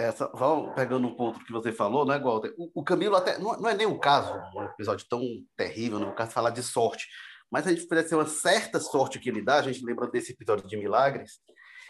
essa, 0.00 0.30
pegando 0.74 1.06
um 1.06 1.14
ponto 1.14 1.44
que 1.44 1.52
você 1.52 1.72
falou, 1.72 2.04
né, 2.06 2.18
Walter? 2.18 2.54
O, 2.56 2.80
o 2.80 2.84
Camilo 2.84 3.16
até 3.16 3.38
não, 3.38 3.60
não, 3.60 3.68
é 3.68 3.74
nem 3.74 3.86
um 3.86 3.98
caso, 3.98 4.32
um 4.54 4.64
episódio 4.64 5.06
tão 5.08 5.22
terrível, 5.56 5.98
não 5.98 6.08
é 6.08 6.10
um 6.10 6.14
caso 6.14 6.28
de 6.28 6.34
falar 6.34 6.50
de 6.50 6.62
sorte, 6.62 7.06
mas 7.50 7.66
a 7.66 7.70
gente 7.70 7.86
precisa 7.86 8.08
ter 8.08 8.14
uma 8.14 8.26
certa 8.26 8.80
sorte 8.80 9.18
que 9.18 9.28
ele 9.28 9.42
dá, 9.42 9.56
a 9.56 9.62
gente 9.62 9.84
lembra 9.84 10.08
desse 10.08 10.32
episódio 10.32 10.66
de 10.66 10.76
Milagres, 10.76 11.40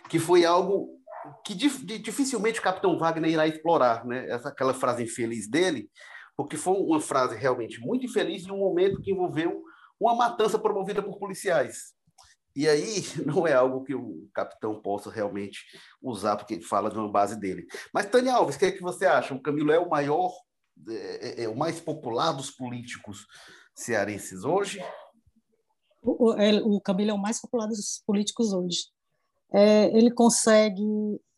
que 0.08 0.18
foi 0.18 0.44
algo 0.44 0.88
que 1.44 1.54
dificilmente 1.54 2.61
o 2.61 2.62
Capitão 2.62 2.98
Wagner 2.98 3.30
irá 3.30 3.46
explorar, 3.46 4.06
né? 4.06 4.28
Essa 4.30 4.48
aquela 4.48 4.72
frase 4.72 5.02
infeliz 5.02 5.48
dele, 5.48 5.90
porque 6.36 6.56
foi 6.56 6.74
uma 6.74 7.00
frase 7.00 7.36
realmente 7.36 7.78
muito 7.80 8.06
infeliz 8.06 8.46
em 8.46 8.50
um 8.50 8.58
momento 8.58 9.00
que 9.02 9.12
envolveu 9.12 9.62
uma 10.00 10.14
matança 10.14 10.58
promovida 10.58 11.02
por 11.02 11.18
policiais. 11.18 11.92
E 12.55 12.68
aí 12.68 13.03
não 13.24 13.46
é 13.46 13.53
algo 13.53 13.84
que 13.84 13.94
o 13.94 14.28
capitão 14.32 14.80
possa 14.80 15.11
realmente 15.11 15.64
usar, 16.03 16.36
porque 16.36 16.55
ele 16.55 16.62
fala 16.62 16.90
de 16.90 16.98
uma 16.98 17.11
base 17.11 17.38
dele. 17.38 17.66
Mas, 17.92 18.07
Tânia 18.07 18.34
Alves, 18.34 18.57
o 18.57 18.59
que, 18.59 18.66
é 18.66 18.72
que 18.72 18.82
você 18.82 19.07
acha? 19.07 19.34
O 19.34 19.42
Camilo 19.42 19.72
é 19.72 19.78
o 19.78 19.88
maior, 19.88 20.32
é, 20.88 21.42
é, 21.42 21.44
é 21.44 21.48
o 21.48 21.57
mais 21.57 21.80
popular 21.80 22.32
dos 22.32 22.51
políticos 22.51 23.26
cearenses 23.74 24.44
hoje? 24.44 24.82
O, 26.03 26.76
o 26.76 26.80
Camilo 26.80 27.11
é 27.11 27.14
o 27.14 27.18
mais 27.18 27.40
popular 27.40 27.66
dos 27.66 28.03
políticos 28.07 28.53
hoje. 28.53 28.86
É, 29.53 29.96
ele 29.96 30.11
consegue 30.11 30.82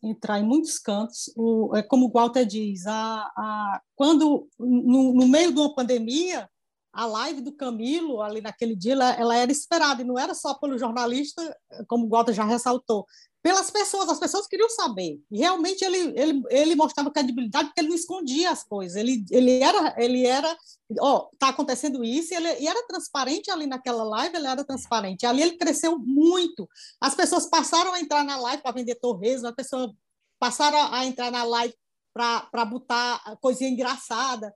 entrar 0.01 0.39
em 0.39 0.45
muitos 0.45 0.77
cantos. 0.77 1.31
O, 1.35 1.75
é 1.75 1.81
como 1.81 2.07
o 2.07 2.11
Walter 2.11 2.45
diz, 2.45 2.85
a, 2.85 3.31
a, 3.35 3.81
quando 3.95 4.47
no, 4.59 5.13
no 5.13 5.27
meio 5.27 5.51
de 5.51 5.59
uma 5.59 5.73
pandemia, 5.73 6.49
a 6.93 7.05
live 7.07 7.41
do 7.41 7.51
Camilo, 7.51 8.21
ali 8.21 8.39
naquele 8.39 8.75
dia, 8.75 8.93
ela, 8.93 9.11
ela, 9.13 9.35
era 9.35 9.51
esperada, 9.51 10.01
e 10.01 10.05
não 10.05 10.17
era 10.17 10.35
só 10.35 10.53
pelo 10.53 10.77
jornalista, 10.77 11.57
como 11.87 12.05
o 12.05 12.09
Walter 12.09 12.33
já 12.33 12.43
ressaltou, 12.43 13.05
pelas 13.43 13.69
pessoas, 13.69 14.07
as 14.07 14.19
pessoas 14.19 14.47
queriam 14.47 14.69
saber. 14.69 15.19
E 15.29 15.39
realmente 15.39 15.83
ele, 15.83 16.13
ele, 16.17 16.43
ele 16.49 16.75
mostrava 16.75 17.11
credibilidade 17.11 17.67
porque 17.67 17.81
ele 17.81 17.89
não 17.89 17.95
escondia 17.95 18.51
as 18.51 18.63
coisas. 18.63 18.95
Ele, 18.95 19.25
ele 19.29 19.59
era, 19.59 19.93
ele 19.97 20.25
era, 20.25 20.57
ó, 21.01 21.27
tá 21.37 21.49
acontecendo 21.49 22.05
isso, 22.05 22.33
e 22.33 22.37
ele 22.37 22.61
e 22.61 22.67
era 22.67 22.87
transparente 22.87 23.51
ali 23.51 23.67
naquela 23.67 24.03
live, 24.05 24.37
ele 24.37 24.47
era 24.47 24.63
transparente. 24.63 25.25
Ali 25.25 25.41
ele 25.41 25.57
cresceu 25.57 25.99
muito. 25.99 26.69
As 27.01 27.15
pessoas 27.15 27.45
passaram 27.47 27.93
a 27.93 27.99
entrar 27.99 28.23
na 28.23 28.37
live 28.37 28.63
para 28.63 28.71
vender 28.71 28.95
torresmo, 28.95 29.47
as 29.47 29.55
pessoas 29.55 29.91
passaram 30.39 30.93
a 30.93 31.05
entrar 31.05 31.29
na 31.29 31.43
live 31.43 31.75
para 32.13 32.65
botar 32.65 33.21
coisinha 33.41 33.69
engraçada. 33.69 34.53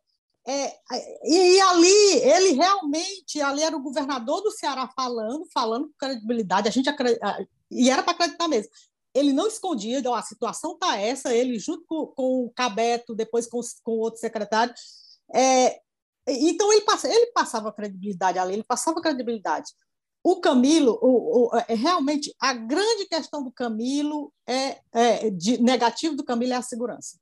É, 0.49 0.73
e, 1.25 1.59
ali, 1.59 2.21
ele 2.23 2.51
realmente, 2.53 3.41
ali 3.41 3.61
era 3.61 3.75
o 3.75 3.81
governador 3.81 4.41
do 4.41 4.51
Ceará 4.51 4.89
falando, 4.95 5.45
falando 5.53 5.87
com 5.87 5.93
credibilidade, 5.99 6.69
a 6.69 6.71
gente 6.71 6.89
e 7.69 7.89
era 7.89 8.01
para 8.01 8.13
acreditar 8.13 8.47
mesmo. 8.47 8.71
Ele 9.13 9.33
não 9.33 9.47
escondia, 9.47 10.01
a 10.15 10.21
situação 10.21 10.73
está 10.73 10.97
essa, 10.97 11.33
ele 11.33 11.59
junto 11.59 11.83
com, 11.85 12.07
com, 12.07 12.45
o 12.45 12.51
Cabeto, 12.51 13.13
depois 13.13 13.45
com, 13.45 13.59
com 13.83 13.91
outro 13.97 14.21
secretário. 14.21 14.73
É, 15.35 15.81
então, 16.25 16.71
ele, 16.71 16.81
passa, 16.81 17.09
ele 17.09 17.27
passava 17.33 17.73
credibilidade 17.73 18.39
ali, 18.39 18.53
ele 18.53 18.63
passava 18.63 19.01
credibilidade. 19.01 19.73
O 20.23 20.39
Camilo, 20.39 20.97
o, 21.01 21.47
o, 21.47 21.57
é, 21.57 21.73
realmente, 21.73 22.33
a 22.39 22.53
grande 22.53 23.05
questão 23.05 23.43
do 23.43 23.51
Camilo 23.51 24.31
é, 24.47 24.79
é 24.93 25.29
de, 25.29 25.61
negativo 25.61 26.15
do 26.15 26.23
Camilo 26.23 26.53
é 26.53 26.55
a 26.57 26.61
segurança. 26.61 27.17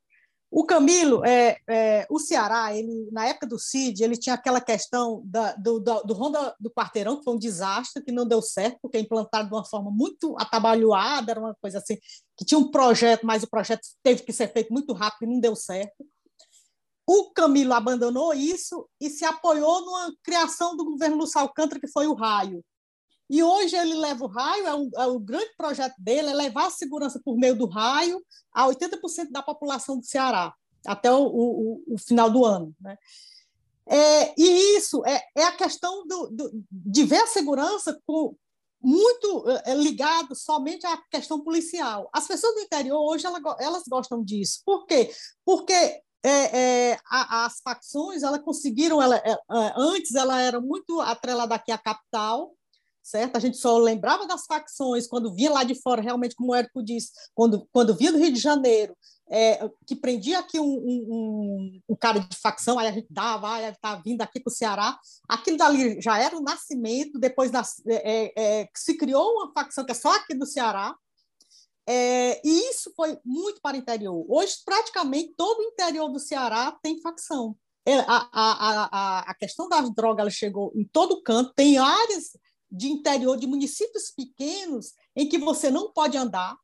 O 0.58 0.64
Camilo, 0.64 1.22
é, 1.26 1.58
é, 1.68 2.08
o 2.10 2.18
Ceará, 2.18 2.74
ele, 2.74 3.10
na 3.12 3.28
época 3.28 3.46
do 3.46 3.60
CID, 3.60 4.02
ele 4.02 4.16
tinha 4.16 4.36
aquela 4.36 4.62
questão 4.62 5.22
da, 5.26 5.54
do, 5.56 5.82
do, 5.82 6.14
Ronda 6.14 6.56
do 6.58 6.72
Quarteirão, 6.72 7.18
que 7.18 7.26
foi 7.26 7.34
um 7.34 7.38
desastre, 7.38 8.02
que 8.02 8.10
não 8.10 8.26
deu 8.26 8.42
certo, 8.42 8.80
porque 8.82 8.98
implantaram 8.98 9.50
de 9.50 9.54
uma 9.54 9.66
forma 9.66 9.92
muito 9.92 10.34
atabalhoada, 10.40 11.30
era 11.30 11.42
uma 11.42 11.54
coisa 11.56 11.80
assim, 11.80 11.98
que 12.38 12.46
tinha 12.46 12.58
um 12.58 12.72
projeto, 12.72 13.26
mas 13.26 13.44
o 13.44 13.50
projeto 13.50 13.86
teve 14.02 14.24
que 14.24 14.32
ser 14.32 14.48
feito 14.48 14.72
muito 14.72 14.94
rápido 14.94 15.30
e 15.30 15.34
não 15.34 15.42
deu 15.42 15.58
certo. 15.58 16.08
O 17.06 17.34
Camilo 17.34 17.74
abandonou 17.74 18.34
isso 18.34 18.88
e 18.98 19.10
se 19.10 19.26
apoiou 19.26 19.82
numa 19.82 20.16
criação 20.24 20.78
do 20.78 20.86
governo 20.86 21.18
Lúcio 21.18 21.38
Alcântara, 21.38 21.82
que 21.82 21.92
foi 21.92 22.08
o 22.08 22.14
Raio. 22.14 22.64
E 23.30 23.42
hoje 23.42 23.76
ele 23.76 23.96
leva 23.96 24.24
o 24.24 24.28
raio, 24.28 24.68
é, 24.68 25.04
é 25.04 25.08
o 25.08 25.20
grande 25.20 25.54
projeto 25.58 25.96
dele, 25.98 26.30
é 26.30 26.34
levar 26.34 26.68
a 26.68 26.72
segurança 26.72 27.20
por 27.24 27.38
meio 27.38 27.56
do 27.56 27.68
raio 27.68 28.24
a 28.54 28.66
80% 28.68 29.32
da 29.32 29.42
população 29.42 29.98
do 29.98 30.06
Ceará, 30.06 30.54
até 30.86 31.12
o, 31.12 31.26
o, 31.26 31.84
o 31.88 31.98
final 31.98 32.30
do 32.30 32.46
ano. 32.46 32.74
Né? 32.80 32.98
É, 33.88 34.34
e 34.38 34.78
isso 34.78 35.04
é, 35.06 35.24
é 35.36 35.44
a 35.44 35.52
questão 35.52 36.06
do, 36.08 36.28
do, 36.28 36.64
de 36.72 37.04
ver 37.04 37.22
a 37.22 37.28
segurança 37.28 38.00
com, 38.06 38.36
muito 38.82 39.46
é, 39.66 39.74
ligado 39.74 40.36
somente 40.36 40.86
à 40.86 40.98
questão 41.10 41.42
policial. 41.42 42.08
As 42.14 42.28
pessoas 42.28 42.54
do 42.54 42.62
interior 42.62 43.00
hoje 43.00 43.26
elas, 43.26 43.42
elas 43.60 43.84
gostam 43.88 44.24
disso. 44.24 44.62
Por 44.64 44.86
quê? 44.86 45.12
Porque 45.44 45.74
é, 45.74 46.02
é, 46.92 47.00
a, 47.10 47.46
as 47.46 47.60
facções 47.64 48.24
elas 48.24 48.42
conseguiram, 48.42 49.02
ela, 49.02 49.18
é, 49.18 49.38
antes 49.76 50.14
ela 50.16 50.40
era 50.40 50.60
muito 50.60 51.02
atrelada 51.02 51.56
aqui 51.56 51.72
à 51.72 51.78
capital, 51.78 52.52
certo? 53.06 53.36
A 53.36 53.40
gente 53.40 53.58
só 53.58 53.78
lembrava 53.78 54.26
das 54.26 54.48
facções 54.48 55.08
quando 55.08 55.34
via 55.34 55.52
lá 55.52 55.64
de 55.64 55.76
fora, 55.76 56.02
realmente, 56.02 56.36
como 56.36 56.52
o 56.52 56.56
Érico 56.56 56.84
disse, 56.84 57.12
quando, 57.36 57.68
quando 57.72 57.96
via 57.96 58.12
do 58.12 58.18
Rio 58.18 58.34
de 58.34 58.40
Janeiro, 58.40 58.98
é, 59.30 59.70
que 59.86 59.96
prendia 59.96 60.40
aqui 60.40 60.60
um, 60.60 60.66
um, 60.66 61.82
um, 61.90 61.96
cara 61.96 62.20
de 62.20 62.36
facção, 62.36 62.80
aí 62.80 62.88
a 62.88 62.92
gente 62.92 63.08
dava, 63.12 63.54
ah, 63.54 63.70
está 63.70 63.96
vindo 63.96 64.22
aqui 64.24 64.40
para 64.40 64.50
o 64.50 64.54
Ceará. 64.54 65.00
Aquilo 65.30 65.56
dali 65.56 66.02
já 66.02 66.18
era 66.18 66.36
o 66.36 66.42
nascimento, 66.42 67.20
depois 67.20 67.52
nas, 67.52 67.80
é, 67.88 68.32
é, 68.34 68.62
é 68.62 68.70
se 68.76 68.98
criou 68.98 69.34
uma 69.34 69.54
facção 69.54 69.86
que 69.86 69.92
é 69.92 69.96
só 69.96 70.16
aqui 70.16 70.34
do 70.34 70.46
Ceará, 70.46 70.96
é, 71.88 72.42
e 72.44 72.72
isso 72.72 72.92
foi 72.96 73.20
muito 73.24 73.62
para 73.62 73.78
o 73.78 73.80
interior. 73.80 74.26
Hoje, 74.28 74.56
praticamente, 74.66 75.36
todo 75.38 75.60
o 75.60 75.64
interior 75.64 76.10
do 76.10 76.20
Ceará 76.20 76.76
tem 76.82 77.00
facção. 77.02 77.56
É, 77.86 78.00
a, 78.00 78.30
a, 78.32 78.90
a, 78.92 79.20
a 79.20 79.36
questão 79.36 79.70
das 79.70 79.94
drogas 79.94 80.22
ela 80.22 80.32
chegou 80.32 80.72
em 80.76 80.84
todo 80.86 81.22
canto, 81.22 81.54
tem 81.54 81.78
áreas 81.78 82.32
de 82.72 82.88
interior, 82.88 83.38
de 83.38 83.48
municípios 83.48 84.12
pequenos, 84.12 84.94
em 85.16 85.28
que 85.28 85.38
você 85.38 85.70
não 85.70 85.92
pode 85.92 86.18
andar. 86.18 86.58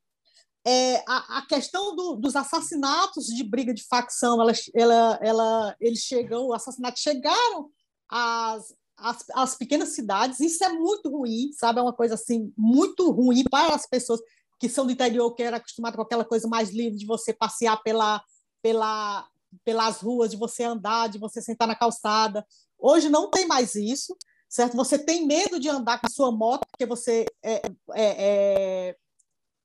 É, 0.66 0.98
a, 1.08 1.40
a 1.40 1.48
questão 1.48 1.96
do, 1.96 2.16
dos 2.16 2.36
assassinatos 2.36 3.26
de 3.26 3.44
briga 3.44 3.74
de 3.74 3.84
facção, 3.84 4.40
ela, 4.42 4.52
ela, 4.76 5.20
ela, 5.22 5.76
eles 5.80 6.00
chegam, 6.00 6.48
os 6.48 6.56
assassinatos 6.56 7.02
chegaram 7.02 7.70
às, 8.08 8.74
às, 8.98 9.26
às 9.34 9.56
pequenas 9.56 9.90
cidades, 9.90 10.40
isso 10.40 10.64
é 10.64 10.70
muito 10.70 11.10
ruim, 11.10 11.52
sabe? 11.54 11.80
É 11.80 11.82
uma 11.82 11.94
coisa 11.94 12.14
assim, 12.14 12.54
muito 12.56 13.10
ruim 13.10 13.44
para 13.50 13.74
as 13.74 13.88
pessoas 13.88 14.22
que 14.60 14.70
são 14.70 14.86
do 14.86 14.92
interior, 14.92 15.34
que 15.34 15.42
era 15.42 15.58
acostumado 15.58 15.96
com 15.96 16.04
aquela 16.04 16.24
coisa 16.24 16.48
mais 16.48 16.70
livre 16.70 16.96
de 16.96 17.08
você 17.08 17.34
passear 17.34 17.82
pela, 17.82 18.24
pela, 18.62 19.28
pelas 19.66 20.02
ruas, 20.02 20.30
de 20.30 20.38
você 20.38 20.64
andar, 20.64 21.10
de 21.10 21.18
você 21.18 21.42
sentar 21.42 21.68
na 21.68 21.76
calçada. 21.76 22.46
Hoje 22.78 23.10
não 23.10 23.32
tem 23.32 23.48
mais 23.48 23.74
isso, 23.74 24.16
certo? 24.52 24.76
Você 24.76 25.00
tem 25.00 25.26
medo 25.26 25.58
de 25.60 25.70
andar 25.70 26.00
com 26.00 26.08
a 26.08 26.10
sua 26.10 26.30
moto, 26.30 26.68
porque 26.70 26.86
você 26.86 27.26
é, 27.42 27.62
é, 27.94 28.90
é, 28.90 28.98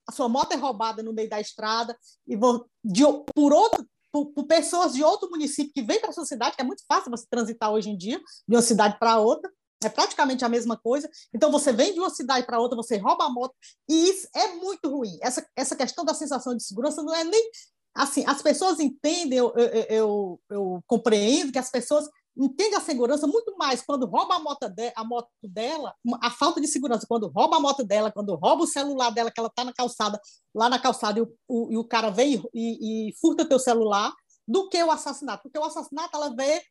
a 0.08 0.12
sua 0.12 0.28
moto 0.28 0.52
é 0.52 0.56
roubada 0.56 1.02
no 1.02 1.12
meio 1.12 1.28
da 1.28 1.40
estrada 1.40 1.98
e 2.26 2.36
de, 2.84 3.02
por 3.34 3.52
outro 3.52 3.84
por, 4.12 4.46
pessoas 4.46 4.94
de 4.94 5.02
outro 5.02 5.28
município 5.28 5.72
que 5.74 5.82
vêm 5.82 6.00
para 6.00 6.10
a 6.10 6.12
sua 6.12 6.24
cidade, 6.24 6.56
que 6.56 6.62
é 6.62 6.64
muito 6.64 6.82
fácil 6.88 7.10
você 7.10 7.26
transitar 7.28 7.70
hoje 7.70 7.90
em 7.90 7.98
dia 7.98 8.18
de 8.48 8.56
uma 8.56 8.62
cidade 8.62 8.98
para 8.98 9.18
outra, 9.18 9.50
é 9.84 9.90
praticamente 9.90 10.42
a 10.42 10.48
mesma 10.48 10.74
coisa. 10.74 11.10
Então, 11.34 11.50
você 11.50 11.70
vem 11.70 11.92
de 11.92 12.00
uma 12.00 12.08
cidade 12.08 12.46
para 12.46 12.58
outra, 12.58 12.76
você 12.76 12.96
rouba 12.96 13.26
a 13.26 13.28
moto, 13.28 13.54
e 13.86 14.08
isso 14.08 14.26
é 14.34 14.54
muito 14.54 14.88
ruim. 14.88 15.18
Essa, 15.20 15.46
essa 15.54 15.76
questão 15.76 16.02
da 16.02 16.14
sensação 16.14 16.56
de 16.56 16.62
segurança 16.62 17.02
não 17.02 17.14
é 17.14 17.24
nem. 17.24 17.50
Assim, 17.94 18.24
as 18.26 18.40
pessoas 18.40 18.80
entendem, 18.80 19.38
eu, 19.38 19.52
eu, 19.54 19.84
eu, 19.90 20.40
eu 20.48 20.84
compreendo 20.86 21.52
que 21.52 21.58
as 21.58 21.70
pessoas 21.70 22.08
entendem 22.36 22.76
a 22.76 22.80
segurança 22.80 23.26
muito 23.26 23.56
mais 23.56 23.82
quando 23.82 24.06
rouba 24.06 24.34
a 24.34 24.38
moto, 24.38 24.68
de, 24.68 24.92
a 24.94 25.04
moto 25.04 25.28
dela, 25.42 25.94
a 26.20 26.30
falta 26.30 26.60
de 26.60 26.68
segurança, 26.68 27.06
quando 27.08 27.28
rouba 27.28 27.56
a 27.56 27.60
moto 27.60 27.82
dela, 27.82 28.12
quando 28.12 28.34
rouba 28.34 28.64
o 28.64 28.66
celular 28.66 29.10
dela, 29.10 29.30
que 29.30 29.40
ela 29.40 29.48
está 29.48 29.64
na 29.64 29.72
calçada, 29.72 30.20
lá 30.54 30.68
na 30.68 30.78
calçada, 30.78 31.18
e 31.18 31.22
o, 31.22 31.32
o, 31.48 31.72
e 31.72 31.76
o 31.78 31.84
cara 31.84 32.10
vem 32.10 32.42
e, 32.52 33.08
e 33.08 33.14
furta 33.20 33.48
teu 33.48 33.58
celular, 33.58 34.12
do 34.46 34.68
que 34.68 34.82
o 34.82 34.90
assassinato. 34.90 35.42
Porque 35.42 35.58
o 35.58 35.64
assassinato, 35.64 36.16
ela 36.16 36.34
vê 36.34 36.62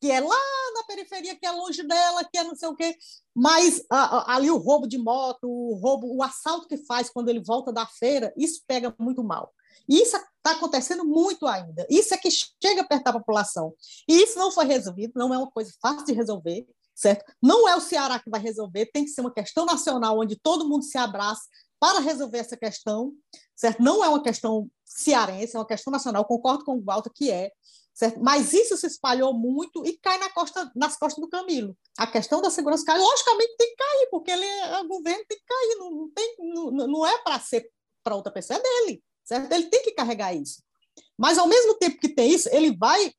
que 0.00 0.10
é 0.10 0.20
lá 0.20 0.36
na 0.74 0.84
periferia, 0.84 1.34
que 1.34 1.46
é 1.46 1.50
longe 1.50 1.82
dela, 1.82 2.24
que 2.24 2.38
é 2.38 2.44
não 2.44 2.54
sei 2.54 2.68
o 2.68 2.76
quê. 2.76 2.94
Mas 3.34 3.82
a, 3.90 4.18
a, 4.18 4.36
ali 4.36 4.50
o 4.50 4.58
roubo 4.58 4.86
de 4.86 4.98
moto, 4.98 5.44
o 5.44 5.74
roubo, 5.76 6.14
o 6.14 6.22
assalto 6.22 6.68
que 6.68 6.76
faz 6.76 7.08
quando 7.10 7.28
ele 7.28 7.42
volta 7.42 7.72
da 7.72 7.86
feira, 7.86 8.32
isso 8.36 8.62
pega 8.66 8.94
muito 8.98 9.24
mal. 9.24 9.52
E 9.88 10.00
isso 10.00 10.16
está 10.16 10.52
acontecendo 10.52 11.04
muito 11.04 11.46
ainda. 11.46 11.86
Isso 11.88 12.14
é 12.14 12.16
que 12.16 12.30
chega 12.30 12.84
perto 12.84 13.04
da 13.04 13.12
população. 13.12 13.74
E 14.08 14.22
isso 14.22 14.38
não 14.38 14.50
foi 14.50 14.66
resolvido, 14.66 15.12
não 15.16 15.32
é 15.32 15.38
uma 15.38 15.50
coisa 15.50 15.72
fácil 15.80 16.04
de 16.04 16.12
resolver, 16.12 16.66
certo? 16.94 17.24
Não 17.42 17.68
é 17.68 17.76
o 17.76 17.80
Ceará 17.80 18.18
que 18.18 18.30
vai 18.30 18.40
resolver, 18.40 18.86
tem 18.86 19.04
que 19.04 19.10
ser 19.10 19.20
uma 19.20 19.32
questão 19.32 19.64
nacional 19.64 20.18
onde 20.18 20.36
todo 20.36 20.68
mundo 20.68 20.84
se 20.84 20.98
abraça 20.98 21.44
para 21.80 22.00
resolver 22.00 22.38
essa 22.38 22.56
questão, 22.56 23.12
certo? 23.54 23.82
Não 23.82 24.04
é 24.04 24.08
uma 24.08 24.22
questão 24.22 24.70
cearense, 24.84 25.56
é 25.56 25.58
uma 25.58 25.66
questão 25.66 25.90
nacional. 25.90 26.24
Concordo 26.24 26.64
com 26.64 26.76
o 26.76 26.82
Walter 26.82 27.10
que 27.14 27.30
é, 27.30 27.50
Certo? 27.94 28.20
Mas 28.20 28.52
isso 28.52 28.76
se 28.76 28.88
espalhou 28.88 29.32
muito 29.32 29.86
e 29.86 29.96
cai 29.98 30.18
na 30.18 30.28
costa, 30.30 30.68
nas 30.74 30.96
costas 30.96 31.22
do 31.22 31.30
Camilo. 31.30 31.76
A 31.96 32.08
questão 32.08 32.42
da 32.42 32.50
segurança 32.50 32.84
cai, 32.84 32.98
logicamente 32.98 33.56
tem 33.56 33.70
que 33.70 33.76
cair, 33.76 34.08
porque 34.10 34.30
ele 34.32 34.44
é, 34.44 34.80
o 34.80 34.88
governo 34.88 35.24
tem 35.28 35.38
que 35.38 35.44
cair, 35.46 35.76
não, 35.78 35.90
não, 35.92 36.10
tem, 36.10 36.36
não, 36.40 36.88
não 36.88 37.06
é 37.06 37.16
para 37.18 37.38
ser 37.38 37.70
para 38.02 38.16
outra 38.16 38.32
pessoa, 38.32 38.58
é 38.58 38.62
dele, 38.62 39.02
certo? 39.24 39.52
Ele 39.52 39.66
tem 39.66 39.82
que 39.82 39.92
carregar 39.92 40.34
isso. 40.34 40.62
Mas 41.18 41.38
ao 41.38 41.46
mesmo 41.46 41.74
tempo 41.74 42.00
que 42.00 42.08
tem 42.08 42.32
isso, 42.32 42.48
ele 42.52 42.76
vai, 42.76 43.12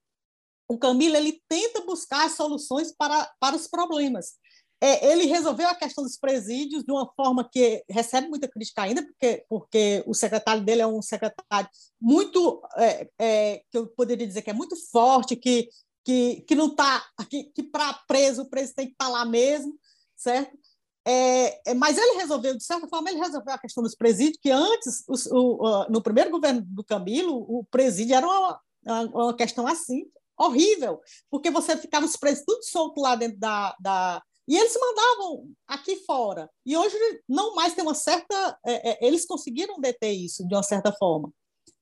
o 0.67 0.77
Camilo 0.77 1.15
ele 1.15 1.41
tenta 1.47 1.81
buscar 1.81 2.29
soluções 2.29 2.91
para, 2.91 3.31
para 3.39 3.55
os 3.55 3.67
problemas 3.67 4.35
é, 4.81 5.11
ele 5.11 5.25
resolveu 5.25 5.67
a 5.67 5.75
questão 5.75 6.03
dos 6.03 6.17
presídios 6.17 6.83
de 6.83 6.91
uma 6.91 7.11
forma 7.15 7.47
que 7.49 7.83
recebe 7.89 8.27
muita 8.27 8.47
crítica 8.47 8.83
ainda, 8.83 9.03
porque, 9.03 9.45
porque 9.49 10.03
o 10.05 10.13
secretário 10.13 10.63
dele 10.63 10.81
é 10.81 10.87
um 10.87 11.01
secretário 11.01 11.69
muito, 11.99 12.61
é, 12.77 13.09
é, 13.19 13.63
que 13.71 13.77
eu 13.77 13.87
poderia 13.87 14.27
dizer 14.27 14.41
que 14.41 14.49
é 14.49 14.53
muito 14.53 14.75
forte, 14.91 15.35
que, 15.35 15.69
que, 16.03 16.41
que 16.41 16.55
não 16.55 16.67
está, 16.67 17.03
que, 17.29 17.45
que 17.45 17.63
para 17.63 17.93
preso, 18.07 18.43
o 18.43 18.49
preso 18.49 18.75
tem 18.75 18.87
que 18.87 18.93
estar 18.93 19.05
tá 19.05 19.11
lá 19.11 19.25
mesmo, 19.25 19.75
certo? 20.15 20.55
É, 21.07 21.71
é, 21.71 21.73
mas 21.73 21.97
ele 21.97 22.17
resolveu, 22.17 22.57
de 22.57 22.63
certa 22.63 22.87
forma, 22.87 23.09
ele 23.09 23.19
resolveu 23.19 23.53
a 23.53 23.59
questão 23.59 23.83
dos 23.83 23.95
presídios, 23.95 24.39
que 24.41 24.49
antes, 24.49 25.03
o, 25.31 25.85
no 25.89 26.01
primeiro 26.01 26.31
governo 26.31 26.61
do 26.61 26.83
Camilo, 26.83 27.35
o 27.47 27.63
presídio 27.69 28.15
era 28.15 28.27
uma, 28.27 28.61
uma 29.13 29.35
questão 29.35 29.67
assim, 29.67 30.05
horrível, 30.37 30.99
porque 31.29 31.51
você 31.51 31.77
ficava 31.77 32.05
os 32.05 32.17
presos 32.17 32.43
tudo 32.45 32.63
solto 32.63 32.99
lá 33.01 33.15
dentro 33.15 33.39
da, 33.39 33.75
da 33.79 34.21
e 34.47 34.55
eles 34.55 34.77
mandavam 34.79 35.49
aqui 35.67 35.95
fora. 36.05 36.49
E 36.65 36.77
hoje 36.77 36.95
não 37.27 37.55
mais 37.55 37.73
tem 37.73 37.83
uma 37.83 37.95
certa. 37.95 38.57
É, 38.65 38.91
é, 38.91 39.07
eles 39.07 39.25
conseguiram 39.25 39.79
deter 39.79 40.13
isso 40.13 40.47
de 40.47 40.53
uma 40.53 40.63
certa 40.63 40.91
forma. 40.91 41.31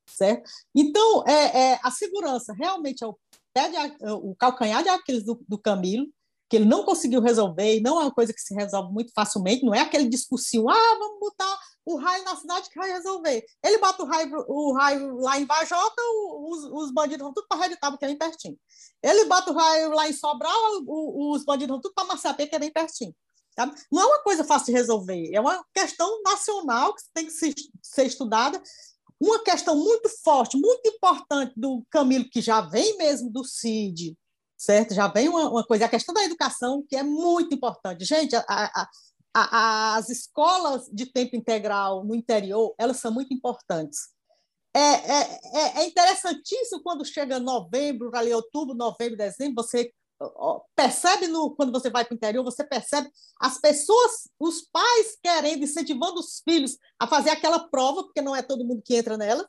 Certo? 0.08 0.50
Então, 0.74 1.24
é, 1.28 1.72
é 1.72 1.80
a 1.84 1.92
segurança 1.92 2.54
realmente 2.54 3.04
é 3.04 3.08
o, 3.08 3.18
pé 3.54 3.70
de, 3.70 3.76
é 3.76 4.14
o 4.14 4.36
calcanhar 4.36 4.84
de 4.84 4.90
Aquiles 4.90 5.24
do, 5.24 5.44
do 5.48 5.58
Camilo, 5.58 6.08
que 6.50 6.58
ele 6.58 6.66
não 6.66 6.84
conseguiu 6.84 7.22
resolver, 7.22 7.78
e 7.78 7.82
não 7.82 8.00
é 8.00 8.04
uma 8.04 8.14
coisa 8.14 8.34
que 8.34 8.42
se 8.42 8.54
resolve 8.54 8.94
muito 8.94 9.12
facilmente, 9.14 9.66
não 9.66 9.74
é 9.74 9.80
aquele 9.80 10.08
discursinho, 10.08 10.70
ah, 10.70 10.98
vamos 11.00 11.20
botar 11.20 11.60
o 11.86 11.98
raio 11.98 12.24
na 12.24 12.36
cidade 12.36 12.70
que 12.70 12.78
vai 12.78 12.92
resolver. 12.92 13.46
Ele 13.64 13.78
bota 13.78 14.04
o 14.04 14.06
raio, 14.06 14.46
o 14.48 14.74
raio 14.74 15.16
lá 15.18 15.40
em 15.40 15.46
Bajota, 15.46 16.02
os, 16.02 16.64
os 16.72 16.92
bandidos 16.92 17.24
vão 17.24 17.34
tudo 17.34 17.48
para 17.48 17.58
a 17.58 17.62
Rede 17.64 17.78
Tábua, 17.78 17.98
que 17.98 18.06
é 18.06 18.08
bem 18.08 18.18
pertinho. 18.18 18.58
Ele 19.02 19.26
bota 19.26 19.52
o 19.52 19.56
raio 19.56 19.90
lá 19.92 20.08
em 20.08 20.14
Sobral, 20.14 20.54
os 20.88 21.44
bandidos 21.44 21.74
vão 21.74 21.82
tudo 21.82 21.94
para 21.94 22.08
Massapê, 22.08 22.48
que 22.48 22.56
é 22.56 22.60
bem 22.60 22.72
pertinho. 22.72 23.14
Sabe? 23.56 23.76
Não 23.92 24.02
é 24.02 24.06
uma 24.06 24.24
coisa 24.24 24.44
fácil 24.44 24.68
de 24.68 24.72
resolver, 24.72 25.30
é 25.34 25.40
uma 25.40 25.64
questão 25.74 26.22
nacional 26.24 26.94
que 26.96 27.04
tem 27.14 27.26
que 27.26 27.32
ser 27.32 28.06
estudada. 28.06 28.62
Uma 29.20 29.40
questão 29.44 29.76
muito 29.76 30.10
forte, 30.24 30.58
muito 30.58 30.88
importante 30.88 31.54
do 31.56 31.84
Camilo, 31.90 32.30
que 32.30 32.42
já 32.42 32.62
vem 32.62 32.98
mesmo 32.98 33.30
do 33.30 33.46
CID, 33.46 34.18
certo? 34.64 34.94
Já 34.94 35.08
vem 35.08 35.28
uma, 35.28 35.50
uma 35.50 35.64
coisa, 35.66 35.86
a 35.86 35.90
questão 35.90 36.14
da 36.14 36.24
educação, 36.24 36.84
que 36.88 36.96
é 36.96 37.04
muito 37.04 37.54
importante. 37.54 38.06
Gente, 38.06 38.36
a, 38.36 38.44
a, 38.48 38.90
a, 39.34 39.96
as 39.96 40.10
escolas 40.10 40.90
de 40.92 41.06
tempo 41.06 41.36
integral 41.36 42.04
no 42.04 42.16
interior, 42.16 42.74
elas 42.78 42.98
são 42.98 43.12
muito 43.12 43.34
importantes. 43.34 44.00
É, 44.76 44.80
é, 44.80 45.40
é, 45.54 45.82
é 45.82 45.86
interessantíssimo 45.86 46.82
quando 46.82 47.06
chega 47.06 47.40
novembro, 47.40 48.10
ali 48.16 48.34
outubro, 48.34 48.74
novembro, 48.74 49.18
dezembro, 49.18 49.64
você 49.64 49.92
percebe 50.76 51.28
no, 51.28 51.54
quando 51.56 51.72
você 51.72 51.90
vai 51.90 52.06
para 52.06 52.14
o 52.14 52.16
interior, 52.16 52.44
você 52.44 52.64
percebe 52.64 53.10
as 53.42 53.60
pessoas, 53.60 54.30
os 54.40 54.62
pais 54.72 55.18
querendo, 55.22 55.64
incentivando 55.64 56.20
os 56.20 56.42
filhos 56.48 56.78
a 56.98 57.06
fazer 57.06 57.32
aquela 57.32 57.60
prova, 57.60 58.04
porque 58.04 58.22
não 58.22 58.36
é 58.36 58.42
todo 58.42 58.66
mundo 58.66 58.82
que 58.84 58.96
entra 58.96 59.18
nela. 59.18 59.48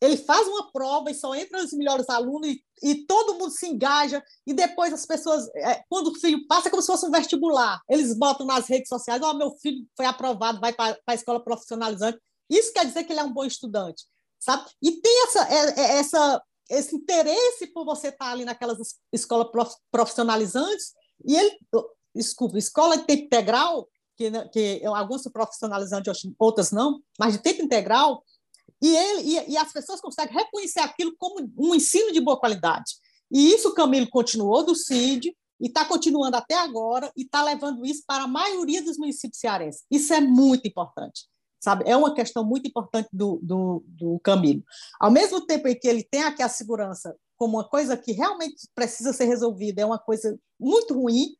Ele 0.00 0.16
faz 0.16 0.46
uma 0.46 0.70
prova 0.70 1.10
e 1.10 1.14
só 1.14 1.34
entra 1.34 1.62
os 1.62 1.72
melhores 1.72 2.08
alunos 2.08 2.48
e, 2.48 2.62
e 2.82 3.06
todo 3.06 3.34
mundo 3.34 3.50
se 3.50 3.66
engaja. 3.66 4.22
E 4.46 4.54
depois 4.54 4.92
as 4.92 5.04
pessoas, 5.04 5.48
é, 5.56 5.82
quando 5.88 6.08
o 6.08 6.14
filho 6.14 6.46
passa, 6.46 6.68
é 6.68 6.70
como 6.70 6.82
se 6.82 6.86
fosse 6.86 7.06
um 7.06 7.10
vestibular. 7.10 7.80
Eles 7.88 8.16
botam 8.16 8.46
nas 8.46 8.68
redes 8.68 8.88
sociais: 8.88 9.20
Ó, 9.22 9.30
oh, 9.30 9.34
meu 9.34 9.50
filho 9.60 9.84
foi 9.96 10.06
aprovado, 10.06 10.60
vai 10.60 10.72
para 10.72 10.98
a 11.06 11.14
escola 11.14 11.42
profissionalizante. 11.42 12.20
Isso 12.48 12.72
quer 12.72 12.86
dizer 12.86 13.04
que 13.04 13.12
ele 13.12 13.20
é 13.20 13.24
um 13.24 13.32
bom 13.32 13.44
estudante 13.44 14.04
sabe? 14.38 14.64
E 14.80 14.92
tem 14.92 15.24
essa, 15.24 15.48
é, 15.48 15.80
é, 15.80 15.98
essa, 15.98 16.42
esse 16.70 16.94
interesse 16.94 17.66
por 17.68 17.84
você 17.84 18.08
estar 18.08 18.30
ali 18.30 18.44
naquelas 18.44 18.78
escolas 19.12 19.48
profissionalizantes, 19.90 20.94
e 21.24 21.36
ele, 21.36 21.58
desculpa, 22.14 22.56
escola 22.58 22.96
de 22.96 23.04
tempo 23.04 23.24
integral, 23.24 23.88
que, 24.16 24.30
né, 24.30 24.48
que 24.52 24.82
algumas 24.84 25.22
são 25.22 25.32
profissionalizantes, 25.32 26.22
outras 26.38 26.70
não, 26.70 27.00
mas 27.18 27.34
de 27.34 27.42
tempo 27.42 27.62
integral, 27.62 28.22
e, 28.80 28.94
ele, 28.94 29.22
e, 29.22 29.52
e 29.52 29.56
as 29.56 29.72
pessoas 29.72 30.00
conseguem 30.00 30.36
reconhecer 30.36 30.80
aquilo 30.80 31.14
como 31.16 31.50
um 31.56 31.74
ensino 31.74 32.12
de 32.12 32.20
boa 32.20 32.38
qualidade. 32.38 32.92
E 33.30 33.52
isso 33.52 33.68
o 33.68 33.74
Camilo 33.74 34.08
continuou 34.08 34.64
do 34.64 34.74
CID, 34.74 35.36
e 35.60 35.66
está 35.66 35.84
continuando 35.84 36.36
até 36.36 36.54
agora, 36.54 37.10
e 37.16 37.22
está 37.22 37.42
levando 37.42 37.84
isso 37.84 38.04
para 38.06 38.24
a 38.24 38.28
maioria 38.28 38.80
dos 38.82 38.96
municípios 38.96 39.40
cearenses. 39.40 39.84
Isso 39.90 40.12
é 40.14 40.20
muito 40.20 40.68
importante 40.68 41.28
sabe? 41.60 41.84
É 41.88 41.96
uma 41.96 42.14
questão 42.14 42.44
muito 42.44 42.68
importante 42.68 43.08
do, 43.12 43.40
do, 43.42 43.84
do 43.88 44.20
Camilo. 44.20 44.62
Ao 45.00 45.10
mesmo 45.10 45.44
tempo 45.44 45.68
em 45.68 45.78
que 45.78 45.88
ele 45.88 46.02
tem 46.02 46.22
aqui 46.22 46.42
a 46.42 46.48
segurança 46.48 47.16
como 47.36 47.56
uma 47.56 47.68
coisa 47.68 47.96
que 47.96 48.12
realmente 48.12 48.68
precisa 48.74 49.12
ser 49.12 49.26
resolvida, 49.26 49.82
é 49.82 49.86
uma 49.86 49.98
coisa 49.98 50.38
muito 50.58 50.94
ruim, 50.94 51.36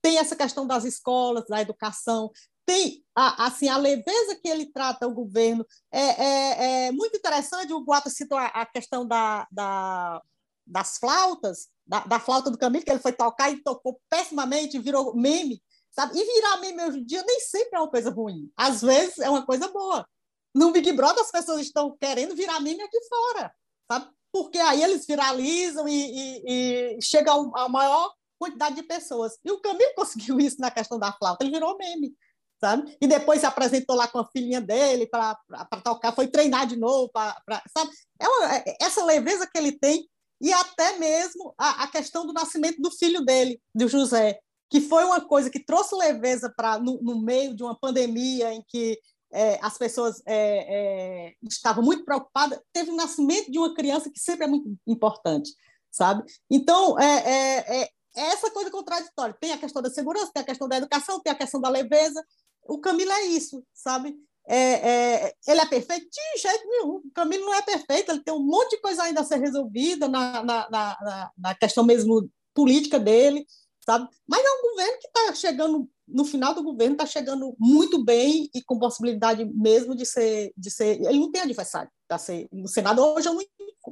tem 0.00 0.18
essa 0.18 0.34
questão 0.34 0.66
das 0.66 0.84
escolas, 0.84 1.44
da 1.46 1.60
educação, 1.60 2.30
tem 2.64 3.04
a, 3.14 3.46
assim, 3.46 3.68
a 3.68 3.76
leveza 3.76 4.36
que 4.40 4.48
ele 4.48 4.66
trata 4.66 5.06
o 5.06 5.14
governo. 5.14 5.66
É, 5.90 6.00
é, 6.00 6.86
é 6.86 6.92
muito 6.92 7.16
interessante, 7.16 7.72
o 7.72 7.84
Guata 7.84 8.10
citou 8.10 8.38
a, 8.38 8.46
a 8.46 8.66
questão 8.66 9.06
da, 9.06 9.46
da, 9.50 10.22
das 10.66 10.98
flautas, 10.98 11.68
da, 11.86 12.00
da, 12.00 12.20
flauta 12.20 12.50
do 12.50 12.58
Camilo, 12.58 12.84
que 12.84 12.90
ele 12.90 13.00
foi 13.00 13.12
tocar 13.12 13.50
e 13.50 13.62
tocou 13.62 14.00
pessimamente, 14.08 14.78
virou 14.78 15.14
meme. 15.14 15.62
Sabe? 15.90 16.18
E 16.18 16.24
virar 16.24 16.56
meme 16.58 16.84
hoje 16.84 16.98
em 17.00 17.04
dia 17.04 17.22
nem 17.26 17.40
sempre 17.40 17.76
é 17.76 17.78
uma 17.78 17.90
coisa 17.90 18.10
ruim. 18.10 18.50
Às 18.56 18.80
vezes 18.80 19.18
é 19.18 19.28
uma 19.28 19.44
coisa 19.44 19.68
boa. 19.68 20.08
No 20.54 20.72
Big 20.72 20.90
Brother, 20.92 21.22
as 21.22 21.30
pessoas 21.30 21.60
estão 21.60 21.96
querendo 21.98 22.34
virar 22.34 22.60
meme 22.60 22.82
aqui 22.82 22.98
fora, 23.08 23.52
sabe? 23.90 24.08
Porque 24.30 24.58
aí 24.58 24.82
eles 24.82 25.06
viralizam 25.06 25.86
e, 25.86 25.92
e, 25.92 26.96
e 26.96 27.02
chega 27.02 27.32
a 27.32 27.68
maior 27.68 28.10
quantidade 28.38 28.74
de 28.74 28.82
pessoas. 28.82 29.38
E 29.44 29.50
o 29.50 29.60
Camilo 29.60 29.92
conseguiu 29.94 30.40
isso 30.40 30.60
na 30.60 30.70
questão 30.70 30.98
da 30.98 31.12
flauta, 31.12 31.44
ele 31.44 31.52
virou 31.52 31.76
meme, 31.76 32.14
sabe? 32.62 32.96
E 33.00 33.08
depois 33.08 33.40
se 33.40 33.46
apresentou 33.46 33.96
lá 33.96 34.06
com 34.06 34.20
a 34.20 34.28
filhinha 34.30 34.60
dele 34.60 35.06
para 35.06 35.36
tocar, 35.82 36.12
foi 36.12 36.28
treinar 36.28 36.66
de 36.66 36.76
novo, 36.76 37.10
pra, 37.10 37.36
pra 37.44 37.60
sabe? 37.76 37.90
É 38.20 38.28
uma, 38.28 38.56
é, 38.56 38.76
essa 38.80 39.04
leveza 39.04 39.48
que 39.50 39.58
ele 39.58 39.72
tem 39.72 40.08
e 40.40 40.52
até 40.52 40.98
mesmo 40.98 41.52
a, 41.58 41.84
a 41.84 41.88
questão 41.88 42.24
do 42.24 42.32
nascimento 42.32 42.80
do 42.80 42.90
filho 42.90 43.24
dele, 43.24 43.60
do 43.74 43.88
José, 43.88 44.38
que 44.70 44.80
foi 44.80 45.04
uma 45.04 45.20
coisa 45.20 45.50
que 45.50 45.64
trouxe 45.64 45.94
leveza 45.96 46.52
para 46.56 46.78
no, 46.78 47.00
no, 47.02 47.20
meio 47.20 47.54
de 47.54 47.62
uma 47.64 47.78
pandemia 47.78 48.52
em 48.54 48.64
que 48.66 48.98
é, 49.32 49.58
as 49.60 49.76
pessoas 49.76 50.22
é, 50.26 51.26
é, 51.26 51.34
estavam 51.42 51.82
muito 51.84 52.04
preocupadas. 52.04 52.60
Teve 52.72 52.90
o 52.90 52.96
nascimento 52.96 53.50
de 53.50 53.58
uma 53.58 53.74
criança 53.74 54.10
que 54.10 54.20
sempre 54.20 54.44
é 54.44 54.48
muito 54.48 54.72
importante, 54.86 55.50
sabe? 55.90 56.24
Então, 56.50 56.98
é, 56.98 57.04
é, 57.04 57.82
é, 57.82 57.88
é 58.16 58.20
essa 58.32 58.50
coisa 58.50 58.70
contraditória. 58.70 59.36
Tem 59.40 59.52
a 59.52 59.58
questão 59.58 59.80
da 59.80 59.90
segurança, 59.90 60.32
tem 60.32 60.42
a 60.42 60.46
questão 60.46 60.68
da 60.68 60.76
educação, 60.76 61.20
tem 61.20 61.32
a 61.32 61.36
questão 61.36 61.60
da 61.60 61.68
leveza. 61.68 62.22
O 62.64 62.78
Camilo 62.78 63.12
é 63.12 63.22
isso, 63.26 63.64
sabe? 63.72 64.16
É, 64.46 64.56
é, 64.56 65.34
ele 65.46 65.60
é 65.60 65.66
perfeito? 65.66 66.08
De 66.10 66.40
jeito 66.40 66.68
nenhum. 66.68 66.96
O 66.96 67.10
Camilo 67.14 67.46
não 67.46 67.54
é 67.54 67.62
perfeito, 67.62 68.10
ele 68.10 68.22
tem 68.22 68.34
um 68.34 68.42
monte 68.42 68.70
de 68.70 68.80
coisa 68.80 69.04
ainda 69.04 69.20
a 69.20 69.24
ser 69.24 69.38
resolvida 69.38 70.08
na, 70.08 70.42
na, 70.42 70.70
na, 70.70 71.30
na 71.36 71.54
questão 71.54 71.84
mesmo 71.84 72.28
política 72.54 72.98
dele, 72.98 73.46
sabe? 73.84 74.08
Mas 74.26 74.44
é 74.44 74.50
um 74.50 74.70
governo 74.70 74.98
que 74.98 75.06
está 75.06 75.34
chegando, 75.34 75.90
no 76.08 76.24
final 76.24 76.54
do 76.54 76.62
governo, 76.62 76.94
está 76.94 77.06
chegando 77.06 77.54
muito 77.58 78.02
bem 78.04 78.50
e 78.54 78.62
com 78.62 78.78
possibilidade 78.78 79.44
mesmo 79.44 79.94
de 79.94 80.04
ser. 80.04 80.52
De 80.56 80.70
ser 80.70 81.00
ele 81.00 81.18
não 81.18 81.30
tem 81.30 81.42
adversário 81.42 81.90
para 82.08 82.18
ser 82.18 82.48
no 82.52 82.68
Senado. 82.68 83.02
Hoje 83.02 83.28
eu 83.28 83.34
não, 83.34 83.44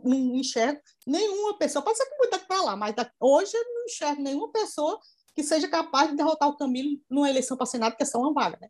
não 0.05 0.37
enxergo 0.37 0.81
nenhuma 1.07 1.57
pessoa, 1.59 1.83
pode 1.83 1.97
ser 1.97 2.07
que 2.07 2.19
muita 2.19 2.39
para 2.39 2.63
lá, 2.63 2.77
mas 2.77 2.95
hoje 3.21 3.53
eu 3.57 3.65
não 3.65 3.85
enxergo 3.85 4.23
nenhuma 4.23 4.51
pessoa 4.51 4.99
que 5.35 5.43
seja 5.43 5.69
capaz 5.69 6.11
de 6.11 6.17
derrotar 6.17 6.49
o 6.49 6.57
Camilo 6.57 7.01
numa 7.09 7.29
eleição 7.29 7.57
para 7.57 7.67
Senado, 7.67 7.97
que 7.97 8.03
é 8.03 8.07
só 8.07 8.19
uma 8.19 8.33
vaga, 8.33 8.59
né? 8.61 8.69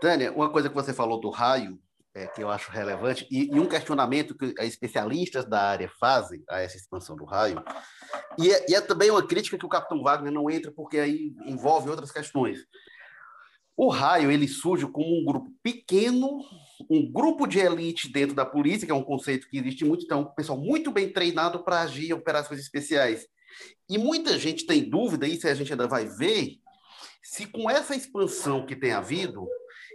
Tânia, 0.00 0.32
uma 0.32 0.50
coisa 0.50 0.68
que 0.68 0.74
você 0.74 0.94
falou 0.94 1.20
do 1.20 1.28
raio, 1.28 1.78
é, 2.14 2.26
que 2.26 2.42
eu 2.42 2.50
acho 2.50 2.72
relevante, 2.72 3.26
e, 3.30 3.54
e, 3.54 3.60
um 3.60 3.68
questionamento 3.68 4.36
que 4.36 4.54
especialistas 4.60 5.44
da 5.44 5.62
área 5.62 5.90
fazem 6.00 6.42
a 6.48 6.60
essa 6.60 6.76
expansão 6.76 7.14
do 7.14 7.24
raio, 7.24 7.62
e 8.38 8.50
é, 8.50 8.66
e 8.68 8.74
é, 8.74 8.80
também 8.80 9.10
uma 9.10 9.26
crítica 9.26 9.58
que 9.58 9.66
o 9.66 9.68
Capitão 9.68 10.02
Wagner 10.02 10.32
não 10.32 10.50
entra, 10.50 10.72
porque 10.72 10.98
aí 10.98 11.34
envolve 11.44 11.90
outras 11.90 12.10
questões. 12.10 12.60
O 13.76 13.88
raio 13.88 14.30
ele 14.30 14.48
surge 14.48 14.86
como 14.86 15.20
um 15.20 15.24
grupo 15.24 15.50
pequeno, 15.62 16.44
um 16.90 17.10
grupo 17.10 17.46
de 17.46 17.60
elite 17.60 18.12
dentro 18.12 18.34
da 18.34 18.44
polícia, 18.44 18.84
que 18.84 18.92
é 18.92 18.94
um 18.94 19.04
conceito 19.04 19.48
que 19.48 19.58
existe 19.58 19.84
muito, 19.84 20.04
então, 20.04 20.22
um 20.22 20.34
pessoal 20.34 20.58
muito 20.58 20.90
bem 20.90 21.10
treinado 21.12 21.62
para 21.64 21.80
agir 21.80 22.10
em 22.10 22.12
operações 22.12 22.60
especiais. 22.60 23.26
E 23.88 23.98
muita 23.98 24.38
gente 24.38 24.66
tem 24.66 24.88
dúvida, 24.88 25.26
isso 25.26 25.46
a 25.48 25.54
gente 25.54 25.72
ainda 25.72 25.86
vai 25.86 26.06
ver, 26.06 26.56
se 27.22 27.46
com 27.46 27.68
essa 27.70 27.94
expansão 27.94 28.64
que 28.64 28.76
tem 28.76 28.92
havido, 28.92 29.46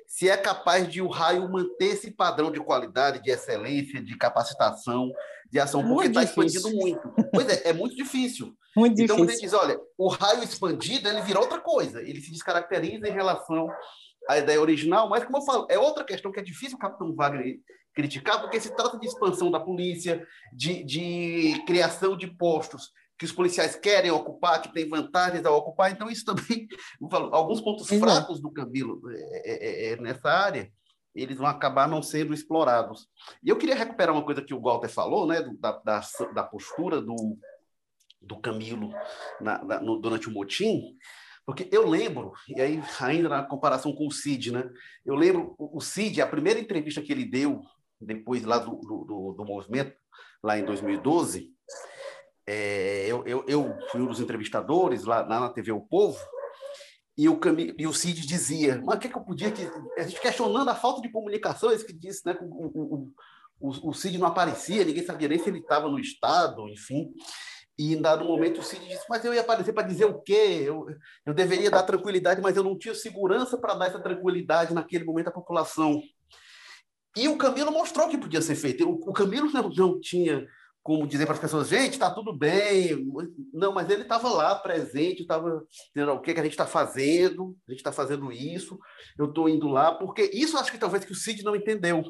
se 0.08 0.30
é 0.30 0.38
capaz 0.38 0.88
de 0.88 1.02
o 1.02 1.08
raio 1.08 1.50
manter 1.50 1.94
esse 1.94 2.12
padrão 2.12 2.52
de 2.52 2.60
qualidade, 2.60 3.22
de 3.22 3.32
excelência, 3.32 4.02
de 4.02 4.18
capacitação, 4.18 5.12
de 5.52 5.60
ação, 5.60 5.86
porque 5.88 6.08
está 6.08 6.24
expandindo 6.24 6.70
muito. 6.72 7.14
Pois 7.34 7.48
é, 7.50 7.70
é 7.70 7.74
muito 7.74 7.96
difícil. 7.96 8.56
Muito 8.76 9.02
então, 9.02 9.18
difícil. 9.18 9.42
diz, 9.42 9.54
olha, 9.54 9.80
o 9.98 10.08
raio 10.10 10.44
expandido, 10.44 11.08
ele 11.08 11.22
virou 11.22 11.44
outra 11.44 11.60
coisa, 11.60 12.02
ele 12.02 12.22
se 12.22 12.32
descaracteriza 12.32 13.08
em 13.08 13.14
relação 13.14 13.70
à 14.28 14.38
ideia 14.38 14.60
original, 14.60 15.10
mas, 15.10 15.24
como 15.24 15.38
eu 15.38 15.42
falo, 15.42 15.66
é 15.70 15.80
outra 15.80 16.04
questão 16.04 16.32
que 16.32 16.40
é 16.40 16.44
difícil 16.44 16.76
o 16.76 16.80
Capitão 16.80 17.16
Wagner 17.16 17.58
criticar, 17.94 18.42
porque 18.42 18.60
se 18.60 18.76
trata 18.76 19.00
de 19.00 19.08
expansão 19.08 19.50
da 19.50 19.60
polícia, 19.60 20.28
de, 20.52 20.84
de 20.84 21.64
criação 21.66 22.18
de 22.18 22.28
postos 22.28 22.92
que 23.18 23.26
os 23.26 23.32
policiais 23.32 23.76
querem 23.76 24.12
ocupar, 24.12 24.62
que 24.62 24.74
tem 24.74 24.88
vantagens 24.88 25.46
a 25.46 25.52
ocupar. 25.52 25.92
Então, 25.92 26.10
isso 26.10 26.26
também, 26.26 26.68
alguns 27.32 27.62
pontos 27.62 27.92
Exato. 27.92 28.12
fracos 28.12 28.42
do 28.42 28.52
Camilo 28.52 29.02
é, 29.12 29.90
é, 29.90 29.94
é, 29.94 29.96
nessa 29.98 30.30
área, 30.30 30.72
eles 31.14 31.38
vão 31.38 31.48
acabar 31.48 31.88
não 31.88 32.04
sendo 32.04 32.34
explorados. 32.34 33.08
E 33.42 33.50
eu 33.50 33.58
queria 33.58 33.76
recuperar 33.76 34.14
uma 34.14 34.26
coisa 34.26 34.42
que 34.42 34.54
o 34.54 34.62
Walter 34.62 34.90
falou, 34.90 35.26
né, 35.26 35.42
da, 35.60 35.72
da, 35.72 36.02
da 36.34 36.44
postura 36.44 37.02
do, 37.02 37.38
do 38.22 38.38
Camilo 38.38 38.94
na, 39.40 39.64
na, 39.64 39.80
no, 39.80 39.98
durante 40.00 40.28
o 40.28 40.32
motim, 40.32 40.98
porque 41.46 41.70
eu 41.72 41.88
lembro, 41.88 42.34
e 42.50 42.60
aí 42.60 42.82
ainda 43.00 43.30
na 43.30 43.44
comparação 43.44 43.94
com 43.94 44.08
o 44.08 44.12
Cid, 44.12 44.52
né, 44.52 44.68
eu 45.06 45.16
lembro 45.16 45.56
o 45.58 45.80
Cid, 45.80 46.20
a 46.22 46.28
primeira 46.28 46.60
entrevista 46.60 47.02
que 47.02 47.14
ele 47.14 47.24
deu, 47.24 47.62
depois 48.02 48.44
lá 48.44 48.58
do, 48.58 48.76
do, 48.76 49.36
do 49.38 49.46
movimento, 49.46 49.96
lá 50.44 50.58
em 50.58 50.66
2012, 50.66 51.56
é, 52.48 52.95
eu, 53.26 53.44
eu, 53.48 53.78
fui 53.92 54.02
um 54.02 54.08
dos 54.08 54.20
entrevistadores 54.20 55.04
lá, 55.04 55.22
lá 55.22 55.40
na 55.40 55.50
TV 55.50 55.72
O 55.72 55.82
Povo, 55.82 56.20
e 57.18 57.30
o, 57.30 57.40
e 57.78 57.88
o 57.88 57.94
Cid 57.94 58.26
dizia, 58.28 58.82
mas 58.86 58.98
o 58.98 59.00
que, 59.00 59.10
que 59.10 59.18
eu 59.18 59.24
podia... 59.24 59.52
Que... 59.52 59.64
A 59.98 60.04
gente 60.04 60.20
questionando 60.20 60.70
a 60.70 60.76
falta 60.76 61.02
de 61.02 61.12
comunicação, 61.12 61.72
esse 61.72 61.86
que 61.86 61.94
disse, 61.94 62.26
né, 62.26 62.38
o, 62.42 62.66
o, 62.66 63.12
o, 63.60 63.90
o 63.90 63.94
Cid 63.94 64.18
não 64.18 64.28
aparecia, 64.28 64.84
ninguém 64.84 65.06
sabia 65.06 65.30
nem 65.30 65.40
se 65.40 65.50
ele 65.50 65.60
estava 65.60 65.90
no 65.90 66.00
Estado, 66.00 66.68
enfim. 66.70 67.10
E 67.78 67.94
em 67.94 68.02
dado 68.02 68.26
momento 68.26 68.60
o 68.60 68.64
Cid 68.64 68.86
disse, 68.88 69.06
mas 69.10 69.24
eu 69.24 69.34
ia 69.34 69.42
aparecer 69.42 69.74
para 69.74 69.88
dizer 69.88 70.06
o 70.06 70.22
quê? 70.22 70.64
Eu, 70.66 70.86
eu 71.26 71.34
deveria 71.34 71.72
dar 71.72 71.84
tranquilidade, 71.84 72.42
mas 72.42 72.56
eu 72.56 72.64
não 72.64 72.78
tinha 72.78 72.96
segurança 72.96 73.58
para 73.58 73.76
dar 73.76 73.88
essa 73.88 74.00
tranquilidade 74.00 74.74
naquele 74.74 75.04
momento 75.04 75.28
à 75.28 75.32
população. 75.32 76.02
E 77.18 77.28
o 77.28 77.38
Camilo 77.38 77.72
mostrou 77.72 78.10
que 78.10 78.18
podia 78.18 78.42
ser 78.42 78.56
feito. 78.56 78.90
O, 78.90 79.14
Camilo 79.14 79.50
não 79.52 80.00
tinha 80.02 80.46
como 80.86 81.08
dizer 81.08 81.26
para 81.26 81.34
as 81.34 81.42
pessoas, 81.42 81.68
gente, 81.68 81.94
está 81.94 82.12
tudo 82.12 82.32
bem. 82.32 83.12
Não, 83.52 83.74
mas 83.74 83.90
ele 83.90 84.04
estava 84.04 84.30
lá 84.30 84.54
presente, 84.54 85.24
estava 85.24 85.66
dizendo 85.92 86.12
o 86.12 86.22
que, 86.22 86.32
que 86.32 86.40
a 86.40 86.44
gente 86.44 86.52
está 86.52 86.68
fazendo, 86.68 87.58
a 87.68 87.72
gente 87.72 87.80
está 87.80 87.92
fazendo 87.92 88.32
isso, 88.32 88.78
eu 89.18 89.26
estou 89.26 89.50
indo 89.50 89.68
lá, 89.68 89.96
porque 89.96 90.30
isso 90.32 90.56
acho 90.56 90.72
que 90.72 90.78
talvez 90.78 91.04
que 91.04 91.12
o 91.12 91.16
Cid 91.16 91.44
não 91.44 91.56
entendeu. 91.56 92.04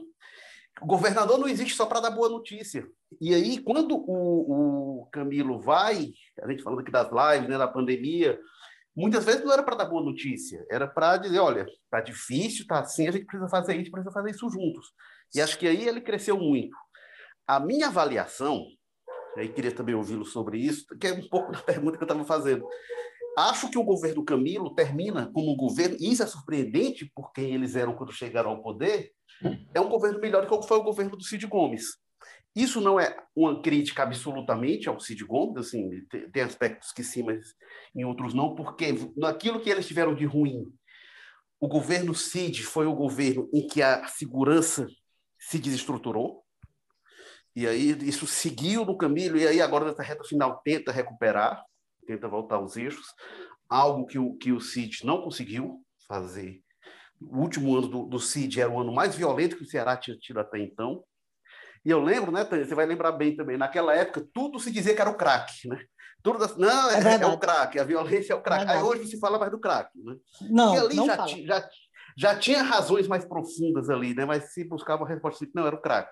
O 0.81 0.85
governador 0.85 1.37
não 1.37 1.47
existe 1.47 1.73
só 1.73 1.85
para 1.85 2.01
dar 2.01 2.11
boa 2.11 2.27
notícia. 2.27 2.85
E 3.21 3.33
aí, 3.33 3.63
quando 3.63 3.95
o, 3.95 5.03
o, 5.03 5.05
Camilo 5.05 5.57
vai, 5.61 6.09
a 6.41 6.51
gente 6.51 6.61
falando 6.61 6.81
aqui 6.81 6.91
das 6.91 7.09
lives, 7.09 7.47
né, 7.47 7.57
da 7.57 7.69
pandemia, 7.69 8.37
muitas 8.93 9.23
vezes 9.23 9.45
não 9.45 9.53
era 9.53 9.63
para 9.63 9.77
dar 9.77 9.85
boa 9.85 10.03
notícia, 10.03 10.65
era 10.69 10.85
para 10.85 11.15
dizer, 11.15 11.39
olha, 11.39 11.65
está 11.85 12.01
difícil, 12.01 12.63
está 12.63 12.79
assim, 12.79 13.07
a 13.07 13.11
gente 13.11 13.25
precisa 13.25 13.47
fazer 13.47 13.77
isso, 13.77 13.89
precisa 13.89 14.11
fazer 14.11 14.31
isso 14.31 14.49
juntos. 14.49 14.87
E 15.33 15.39
acho 15.39 15.57
que 15.57 15.65
aí 15.65 15.87
ele 15.87 16.01
cresceu 16.01 16.37
muito. 16.37 16.75
A 17.47 17.59
minha 17.59 17.87
avaliação, 17.87 18.65
aí 19.37 19.49
queria 19.49 19.71
também 19.71 19.93
ouvi-lo 19.95 20.25
sobre 20.25 20.57
isso, 20.57 20.85
que 20.99 21.07
é 21.07 21.13
um 21.13 21.27
pouco 21.27 21.51
da 21.51 21.59
pergunta 21.63 21.97
que 21.97 22.03
eu 22.03 22.07
estava 22.07 22.25
fazendo. 22.25 22.67
Acho 23.37 23.69
que 23.69 23.77
o 23.77 23.83
governo 23.83 24.23
Camilo 24.23 24.73
termina 24.73 25.29
como 25.33 25.51
um 25.51 25.57
governo, 25.57 25.97
e 25.99 26.11
isso 26.11 26.23
é 26.23 26.27
surpreendente 26.27 27.11
por 27.13 27.33
quem 27.33 27.53
eles 27.53 27.75
eram 27.75 27.93
quando 27.93 28.11
chegaram 28.11 28.51
ao 28.51 28.61
poder, 28.61 29.11
é 29.73 29.81
um 29.81 29.89
governo 29.89 30.19
melhor 30.19 30.45
do 30.45 30.59
que 30.59 30.67
foi 30.67 30.77
o 30.77 30.83
governo 30.83 31.17
do 31.17 31.23
Cid 31.23 31.45
Gomes. 31.45 31.97
Isso 32.55 32.79
não 32.79 32.97
é 32.97 33.13
uma 33.35 33.61
crítica 33.61 34.03
absolutamente 34.03 34.87
ao 34.87 34.99
Cid 34.99 35.25
Gomes, 35.25 35.57
assim, 35.57 35.89
tem 36.31 36.41
aspectos 36.41 36.93
que 36.93 37.03
sim, 37.03 37.23
mas 37.23 37.53
em 37.93 38.05
outros 38.05 38.33
não, 38.33 38.55
porque 38.55 38.93
naquilo 39.17 39.59
que 39.59 39.69
eles 39.69 39.85
tiveram 39.85 40.15
de 40.15 40.25
ruim, 40.25 40.63
o 41.59 41.67
governo 41.67 42.15
Cid 42.15 42.63
foi 42.63 42.85
o 42.85 42.95
governo 42.95 43.49
em 43.53 43.67
que 43.67 43.81
a 43.81 44.07
segurança 44.07 44.87
se 45.37 45.59
desestruturou, 45.59 46.44
e 47.55 47.65
aí 47.65 47.91
isso 48.07 48.27
seguiu 48.27 48.83
no 48.83 48.97
caminho, 48.97 49.37
e 49.37 49.47
aí 49.47 49.61
agora 49.61 49.85
nessa 49.85 50.03
reta 50.03 50.23
final 50.23 50.61
tenta 50.63 50.91
recuperar, 50.91 51.63
tenta 52.05 52.27
voltar 52.27 52.57
aos 52.57 52.75
eixos, 52.75 53.07
algo 53.69 54.05
que 54.05 54.19
o, 54.19 54.35
que 54.35 54.51
o 54.51 54.59
CID 54.59 55.05
não 55.05 55.21
conseguiu 55.21 55.81
fazer. 56.07 56.61
O 57.21 57.39
último 57.39 57.75
ano 57.77 57.87
do, 57.87 58.03
do 58.05 58.19
CID 58.19 58.61
era 58.61 58.69
o 58.69 58.79
ano 58.79 58.93
mais 58.93 59.15
violento 59.15 59.55
que 59.55 59.63
o 59.63 59.67
Ceará 59.67 59.95
tinha 59.95 60.17
tido 60.17 60.39
até 60.39 60.59
então. 60.59 61.03
E 61.83 61.89
eu 61.89 62.01
lembro, 62.01 62.31
né, 62.31 62.43
Tânia, 62.43 62.65
você 62.65 62.75
vai 62.75 62.85
lembrar 62.85 63.13
bem 63.13 63.35
também, 63.35 63.57
naquela 63.57 63.95
época 63.95 64.27
tudo 64.33 64.59
se 64.59 64.71
dizia 64.71 64.93
que 64.93 65.01
era 65.01 65.09
o 65.09 65.17
crack, 65.17 65.67
né? 65.67 65.79
Tudo 66.21 66.39
das... 66.39 66.57
Não, 66.57 66.89
é, 66.89 66.95
é, 66.95 67.21
é, 67.21 67.25
o 67.27 67.37
crack, 67.37 67.79
a 67.79 67.83
violência 67.83 68.33
é 68.33 68.35
o 68.35 68.41
crack. 68.41 68.69
Aí 68.69 68.81
hoje 68.81 69.07
se 69.07 69.19
fala 69.19 69.37
mais 69.37 69.51
do 69.51 69.59
crack, 69.59 69.91
né? 69.95 70.15
Não, 70.49 70.75
e 70.75 70.79
ali 70.79 70.95
não 70.95 71.05
já, 71.05 71.15
fala. 71.15 71.29
já, 71.29 71.69
já 72.17 72.39
tinha 72.39 72.63
razões 72.63 73.07
mais 73.07 73.23
profundas 73.23 73.89
ali, 73.89 74.15
né? 74.15 74.25
Mas 74.25 74.51
se 74.51 74.63
buscava 74.63 75.05
a 75.05 75.07
resposta, 75.07 75.47
não, 75.53 75.67
era 75.67 75.75
o 75.75 75.81
crack. 75.81 76.09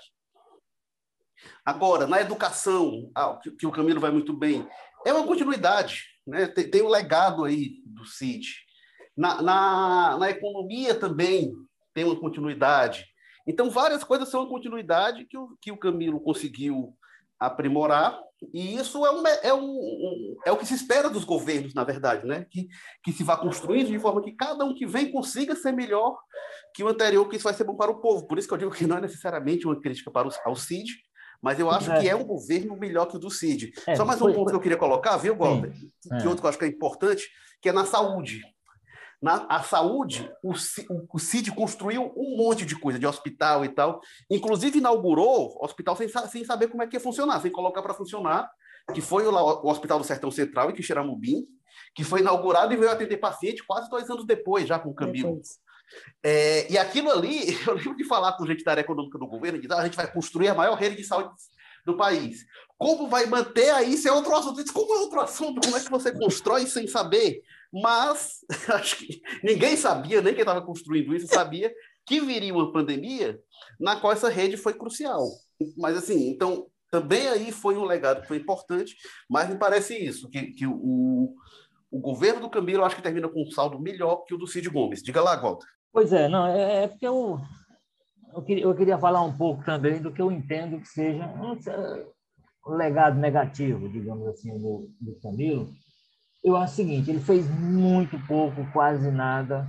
Agora, 1.66 2.08
na 2.08 2.22
educação, 2.22 3.12
que, 3.58 3.66
o 3.66 3.72
Camilo 3.72 4.00
vai 4.00 4.12
muito 4.12 4.34
bem, 4.34 4.68
é 5.06 5.14
uma 5.14 5.28
continuidade, 5.28 6.04
né? 6.26 6.48
tem, 6.48 6.70
tem 6.70 6.82
o 6.82 6.90
legado 6.90 7.44
aí 7.44 7.82
do 7.86 8.06
CID. 8.06 8.48
Na, 9.16 9.42
na, 9.42 10.18
na, 10.18 10.30
economia 10.30 10.96
também 10.96 11.54
tem 11.94 12.04
uma 12.04 12.20
continuidade. 12.20 13.06
Então, 13.48 13.70
várias 13.70 14.04
coisas 14.04 14.30
são 14.30 14.42
uma 14.42 14.50
continuidade 14.50 15.26
que 15.26 15.38
o, 15.38 15.58
que 15.62 15.72
o 15.72 15.78
Camilo 15.78 16.20
conseguiu 16.20 16.96
aprimorar, 17.40 18.20
e 18.54 18.76
isso 18.76 19.06
é, 19.06 19.12
um, 19.12 19.28
é, 19.28 19.54
um, 19.54 20.36
é 20.46 20.52
o 20.52 20.58
que 20.58 20.66
se 20.66 20.74
espera 20.74 21.10
dos 21.10 21.24
governos, 21.24 21.74
na 21.74 21.84
verdade, 21.84 22.26
né? 22.26 22.46
que, 22.50 22.68
que 23.04 23.12
se 23.12 23.24
vá 23.24 23.38
construindo 23.38 23.88
de 23.88 24.00
forma 24.00 24.22
que 24.22 24.32
cada 24.32 24.66
um 24.66 24.74
que 24.74 24.86
vem 24.86 25.12
consiga 25.12 25.56
ser 25.56 25.72
melhor 25.72 26.18
que 26.74 26.84
o 26.84 26.88
anterior, 26.88 27.28
que 27.30 27.36
isso 27.36 27.44
vai 27.44 27.54
ser 27.54 27.64
bom 27.64 27.76
para 27.76 27.92
o 27.92 28.02
povo. 28.02 28.28
Por 28.28 28.38
isso 28.38 28.48
que 28.48 28.54
eu 28.54 28.58
digo 28.58 28.72
que 28.72 28.88
não 28.88 28.98
é 28.98 29.02
necessariamente 29.02 29.66
uma 29.66 29.80
crítica 29.80 30.12
para 30.12 30.28
o, 30.28 30.32
ao 30.46 30.56
CID, 30.56 30.92
mas 31.44 31.60
eu 31.60 31.70
acho 31.70 31.92
é. 31.92 32.00
que 32.00 32.08
é 32.08 32.16
um 32.16 32.24
governo 32.24 32.78
melhor 32.78 33.06
que 33.06 33.18
o 33.18 33.20
do 33.20 33.30
Cid. 33.30 33.74
É, 33.86 33.98
Só 33.98 34.06
mais 34.06 34.22
um 34.22 34.26
foi, 34.26 34.34
ponto 34.34 34.44
foi. 34.46 34.54
que 34.54 34.56
eu 34.56 34.62
queria 34.62 34.78
colocar, 34.78 35.18
viu, 35.18 35.36
Walter? 35.36 35.74
Que 35.74 36.14
é. 36.26 36.28
outro 36.28 36.38
que 36.38 36.46
eu 36.46 36.50
acho 36.50 36.58
que 36.58 36.64
é 36.64 36.70
importante, 36.70 37.30
que 37.62 37.68
é 37.68 37.74
na 37.74 37.86
saúde. 37.86 38.42
Na 39.22 39.46
a 39.50 39.62
saúde, 39.62 40.32
o, 40.42 40.54
o 41.14 41.20
Cid 41.20 41.52
construiu 41.52 42.14
um 42.16 42.38
monte 42.38 42.66
de 42.66 42.80
coisa, 42.80 42.98
de 42.98 43.06
hospital 43.06 43.66
e 43.66 43.70
tal. 43.70 44.00
Inclusive 44.32 44.80
inaugurou 44.80 45.58
hospital 45.62 45.98
sem, 45.98 46.08
sem 46.08 46.46
saber 46.46 46.70
como 46.70 46.82
é 46.82 46.88
que 46.88 46.96
ia 46.96 47.02
funcionar, 47.02 47.42
sem 47.42 47.52
colocar 47.52 47.82
para 47.82 47.94
funcionar, 47.94 48.50
que 48.94 49.02
foi 49.02 49.28
o, 49.28 49.32
o, 49.32 49.70
Hospital 49.70 50.00
do 50.00 50.06
Sertão 50.06 50.32
Central, 50.32 50.70
em 50.70 50.74
Quixeramobim, 50.74 51.46
que 51.94 52.06
foi 52.06 52.22
inaugurado 52.22 52.74
e 52.74 52.78
veio 52.78 52.92
atender 52.92 53.18
paciente 53.18 53.66
quase 53.68 53.90
dois 53.90 54.10
anos 54.10 54.26
depois, 54.26 54.66
já 54.66 54.80
com 54.80 54.90
o 54.90 54.96
Camilo. 54.96 55.42
É, 56.24 56.72
e 56.72 56.78
aquilo 56.78 57.12
ali, 57.12 57.58
eu 57.68 57.76
lembro 57.76 57.96
de 57.96 58.06
falar 58.06 58.34
com 58.34 58.46
gente 58.46 58.64
da 58.64 58.72
área 58.72 58.82
econômica 58.82 59.18
do 59.18 59.28
governo, 59.28 59.60
de 59.60 59.72
ah, 59.72 59.78
a 59.78 59.86
gente 59.86 59.98
vai 59.98 60.12
construir 60.12 60.50
a 60.50 60.56
maior 60.56 60.76
rede 60.76 60.96
de 60.96 61.04
saúde 61.04 61.30
do 61.86 61.98
país. 61.98 62.46
Como 62.78 63.10
vai 63.10 63.26
manter 63.26 63.70
aí? 63.72 63.94
Isso 63.94 64.08
é 64.08 64.12
outro 64.12 64.36
assunto. 64.36 64.62
Disse, 64.62 64.74
como 64.74 64.94
é 64.94 64.98
outro 65.00 65.20
assunto? 65.20 65.62
Como 65.62 65.78
é 65.78 65.80
que 65.80 65.92
você 65.92 66.12
constrói 66.12 66.66
sem 66.66 66.88
saber? 66.88 67.42
Mas 67.72 68.40
acho 68.70 68.98
que 68.98 69.22
ninguém 69.44 69.76
sabia, 69.76 70.22
nem 70.22 70.34
quem 70.34 70.42
estava 70.42 70.62
construindo 70.62 71.16
isso 71.16 71.28
sabia 71.28 71.74
que 72.06 72.20
viria 72.20 72.54
uma 72.54 72.72
pandemia 72.72 73.40
na 73.80 73.96
qual 73.96 74.14
essa 74.14 74.30
rede 74.30 74.58
foi 74.58 74.74
crucial. 74.74 75.28
Mas 75.78 75.98
assim, 75.98 76.30
então 76.30 76.68
também 76.92 77.28
aí 77.28 77.52
foi 77.52 77.76
um 77.76 77.86
legado 77.86 78.22
que 78.22 78.28
foi 78.28 78.38
importante, 78.38 78.96
mas 79.30 79.50
me 79.50 79.58
parece 79.58 79.98
isso, 79.98 80.30
que, 80.30 80.52
que 80.52 80.68
o, 80.68 81.34
o 81.94 82.00
governo 82.00 82.42
do 82.42 82.50
Camilo 82.50 82.84
acho 82.84 82.96
que 82.96 83.04
termina 83.04 83.30
com 83.30 83.44
um 83.44 83.52
saldo 83.52 83.80
melhor 83.80 84.24
que 84.26 84.34
o 84.34 84.38
do 84.38 84.48
Cid 84.48 84.68
Gomes. 84.68 85.04
Diga 85.04 85.22
lá, 85.22 85.36
Walter. 85.36 85.68
Pois 85.92 86.12
é, 86.12 86.28
não, 86.28 86.48
é, 86.48 86.86
é 86.86 86.88
porque 86.88 87.08
eu, 87.08 87.40
eu, 88.34 88.42
queria, 88.42 88.64
eu 88.64 88.76
queria 88.76 88.98
falar 88.98 89.22
um 89.22 89.38
pouco 89.38 89.64
também 89.64 90.02
do 90.02 90.12
que 90.12 90.20
eu 90.20 90.32
entendo 90.32 90.80
que 90.80 90.88
seja 90.88 91.24
um 92.66 92.76
legado 92.76 93.20
negativo, 93.20 93.88
digamos 93.88 94.28
assim, 94.28 94.58
do, 94.58 94.90
do 95.00 95.20
Camilo. 95.22 95.70
Eu 96.44 96.58
acho 96.58 96.74
o 96.74 96.76
seguinte, 96.78 97.12
ele 97.12 97.20
fez 97.20 97.48
muito 97.60 98.18
pouco, 98.26 98.66
quase 98.74 99.12
nada, 99.12 99.68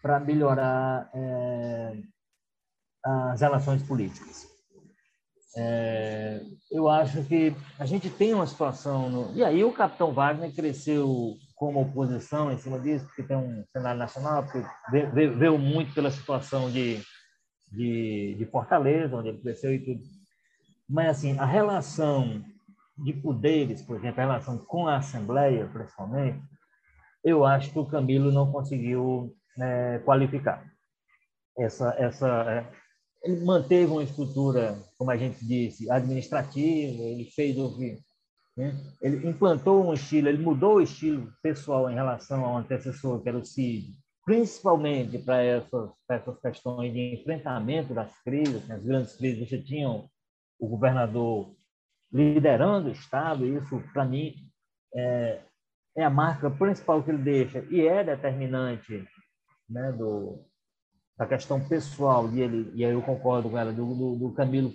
para 0.00 0.18
melhorar 0.18 1.10
é, 1.12 1.98
as 3.04 3.42
relações 3.42 3.82
políticas. 3.82 4.48
É, 5.58 6.40
eu 6.70 6.88
acho 6.88 7.22
que 7.24 7.54
a 7.78 7.84
gente 7.84 8.08
tem 8.08 8.32
uma 8.32 8.46
situação. 8.46 9.10
No... 9.10 9.34
E 9.34 9.44
aí 9.44 9.62
o 9.62 9.72
capitão 9.72 10.14
Wagner 10.14 10.54
cresceu 10.54 11.36
como 11.60 11.82
oposição 11.82 12.50
em 12.50 12.56
cima 12.56 12.80
disso, 12.80 13.04
porque 13.04 13.22
tem 13.22 13.36
um 13.36 13.62
cenário 13.70 13.98
nacional, 13.98 14.42
porque 14.42 14.66
veio 15.12 15.58
muito 15.58 15.92
pela 15.92 16.10
situação 16.10 16.70
de, 16.70 17.02
de, 17.70 18.34
de 18.38 18.46
Fortaleza, 18.46 19.14
onde 19.14 19.28
ele 19.28 19.42
cresceu 19.42 19.74
e 19.74 19.78
tudo. 19.78 20.00
Mas, 20.88 21.18
assim, 21.18 21.38
a 21.38 21.44
relação 21.44 22.42
de 22.96 23.12
poderes, 23.12 23.82
por 23.82 23.98
exemplo, 23.98 24.22
a 24.22 24.24
relação 24.24 24.56
com 24.56 24.88
a 24.88 24.96
Assembleia, 24.96 25.68
principalmente, 25.70 26.40
eu 27.22 27.44
acho 27.44 27.70
que 27.70 27.78
o 27.78 27.84
Camilo 27.84 28.32
não 28.32 28.50
conseguiu 28.50 29.36
é, 29.60 29.98
qualificar. 29.98 30.64
Essa, 31.58 31.94
essa, 31.98 32.26
é, 32.50 32.72
ele 33.22 33.44
manteve 33.44 33.92
uma 33.92 34.02
estrutura, 34.02 34.78
como 34.96 35.10
a 35.10 35.16
gente 35.18 35.44
disse, 35.44 35.90
administrativa, 35.90 37.02
ele 37.02 37.26
fez 37.26 37.58
ouvir. 37.58 37.98
Né? 38.56 38.74
Ele 39.00 39.28
implantou 39.28 39.86
um 39.86 39.94
estilo, 39.94 40.28
ele 40.28 40.42
mudou 40.42 40.76
o 40.76 40.80
estilo 40.82 41.32
pessoal 41.42 41.90
em 41.90 41.94
relação 41.94 42.44
ao 42.44 42.56
antecessor, 42.58 43.22
que 43.22 43.28
era 43.28 43.38
o 43.38 43.44
CID, 43.44 43.94
principalmente 44.24 45.18
para 45.18 45.42
essas, 45.42 45.90
essas 46.08 46.38
questões 46.40 46.92
de 46.92 47.14
enfrentamento 47.14 47.94
das 47.94 48.16
crises, 48.22 48.66
né? 48.66 48.76
as 48.76 48.84
grandes 48.84 49.16
crises. 49.16 49.48
Você 49.48 49.62
tinha 49.62 49.88
o 49.88 50.68
governador 50.68 51.54
liderando 52.12 52.88
o 52.88 52.92
Estado, 52.92 53.46
isso, 53.46 53.82
para 53.92 54.04
mim, 54.04 54.34
é, 54.94 55.40
é 55.96 56.04
a 56.04 56.10
marca 56.10 56.50
principal 56.50 57.02
que 57.02 57.10
ele 57.10 57.22
deixa, 57.22 57.64
e 57.70 57.86
é 57.86 58.02
determinante 58.02 59.06
né, 59.68 59.92
do, 59.92 60.44
a 61.18 61.26
questão 61.26 61.60
pessoal, 61.60 62.28
e, 62.32 62.40
ele, 62.40 62.72
e 62.74 62.84
aí 62.84 62.92
eu 62.92 63.02
concordo 63.02 63.48
com 63.48 63.58
ela, 63.58 63.72
do, 63.72 63.94
do, 63.94 64.16
do 64.16 64.32
Camilo 64.32 64.72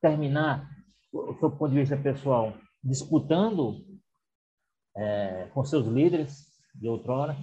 terminar, 0.00 0.68
do 1.12 1.36
seu 1.38 1.50
ponto 1.50 1.70
de 1.70 1.80
vista 1.80 1.96
pessoal, 1.96 2.52
disputando 2.82 3.84
é, 4.96 5.48
com 5.54 5.64
seus 5.64 5.86
líderes 5.86 6.46
de 6.74 6.88
outrora, 6.88 7.36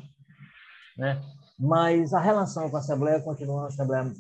né? 0.98 1.22
mas 1.58 2.14
a 2.14 2.20
relação 2.20 2.70
com 2.70 2.78
a 2.78 2.80
Assembleia 2.80 3.22
continua, 3.22 3.66
a 3.66 3.68
Assembleia 3.68 4.12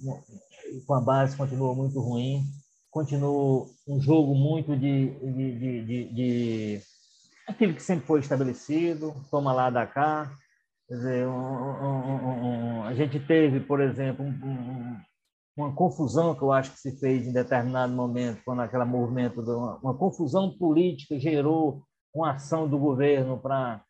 com 0.86 0.94
a 0.94 1.02
base 1.02 1.36
continua 1.36 1.74
muito 1.74 2.00
ruim, 2.00 2.44
continua 2.92 3.66
um 3.88 4.00
jogo 4.00 4.36
muito 4.36 4.76
de, 4.76 5.10
de, 5.10 5.60
de, 5.60 5.86
de, 5.86 6.14
de 6.14 6.82
aquilo 7.48 7.74
que 7.74 7.84
sempre 7.84 8.06
foi 8.06 8.20
estabelecido, 8.20 9.14
toma 9.32 9.54
lá, 9.54 9.70
da 9.70 9.86
cá, 9.86 10.32
Quer 10.90 10.96
dizer, 10.96 11.28
um, 11.28 11.32
um, 11.32 12.80
um, 12.80 12.84
a 12.84 12.96
gente 12.96 13.20
teve, 13.20 13.60
por 13.60 13.80
exemplo, 13.80 14.26
uma 15.60 15.74
confusão 15.74 16.34
que 16.34 16.42
eu 16.42 16.52
acho 16.54 16.72
que 16.72 16.80
se 16.80 16.98
fez 17.00 17.28
em 17.28 17.34
determinado 17.34 17.94
momento, 17.94 18.42
quando 18.46 18.62
aquele 18.62 18.86
movimento, 18.86 19.42
uma, 19.42 19.78
uma 19.78 19.98
confusão 19.98 20.58
política 20.58 21.20
gerou 21.20 21.84
uma 22.14 22.34
ação 22.34 22.68
do 22.68 22.78
governo 22.78 23.38
para 23.38 23.84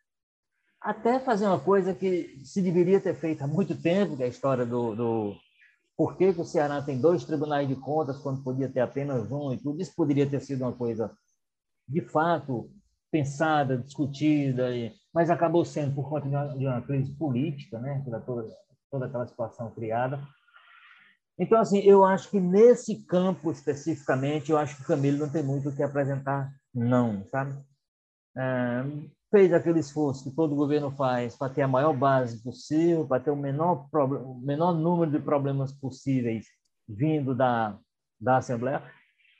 até 0.81 1.19
fazer 1.19 1.45
uma 1.45 1.59
coisa 1.59 1.93
que 1.93 2.39
se 2.43 2.61
deveria 2.61 2.99
ter 2.99 3.13
feito 3.13 3.43
há 3.43 3.47
muito 3.47 3.79
tempo, 3.79 4.17
que 4.17 4.23
é 4.23 4.25
a 4.25 4.29
história 4.29 4.65
do, 4.65 4.95
do 4.95 5.35
por 5.95 6.17
que, 6.17 6.33
que, 6.33 6.41
o 6.41 6.45
Ceará 6.45 6.81
tem 6.81 6.99
dois 6.99 7.23
tribunais 7.23 7.67
de 7.67 7.75
contas 7.75 8.17
quando 8.17 8.43
podia 8.43 8.69
ter 8.69 8.79
apenas 8.79 9.31
um 9.31 9.53
e 9.53 9.57
tudo. 9.57 9.81
Isso 9.81 9.93
poderia 9.95 10.27
ter 10.27 10.39
sido 10.39 10.61
uma 10.61 10.73
coisa, 10.73 11.11
de 11.87 12.01
fato, 12.01 12.71
pensada, 13.11 13.77
discutida, 13.77 14.75
e, 14.75 14.93
mas 15.13 15.29
acabou 15.29 15.63
sendo 15.65 15.93
por 15.93 16.09
conta 16.09 16.27
de 16.27 16.35
uma, 16.35 16.57
de 16.57 16.65
uma 16.65 16.81
crise 16.81 17.11
política, 17.13 17.77
né, 17.79 18.03
toda, 18.25 18.49
toda 18.89 19.05
aquela 19.05 19.27
situação 19.27 19.69
criada. 19.71 20.19
Então, 21.39 21.59
assim, 21.59 21.79
eu 21.79 22.03
acho 22.03 22.29
que 22.29 22.39
nesse 22.39 23.03
campo 23.05 23.51
especificamente, 23.51 24.51
eu 24.51 24.57
acho 24.57 24.75
que 24.75 24.81
o 24.81 24.85
Camilo 24.85 25.19
não 25.19 25.29
tem 25.29 25.41
muito 25.41 25.69
o 25.69 25.75
que 25.75 25.81
apresentar, 25.81 26.51
não, 26.73 27.25
sabe? 27.27 27.55
É, 28.37 28.83
fez 29.31 29.53
aquele 29.53 29.79
esforço 29.79 30.23
que 30.23 30.35
todo 30.35 30.55
governo 30.55 30.91
faz 30.91 31.35
para 31.35 31.53
ter 31.53 31.61
a 31.61 31.67
maior 31.67 31.93
base 31.93 32.43
possível, 32.43 33.07
para 33.07 33.23
ter 33.23 33.31
o 33.31 33.35
menor, 33.35 33.87
o 33.93 34.39
menor 34.41 34.73
número 34.73 35.11
de 35.11 35.19
problemas 35.19 35.71
possíveis 35.71 36.45
vindo 36.87 37.33
da, 37.33 37.77
da 38.19 38.37
Assembleia 38.37 38.83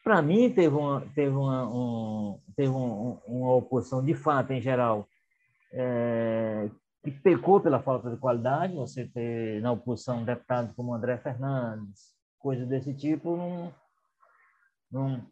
para 0.03 0.21
mim 0.21 0.49
teve 0.49 0.75
uma 0.75 1.01
teve 1.13 1.35
uma 1.35 1.67
um, 1.67 2.39
teve 2.55 2.69
um, 2.69 3.19
uma 3.27 3.55
oposição 3.55 4.03
de 4.03 4.15
fato 4.15 4.51
em 4.51 4.61
geral 4.61 5.07
é, 5.71 6.69
que 7.03 7.11
pecou 7.11 7.61
pela 7.61 7.81
falta 7.81 8.09
de 8.09 8.17
qualidade 8.17 8.75
você 8.75 9.05
ter 9.05 9.61
na 9.61 9.71
oposição 9.71 10.23
deputados 10.23 10.73
como 10.73 10.93
André 10.93 11.17
Fernandes 11.17 12.13
coisas 12.37 12.67
desse 12.67 12.93
tipo 12.93 13.37
não, 13.37 13.73
não 14.91 15.25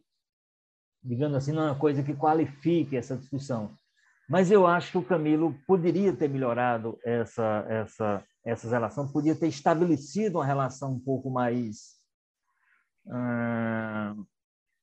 digamos 1.03 1.35
assim 1.37 1.51
não 1.51 1.63
é 1.63 1.71
uma 1.71 1.79
coisa 1.79 2.03
que 2.03 2.13
qualifique 2.13 2.95
essa 2.95 3.17
discussão 3.17 3.75
mas 4.29 4.51
eu 4.51 4.67
acho 4.67 4.91
que 4.91 4.97
o 4.97 5.05
Camilo 5.05 5.53
poderia 5.65 6.15
ter 6.15 6.29
melhorado 6.29 6.97
essa 7.03 7.65
essa 7.69 8.23
essa 8.45 8.69
relação 8.69 9.11
podia 9.11 9.35
ter 9.35 9.47
estabelecido 9.47 10.37
uma 10.37 10.45
relação 10.45 10.93
um 10.93 10.99
pouco 10.99 11.29
mais 11.29 11.97
hum, 13.05 14.25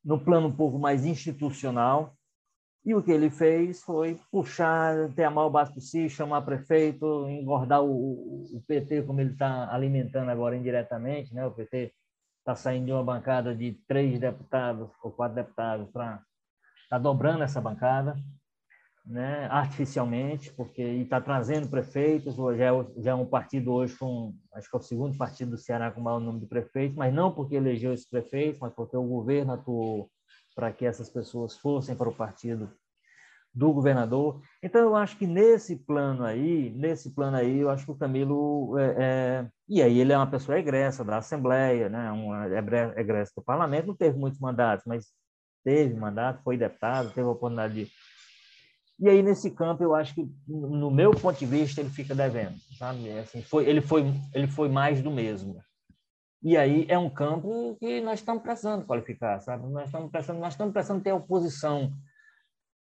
no 0.05 0.23
plano 0.23 0.49
um 0.49 0.57
pouco 0.57 0.79
mais 0.79 1.05
institucional. 1.05 2.15
E 2.85 2.95
o 2.95 3.03
que 3.03 3.11
ele 3.11 3.31
fez 3.31 3.83
foi 3.83 4.19
puxar, 4.31 5.11
ter 5.15 5.25
a 5.25 5.31
maior 5.31 5.49
base 5.49 5.73
possível, 5.73 6.11
chamar 6.11 6.43
prefeito, 6.43 7.29
engordar 7.29 7.83
o, 7.83 8.45
o 8.45 8.63
PT 8.67 9.03
como 9.03 9.21
ele 9.21 9.33
está 9.33 9.73
alimentando 9.73 10.31
agora 10.31 10.57
indiretamente. 10.57 11.35
Né? 11.35 11.47
O 11.47 11.51
PT 11.51 11.95
está 12.41 12.55
saindo 12.55 12.87
de 12.87 12.93
uma 12.93 13.03
bancada 13.03 13.55
de 13.55 13.73
três 13.89 14.19
deputados 14.21 14.91
ou 15.03 15.11
quatro 15.11 15.37
deputados 15.37 15.89
para 15.91 16.23
está 16.85 16.99
dobrando 16.99 17.43
essa 17.43 17.61
bancada 17.61 18.15
né, 19.05 19.47
artificialmente, 19.51 20.53
porque 20.53 20.83
está 20.83 21.21
trazendo 21.21 21.69
prefeitos, 21.69 22.37
já 22.37 22.65
é, 22.65 22.87
já 22.99 23.11
é 23.11 23.15
um 23.15 23.27
partido 23.27 23.73
hoje 23.73 23.97
com, 23.97 24.35
acho 24.55 24.71
que 24.71 24.77
é 24.77 24.79
o 24.79 24.83
segundo 24.83 25.17
partido 25.17 25.51
do 25.53 25.59
Ceará 25.59 25.91
com 25.91 26.01
o 26.01 26.05
maior 26.05 26.21
número 26.21 26.41
de 26.41 26.47
prefeitos, 26.47 26.97
mas 26.97 27.13
não 27.13 27.33
porque 27.33 27.57
elegeu 27.57 27.93
esses 27.93 28.09
prefeitos, 28.09 28.61
mas 28.61 28.73
porque 28.73 28.97
o 28.97 29.07
governo 29.07 29.53
atuou 29.53 30.11
para 30.55 30.73
que 30.73 30.87
essas 30.87 31.09
pessoas 31.09 31.57
fossem 31.57 31.95
para 31.95 32.09
o 32.09 32.15
partido 32.15 32.71
do 33.53 33.73
governador. 33.73 34.43
Então, 34.63 34.81
eu 34.81 34.97
acho 34.97 35.17
que 35.17 35.27
nesse 35.27 35.77
plano 35.77 36.25
aí, 36.25 36.71
nesse 36.71 37.11
plano 37.15 37.37
aí, 37.37 37.61
eu 37.61 37.71
acho 37.71 37.85
que 37.85 37.93
o 37.93 37.97
Camilo 37.97 38.77
é, 38.79 38.97
é... 38.99 39.49
e 39.69 39.81
aí 39.81 39.99
ele 39.99 40.13
é 40.13 40.17
uma 40.17 40.31
pessoa 40.31 40.59
egressa 40.59 41.05
da 41.05 41.19
Assembleia, 41.19 41.89
né, 41.89 42.11
uma 42.11 42.47
egressa 42.99 43.33
do 43.37 43.45
Parlamento, 43.45 43.87
não 43.87 43.95
teve 43.95 44.19
muitos 44.19 44.41
mandatos, 44.41 44.85
mas 44.87 45.07
teve 45.63 45.95
mandato, 45.95 46.43
foi 46.43 46.57
deputado, 46.57 47.13
teve 47.13 47.29
a 47.29 47.31
oportunidade 47.31 47.75
de 47.75 47.91
e 48.99 49.09
aí, 49.09 49.23
nesse 49.23 49.51
campo, 49.51 49.83
eu 49.83 49.95
acho 49.95 50.15
que, 50.15 50.25
no 50.47 50.91
meu 50.91 51.11
ponto 51.11 51.39
de 51.39 51.47
vista, 51.47 51.81
ele 51.81 51.91
fica 51.91 52.15
devendo, 52.15 52.55
sabe? 52.79 53.11
Assim, 53.19 53.43
foi, 53.43 53.69
ele, 53.69 53.81
foi, 53.81 54.05
ele 54.33 54.47
foi 54.47 54.69
mais 54.69 55.03
do 55.03 55.11
mesmo. 55.11 55.61
E 56.45 56.57
aí 56.57 56.85
é 56.91 56.99
um 56.99 57.09
campo 57.09 57.75
que 57.81 58.01
nós 58.03 58.21
estamos 58.21 58.43
precisando 58.43 58.85
qualificar, 58.85 59.41
sabe? 59.41 59.67
Nós 59.69 59.87
estamos 59.87 60.11
precisando, 60.11 60.39
nós 60.39 60.53
estamos 60.53 60.73
precisando 60.73 61.03
ter 61.03 61.13
oposição 61.13 61.91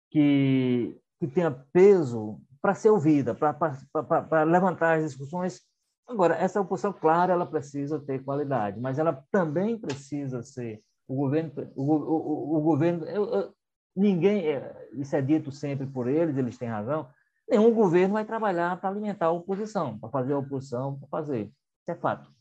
que, 0.09 0.97
que 1.19 1.27
tenha 1.27 1.51
peso 1.71 2.41
para 2.59 2.73
ser 2.73 2.89
ouvida, 2.89 3.35
para 3.35 4.43
levantar 4.43 4.97
as 4.97 5.03
discussões. 5.03 5.61
Agora, 6.07 6.35
essa 6.35 6.59
oposição, 6.59 6.91
claro, 6.91 7.31
ela 7.31 7.45
precisa 7.45 7.99
ter 7.99 8.23
qualidade, 8.23 8.79
mas 8.79 8.97
ela 8.97 9.23
também 9.31 9.77
precisa 9.77 10.41
ser 10.41 10.81
o 11.07 11.15
governo, 11.15 11.51
o, 11.75 11.83
o, 11.83 12.57
o 12.57 12.61
governo, 12.61 13.05
eu, 13.05 13.33
eu, 13.33 13.53
Ninguém, 13.95 14.47
é, 14.47 14.89
isso 14.93 15.15
é 15.15 15.21
dito 15.21 15.51
sempre 15.51 15.85
por 15.85 16.07
eles, 16.07 16.37
eles 16.37 16.57
têm 16.57 16.69
razão. 16.69 17.09
Nenhum 17.49 17.73
governo 17.73 18.13
vai 18.13 18.23
trabalhar 18.23 18.79
para 18.79 18.89
alimentar 18.89 19.25
a 19.25 19.31
oposição, 19.31 19.99
para 19.99 20.09
fazer 20.09 20.33
a 20.33 20.37
oposição, 20.37 20.97
para 20.97 21.09
fazer. 21.09 21.43
Isso 21.43 21.91
é 21.91 21.95
fato. 21.95 22.31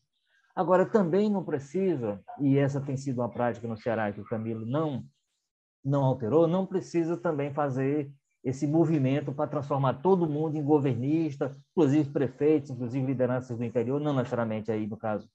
Agora, 0.61 0.85
também 0.85 1.31
não 1.31 1.43
precisa, 1.43 2.23
e 2.39 2.59
essa 2.59 2.83
tem 2.83 2.95
sido 2.95 3.23
uma 3.23 3.31
prática 3.31 3.67
no 3.67 3.79
Ceará 3.79 4.13
que 4.13 4.21
o 4.21 4.27
Camilo 4.27 4.67
não, 4.67 5.03
não 5.83 6.05
alterou, 6.05 6.47
não 6.47 6.67
precisa 6.67 7.17
também 7.17 7.51
fazer 7.51 8.13
esse 8.45 8.67
movimento 8.67 9.33
para 9.33 9.49
transformar 9.49 10.03
todo 10.03 10.29
mundo 10.29 10.59
em 10.59 10.63
governista, 10.63 11.57
inclusive 11.71 12.11
prefeitos, 12.11 12.69
inclusive 12.69 13.07
lideranças 13.07 13.57
do 13.57 13.65
interior, 13.65 13.99
não 13.99 14.13
necessariamente 14.13 14.71
aí, 14.71 14.87
no 14.87 14.99
caso, 14.99 15.31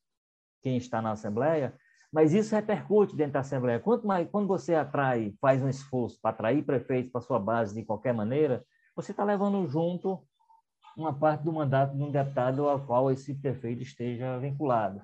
quem 0.62 0.78
está 0.78 1.02
na 1.02 1.14
Assembleia, 1.14 1.74
mas 2.14 2.32
isso 2.32 2.54
repercute 2.54 3.16
dentro 3.16 3.34
da 3.34 3.40
Assembleia. 3.40 3.80
Quanto 3.80 4.06
mais, 4.06 4.30
quando 4.30 4.46
você 4.46 4.76
atrai, 4.76 5.34
faz 5.42 5.60
um 5.60 5.68
esforço 5.68 6.20
para 6.22 6.36
atrair 6.36 6.64
prefeitos 6.64 7.12
para 7.12 7.22
sua 7.22 7.40
base 7.40 7.74
de 7.74 7.84
qualquer 7.84 8.14
maneira, 8.14 8.64
você 8.96 9.10
está 9.10 9.24
levando 9.24 9.68
junto 9.68 10.22
uma 10.96 11.18
parte 11.18 11.44
do 11.44 11.52
mandato 11.52 11.98
de 11.98 12.04
um 12.04 12.12
deputado 12.12 12.70
ao 12.70 12.86
qual 12.86 13.10
esse 13.10 13.34
prefeito 13.34 13.82
esteja 13.82 14.38
vinculado. 14.38 15.02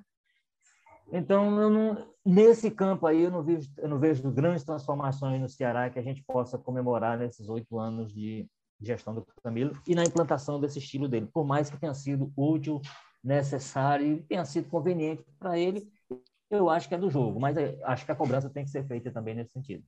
Então, 1.12 1.52
não, 1.52 2.08
nesse 2.26 2.72
campo 2.72 3.06
aí, 3.06 3.24
eu 3.24 3.32
não, 3.32 3.44
vejo, 3.44 3.70
eu 3.78 3.90
não 3.90 4.00
vejo 4.00 4.32
grandes 4.32 4.64
transformações 4.64 5.42
no 5.42 5.50
Ceará 5.50 5.90
que 5.90 6.00
a 6.00 6.02
gente 6.02 6.24
possa 6.24 6.58
comemorar 6.58 7.18
nesses 7.18 7.50
oito 7.50 7.78
anos 7.78 8.14
de 8.14 8.48
gestão 8.80 9.14
do 9.14 9.26
Camilo 9.44 9.78
e 9.86 9.94
na 9.94 10.04
implantação 10.04 10.60
desse 10.60 10.80
estilo 10.80 11.08
dele, 11.08 11.28
por 11.32 11.46
mais 11.46 11.70
que 11.70 11.78
tenha 11.78 11.94
sido 11.94 12.32
útil, 12.36 12.82
necessário 13.24 14.08
e 14.08 14.24
tenha 14.24 14.46
sido 14.46 14.70
conveniente 14.70 15.24
para 15.38 15.60
ele, 15.60 15.92
eu 16.50 16.70
acho 16.70 16.88
que 16.88 16.96
é 16.96 16.98
do 16.98 17.10
jogo, 17.10 17.40
mas 17.40 17.56
acho 17.84 18.06
que 18.06 18.12
a 18.12 18.16
cobrança 18.16 18.50
tem 18.50 18.64
que 18.64 18.72
ser 18.72 18.88
feita 18.88 19.12
também 19.12 19.36
nesse 19.36 19.52
sentido. 19.52 19.84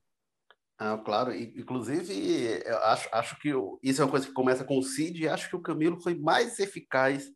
Ah, 0.77 0.97
claro, 0.97 1.33
inclusive, 1.33 2.13
eu 2.65 2.77
acho, 2.79 3.09
acho 3.11 3.39
que 3.39 3.53
isso 3.81 4.01
é 4.01 4.05
uma 4.05 4.11
coisa 4.11 4.27
que 4.27 4.33
começa 4.33 4.63
com 4.63 4.77
o 4.77 4.83
Cid, 4.83 5.21
e 5.21 5.27
acho 5.27 5.49
que 5.49 5.55
o 5.55 5.61
Camilo 5.61 6.01
foi 6.01 6.15
mais 6.15 6.59
eficaz 6.59 7.29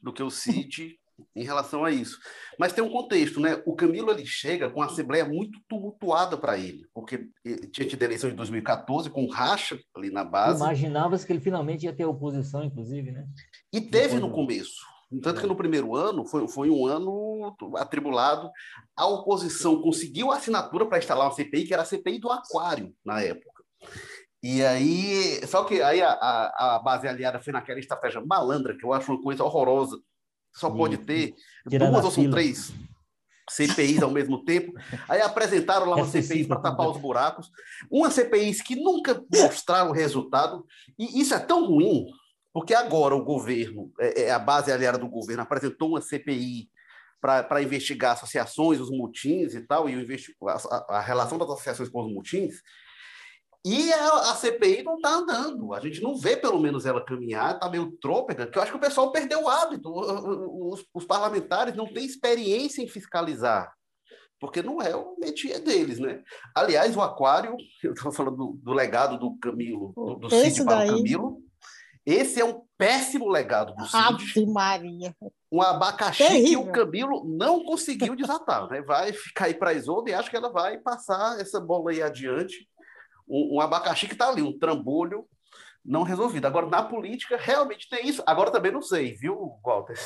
do 0.00 0.12
que 0.12 0.22
o 0.22 0.30
Cid 0.30 0.98
em 1.34 1.44
relação 1.44 1.84
a 1.84 1.90
isso. 1.90 2.18
Mas 2.58 2.72
tem 2.72 2.82
um 2.82 2.90
contexto, 2.90 3.40
né? 3.40 3.62
O 3.66 3.74
Camilo 3.74 4.10
ele 4.10 4.26
chega 4.26 4.70
com 4.70 4.82
a 4.82 4.86
Assembleia 4.86 5.24
muito 5.24 5.58
tumultuada 5.68 6.36
para 6.36 6.58
ele, 6.58 6.86
porque 6.94 7.26
tinha 7.72 7.86
tido 7.86 8.02
eleição 8.02 8.30
de 8.30 8.36
2014 8.36 9.10
com 9.10 9.26
racha 9.26 9.78
ali 9.96 10.10
na 10.10 10.24
base. 10.24 10.62
Imaginava-se 10.62 11.26
que 11.26 11.32
ele 11.32 11.40
finalmente 11.40 11.84
ia 11.86 11.92
ter 11.92 12.04
oposição, 12.04 12.64
inclusive, 12.64 13.12
né? 13.12 13.26
E 13.72 13.80
teve 13.80 14.18
no 14.18 14.30
começo. 14.30 14.92
Tanto 15.20 15.40
que 15.40 15.46
no 15.46 15.56
primeiro 15.56 15.94
ano 15.94 16.24
foi, 16.24 16.48
foi 16.48 16.70
um 16.70 16.86
ano 16.86 17.54
atribulado. 17.76 18.50
A 18.96 19.06
oposição 19.06 19.82
conseguiu 19.82 20.30
a 20.30 20.36
assinatura 20.36 20.86
para 20.86 20.98
instalar 20.98 21.26
uma 21.26 21.34
CPI, 21.34 21.66
que 21.66 21.74
era 21.74 21.82
a 21.82 21.86
CPI 21.86 22.18
do 22.18 22.30
Aquário, 22.30 22.94
na 23.04 23.20
época. 23.20 23.62
E 24.42 24.64
aí, 24.64 25.46
só 25.46 25.64
que 25.64 25.80
aí 25.82 26.02
a, 26.02 26.10
a, 26.10 26.76
a 26.76 26.78
base 26.80 27.06
aliada 27.06 27.40
foi 27.40 27.52
naquela 27.52 27.78
estratégia 27.78 28.20
malandra, 28.24 28.76
que 28.76 28.84
eu 28.84 28.92
acho 28.92 29.12
uma 29.12 29.22
coisa 29.22 29.44
horrorosa. 29.44 30.00
Só 30.54 30.70
pode 30.70 30.98
ter 30.98 31.34
duas 31.64 32.04
ou 32.04 32.10
são 32.10 32.30
três 32.30 32.72
CPIs 33.50 34.02
ao 34.02 34.10
mesmo 34.10 34.44
tempo. 34.44 34.72
Aí 35.08 35.20
apresentaram 35.20 35.86
lá 35.86 35.96
uma 36.02 36.06
CPI 36.06 36.46
para 36.46 36.60
tapar 36.60 36.88
os 36.88 36.98
buracos. 36.98 37.50
Uma 37.90 38.10
CPIs 38.10 38.62
que 38.62 38.76
nunca 38.76 39.22
mostraram 39.32 39.92
resultado. 39.92 40.64
E 40.98 41.20
isso 41.20 41.34
é 41.34 41.38
tão 41.38 41.66
ruim 41.66 42.06
porque 42.52 42.74
agora 42.74 43.14
o 43.14 43.24
governo, 43.24 43.90
é, 43.98 44.24
é, 44.24 44.30
a 44.30 44.38
base 44.38 44.70
aliada 44.70 44.98
do 44.98 45.08
governo, 45.08 45.42
apresentou 45.42 45.90
uma 45.90 46.02
CPI 46.02 46.68
para 47.20 47.62
investigar 47.62 48.12
associações, 48.12 48.80
os 48.80 48.90
mutins 48.90 49.54
e 49.54 49.60
tal, 49.62 49.88
e 49.88 49.94
a, 50.48 50.96
a, 50.96 51.00
relação 51.00 51.38
das 51.38 51.48
associações 51.48 51.88
com 51.88 52.04
os 52.04 52.12
mutins, 52.12 52.56
e 53.64 53.92
a, 53.92 54.32
a 54.32 54.34
CPI 54.34 54.82
não 54.82 54.96
está 54.96 55.10
andando. 55.14 55.72
A 55.72 55.80
gente 55.80 56.02
não 56.02 56.16
vê, 56.16 56.36
pelo 56.36 56.60
menos, 56.60 56.84
ela 56.84 57.04
caminhar, 57.04 57.54
está 57.54 57.70
meio 57.70 57.92
trôpega, 58.00 58.46
que 58.46 58.58
eu 58.58 58.62
acho 58.62 58.72
que 58.72 58.78
o 58.78 58.80
pessoal 58.80 59.12
perdeu 59.12 59.42
o 59.42 59.48
hábito. 59.48 59.88
Os, 59.90 60.84
os 60.92 61.04
parlamentares 61.04 61.76
não 61.76 61.86
têm 61.86 62.04
experiência 62.04 62.82
em 62.82 62.88
fiscalizar 62.88 63.72
porque 64.42 64.60
não 64.60 64.82
é 64.82 64.96
o 64.96 65.14
métier 65.20 65.60
deles, 65.60 66.00
né? 66.00 66.20
Aliás, 66.52 66.96
o 66.96 67.00
Aquário, 67.00 67.56
eu 67.80 67.92
estava 67.92 68.10
falando 68.10 68.36
do, 68.36 68.58
do, 68.60 68.72
legado 68.72 69.16
do 69.16 69.38
Camilo, 69.38 69.92
do, 69.94 70.14
do 70.16 70.30
Cid 70.30 70.64
para 70.64 70.84
o 70.84 70.96
Camilo, 70.96 71.38
esse 72.04 72.40
é 72.40 72.44
um 72.44 72.62
péssimo 72.76 73.28
legado 73.28 73.72
do 73.76 73.86
Cid. 73.86 73.96
Ave 73.96 74.46
Maria. 74.46 75.14
Um 75.50 75.62
abacaxi 75.62 76.26
Terrível. 76.26 76.64
que 76.64 76.70
o 76.70 76.72
Camilo 76.72 77.24
não 77.24 77.62
conseguiu 77.62 78.16
desatar. 78.16 78.68
Né? 78.68 78.82
Vai 78.82 79.12
ficar 79.12 79.44
aí 79.44 79.54
para 79.54 79.70
a 79.70 79.74
Isolda 79.74 80.10
e 80.10 80.14
acho 80.14 80.28
que 80.28 80.36
ela 80.36 80.50
vai 80.50 80.76
passar 80.78 81.40
essa 81.40 81.60
bola 81.60 81.92
aí 81.92 82.02
adiante. 82.02 82.68
Um, 83.28 83.56
um 83.56 83.60
abacaxi 83.60 84.06
que 84.06 84.14
está 84.14 84.28
ali, 84.28 84.42
um 84.42 84.58
trambolho 84.58 85.26
não 85.84 86.02
resolvido. 86.02 86.46
Agora, 86.46 86.66
na 86.66 86.82
política, 86.82 87.36
realmente 87.36 87.88
tem 87.88 88.06
isso. 88.06 88.22
Agora 88.26 88.50
também 88.50 88.70
não 88.70 88.82
sei, 88.82 89.14
viu, 89.14 89.54
Walter? 89.64 89.96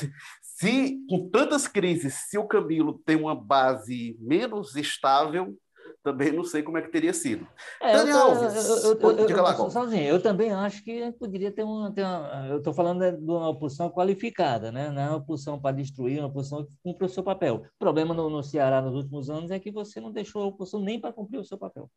Se, 0.41 0.97
com 1.07 1.29
tantas 1.29 1.67
crises, 1.67 2.15
se 2.29 2.37
o 2.37 2.47
Camilo 2.47 2.99
tem 3.05 3.15
uma 3.15 3.35
base 3.35 4.17
menos 4.19 4.75
estável, 4.75 5.55
também 6.03 6.31
não 6.31 6.43
sei 6.43 6.63
como 6.63 6.77
é 6.77 6.81
que 6.81 6.91
teria 6.91 7.13
sido. 7.13 7.47
É, 7.81 7.93
Daniel 7.93 8.17
Alves, 8.17 8.83
eu, 8.83 8.99
eu, 8.99 9.11
eu, 9.11 9.25
diga 9.25 9.41
lá. 9.41 9.53
Sozinho, 9.53 10.03
eu 10.03 10.21
também 10.21 10.51
acho 10.51 10.83
que 10.83 11.11
poderia 11.13 11.51
ter 11.51 11.63
uma. 11.63 11.91
Ter 11.91 12.03
uma 12.03 12.47
eu 12.49 12.57
estou 12.57 12.73
falando 12.73 13.11
de 13.11 13.29
uma 13.29 13.49
oposição 13.49 13.89
qualificada, 13.89 14.71
né? 14.71 14.89
não 14.89 15.01
é 15.01 15.09
uma 15.09 15.17
oposição 15.17 15.59
para 15.59 15.75
destruir, 15.75 16.19
uma 16.19 16.29
oposição 16.29 16.65
que 16.65 16.71
cumpre 16.83 17.05
o 17.05 17.09
seu 17.09 17.23
papel. 17.23 17.63
O 17.75 17.79
problema 17.79 18.13
no, 18.13 18.29
no 18.29 18.41
Ceará 18.41 18.81
nos 18.81 18.95
últimos 18.95 19.29
anos 19.29 19.51
é 19.51 19.59
que 19.59 19.71
você 19.71 19.99
não 19.99 20.11
deixou 20.11 20.43
a 20.43 20.47
oposição 20.47 20.79
nem 20.79 20.99
para 20.99 21.13
cumprir 21.13 21.39
o 21.39 21.45
seu 21.45 21.57
papel. 21.57 21.89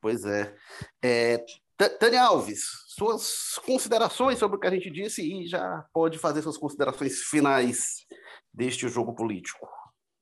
Pois 0.00 0.24
é. 0.24 0.54
é 1.02 1.44
Tânia 1.98 2.24
Alves, 2.24 2.64
suas 2.88 3.58
considerações 3.64 4.38
sobre 4.38 4.56
o 4.56 4.60
que 4.60 4.66
a 4.66 4.70
gente 4.70 4.90
disse 4.90 5.22
e 5.22 5.46
já 5.46 5.84
pode 5.92 6.18
fazer 6.18 6.42
suas 6.42 6.58
considerações 6.58 7.18
finais 7.22 8.06
deste 8.52 8.88
jogo 8.88 9.14
político. 9.14 9.68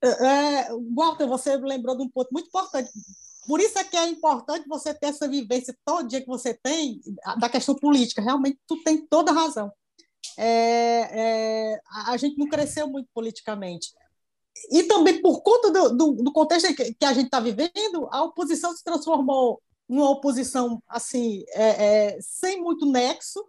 É, 0.02 0.08
é, 0.08 0.68
Walter, 0.94 1.26
você 1.26 1.56
lembrou 1.56 1.96
de 1.96 2.02
um 2.02 2.08
ponto 2.08 2.28
muito 2.32 2.46
importante. 2.48 2.90
Por 3.46 3.60
isso 3.60 3.78
é 3.78 3.84
que 3.84 3.96
é 3.96 4.06
importante 4.08 4.68
você 4.68 4.94
ter 4.94 5.08
essa 5.08 5.28
vivência 5.28 5.76
todo 5.84 6.08
dia 6.08 6.20
que 6.20 6.26
você 6.26 6.54
tem 6.54 7.00
da 7.38 7.48
questão 7.48 7.74
política. 7.74 8.22
Realmente, 8.22 8.58
tu 8.66 8.82
tem 8.82 9.06
toda 9.06 9.32
a 9.32 9.34
razão. 9.34 9.72
É, 10.38 11.72
é, 11.74 11.80
a 12.06 12.16
gente 12.16 12.38
não 12.38 12.48
cresceu 12.48 12.88
muito 12.88 13.08
politicamente. 13.12 13.88
E 14.70 14.82
também 14.84 15.20
por 15.20 15.42
conta 15.42 15.70
do, 15.70 15.96
do, 15.96 16.12
do 16.24 16.32
contexto 16.32 16.74
que, 16.74 16.94
que, 16.94 17.04
a 17.04 17.12
gente 17.12 17.26
está 17.26 17.40
vivendo, 17.40 18.08
a 18.10 18.22
oposição 18.24 18.74
se 18.74 18.84
transformou 18.84 19.62
numa 19.88 20.10
oposição 20.10 20.82
assim 20.88 21.44
é, 21.48 21.68
é, 22.14 22.18
sem 22.20 22.60
muito 22.60 22.86
nexo. 22.86 23.44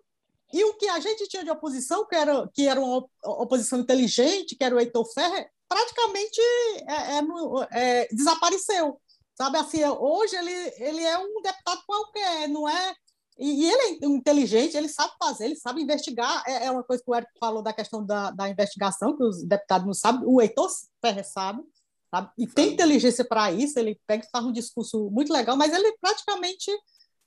E 0.54 0.64
o 0.66 0.74
que 0.74 0.88
a 0.88 1.00
gente 1.00 1.28
tinha 1.28 1.44
de 1.44 1.50
oposição, 1.50 2.06
que 2.06 2.16
era, 2.16 2.50
que 2.54 2.68
era 2.68 2.80
uma 2.80 3.06
oposição 3.24 3.80
inteligente, 3.80 4.56
que 4.56 4.64
era 4.64 4.76
o 4.76 4.80
Heitor 4.80 5.06
Ferrer, 5.14 5.50
praticamente 5.68 6.42
é, 6.88 7.18
é, 7.18 8.02
é, 8.02 8.08
desapareceu. 8.12 9.00
Sabe 9.34 9.58
assim, 9.58 9.84
hoje 9.86 10.36
ele, 10.36 10.74
ele 10.78 11.04
é 11.04 11.18
um 11.18 11.42
deputado 11.42 11.82
qualquer, 11.88 12.50
não 12.50 12.68
é? 12.68 12.96
E, 13.38 13.64
e, 13.64 13.72
ele 13.72 14.00
é 14.04 14.06
inteligente, 14.06 14.76
ele 14.76 14.90
sabe 14.90 15.14
fazer, 15.18 15.46
ele 15.46 15.56
sabe 15.56 15.82
investigar. 15.82 16.44
É, 16.48 16.66
é 16.66 16.72
uma 16.72 16.84
coisa 16.84 17.04
que 17.04 17.10
o 17.10 17.16
Érico 17.16 17.32
falou 17.40 17.62
da 17.62 17.74
questão 17.74 18.06
da, 18.06 18.32
da 18.32 18.50
investigação, 18.50 19.16
que 19.16 19.24
os 19.24 19.44
deputados 19.44 19.86
não 19.86 19.94
sabem, 19.94 20.22
o 20.26 20.42
Heitor 20.42 20.70
Ferrer 21.04 21.26
sabe, 21.26 21.64
sabe? 22.10 22.30
E 22.38 22.46
tem 22.48 22.74
inteligência 22.74 23.26
para 23.26 23.52
isso, 23.52 23.80
ele 23.80 24.00
pega 24.06 24.26
e 24.26 24.30
faz 24.30 24.46
um 24.46 24.52
discurso 24.52 25.10
muito 25.10 25.32
legal, 25.32 25.56
mas 25.56 25.74
ele 25.74 25.96
praticamente 26.00 26.70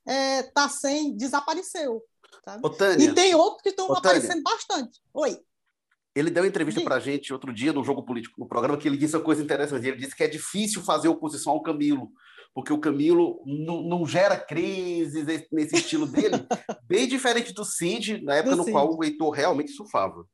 está 0.06 0.64
é, 0.64 0.68
sem, 0.68 1.16
desapareceu. 1.16 2.02
Sabe? 2.44 2.62
e 3.02 3.14
tem 3.14 3.34
outros 3.34 3.62
que 3.62 3.70
estão 3.70 3.92
aparecendo 3.92 4.42
bastante. 4.42 5.00
Oi. 5.14 5.38
Ele 6.14 6.30
deu 6.30 6.44
entrevista 6.44 6.80
para 6.80 6.96
a 6.96 7.00
gente 7.00 7.32
outro 7.32 7.52
dia 7.52 7.72
no 7.72 7.82
Jogo 7.82 8.04
Político, 8.04 8.38
no 8.38 8.46
programa, 8.46 8.78
que 8.78 8.86
ele 8.86 8.96
disse 8.96 9.16
uma 9.16 9.22
coisa 9.22 9.42
interessante. 9.42 9.86
Ele 9.86 9.96
disse 9.96 10.14
que 10.14 10.22
é 10.22 10.28
difícil 10.28 10.82
fazer 10.82 11.08
oposição 11.08 11.52
ao 11.52 11.62
Camilo, 11.62 12.12
porque 12.54 12.72
o 12.72 12.80
Camilo 12.80 13.42
não, 13.44 14.06
gera 14.06 14.38
crises 14.38 15.26
nesse 15.50 15.74
estilo 15.74 16.06
dele, 16.06 16.36
bem 16.86 17.08
diferente 17.08 17.52
do 17.52 17.64
Cid, 17.64 18.22
na 18.22 18.36
época 18.36 18.54
do 18.54 18.58
no 18.58 18.64
Cid. 18.64 18.72
qual 18.72 18.94
o 18.94 19.02
Heitor 19.02 19.30
realmente 19.30 19.72
surfava. 19.72 20.24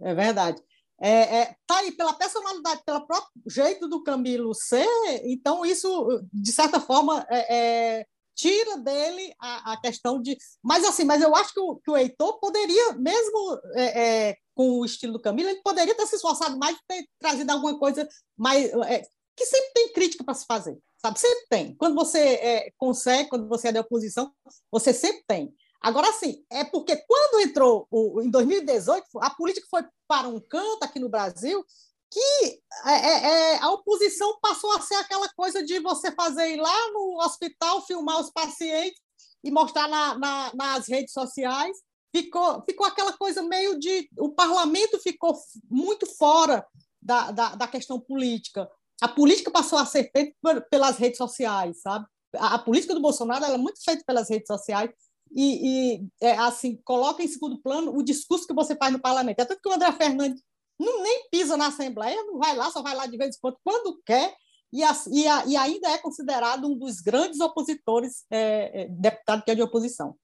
É 0.00 0.14
verdade. 0.14 0.62
É, 1.00 1.38
é, 1.38 1.56
tá 1.66 1.78
aí 1.78 1.92
pela 1.92 2.14
personalidade, 2.14 2.82
pelo 2.84 3.06
próprio 3.06 3.30
jeito 3.46 3.88
do 3.88 4.02
Camilo 4.02 4.54
ser, 4.54 4.86
então 5.24 5.64
isso, 5.64 6.22
de 6.32 6.52
certa 6.52 6.80
forma, 6.80 7.26
é, 7.28 7.54
é, 7.54 8.06
tira 8.34 8.78
dele 8.78 9.34
a, 9.40 9.72
a, 9.72 9.80
questão 9.80 10.20
de. 10.20 10.36
Mas 10.62 10.84
assim, 10.84 11.04
mas 11.04 11.22
eu 11.22 11.34
acho 11.34 11.52
que 11.52 11.60
o, 11.60 11.76
que 11.76 11.90
o 11.90 11.96
Heitor 11.96 12.38
poderia, 12.38 12.92
mesmo 12.94 13.60
é, 13.74 14.28
é, 14.28 14.36
com 14.54 14.80
o 14.80 14.84
estilo 14.84 15.14
do 15.14 15.20
Camilo, 15.20 15.48
ele 15.48 15.62
poderia 15.62 15.94
ter 15.94 16.06
se 16.06 16.16
esforçado 16.16 16.58
mais 16.58 16.78
ter 16.86 17.06
trazido 17.18 17.50
alguma 17.50 17.78
coisa 17.78 18.06
mais. 18.36 18.70
É, 18.86 19.02
que 19.36 19.44
sempre 19.44 19.72
tem 19.74 19.92
crítica 19.92 20.24
para 20.24 20.34
se 20.34 20.46
fazer, 20.46 20.78
sabe? 20.98 21.18
Sempre 21.18 21.46
tem. 21.48 21.74
Quando 21.76 21.94
você 21.94 22.18
é, 22.18 22.72
consegue, 22.76 23.28
quando 23.28 23.48
você 23.48 23.68
é 23.68 23.72
da 23.72 23.80
oposição, 23.80 24.32
você 24.70 24.92
sempre 24.92 25.24
tem. 25.26 25.54
Agora, 25.80 26.12
sim, 26.12 26.44
é 26.50 26.64
porque 26.64 26.96
quando 26.96 27.40
entrou 27.40 27.86
o, 27.90 28.20
em 28.22 28.30
2018, 28.30 29.04
a 29.20 29.30
política 29.30 29.66
foi 29.70 29.84
para 30.08 30.28
um 30.28 30.40
canto 30.40 30.82
aqui 30.82 30.98
no 30.98 31.08
Brasil 31.08 31.64
que 32.10 32.60
é, 32.86 32.92
é, 32.92 33.54
é, 33.54 33.58
a 33.58 33.70
oposição 33.70 34.38
passou 34.40 34.72
a 34.72 34.80
ser 34.80 34.94
aquela 34.94 35.28
coisa 35.30 35.62
de 35.64 35.80
você 35.80 36.12
fazer 36.12 36.54
ir 36.54 36.56
lá 36.56 36.92
no 36.92 37.18
hospital, 37.20 37.84
filmar 37.84 38.20
os 38.20 38.30
pacientes 38.30 39.00
e 39.42 39.50
mostrar 39.50 39.88
na, 39.88 40.16
na, 40.16 40.54
nas 40.54 40.88
redes 40.88 41.12
sociais 41.12 41.76
ficou, 42.14 42.62
ficou 42.64 42.86
aquela 42.86 43.12
coisa 43.12 43.42
meio 43.42 43.78
de. 43.78 44.08
O 44.18 44.30
parlamento 44.30 44.98
ficou 45.00 45.36
muito 45.68 46.06
fora 46.06 46.66
da, 47.00 47.30
da, 47.30 47.54
da 47.54 47.68
questão 47.68 48.00
política. 48.00 48.68
A 49.00 49.08
política 49.08 49.50
passou 49.50 49.78
a 49.78 49.86
ser 49.86 50.10
feita 50.10 50.34
pelas 50.70 50.96
redes 50.96 51.18
sociais, 51.18 51.80
sabe? 51.82 52.06
A, 52.38 52.58
política 52.58 52.94
do 52.94 53.00
Bolsonaro 53.00 53.44
é 53.44 53.56
muito 53.56 53.82
feita 53.82 54.02
pelas 54.06 54.28
redes 54.28 54.46
sociais 54.46 54.90
e, 55.32 55.96
e 55.96 56.08
é, 56.20 56.36
assim 56.36 56.80
coloca 56.84 57.22
em 57.22 57.28
segundo 57.28 57.60
plano 57.60 57.96
o 57.96 58.02
discurso 58.02 58.46
que 58.46 58.54
você 58.54 58.76
faz 58.76 58.92
no 58.92 59.00
parlamento. 59.00 59.40
É 59.40 59.44
tanto 59.44 59.60
que 59.60 59.68
o 59.68 59.72
André 59.72 59.92
Fernandes 59.92 60.42
não, 60.78 61.02
nem 61.02 61.28
pisa 61.30 61.56
na 61.56 61.68
Assembleia, 61.68 62.22
não 62.24 62.38
vai 62.38 62.54
lá, 62.54 62.70
só 62.70 62.82
vai 62.82 62.94
lá 62.94 63.06
de 63.06 63.16
vez 63.16 63.36
em 63.36 63.38
quando, 63.40 63.58
quando 63.64 64.00
quer, 64.04 64.34
e, 64.72 64.82
a, 64.82 64.92
e, 65.10 65.26
a, 65.26 65.46
e 65.46 65.56
ainda 65.56 65.88
é 65.88 65.98
considerado 65.98 66.66
um 66.66 66.76
dos 66.76 67.00
grandes 67.00 67.40
opositores, 67.40 68.24
é, 68.30 68.82
é, 68.82 68.88
deputado 68.88 69.42
que 69.42 69.50
é 69.50 69.54
de 69.54 69.62
oposição. 69.62 70.16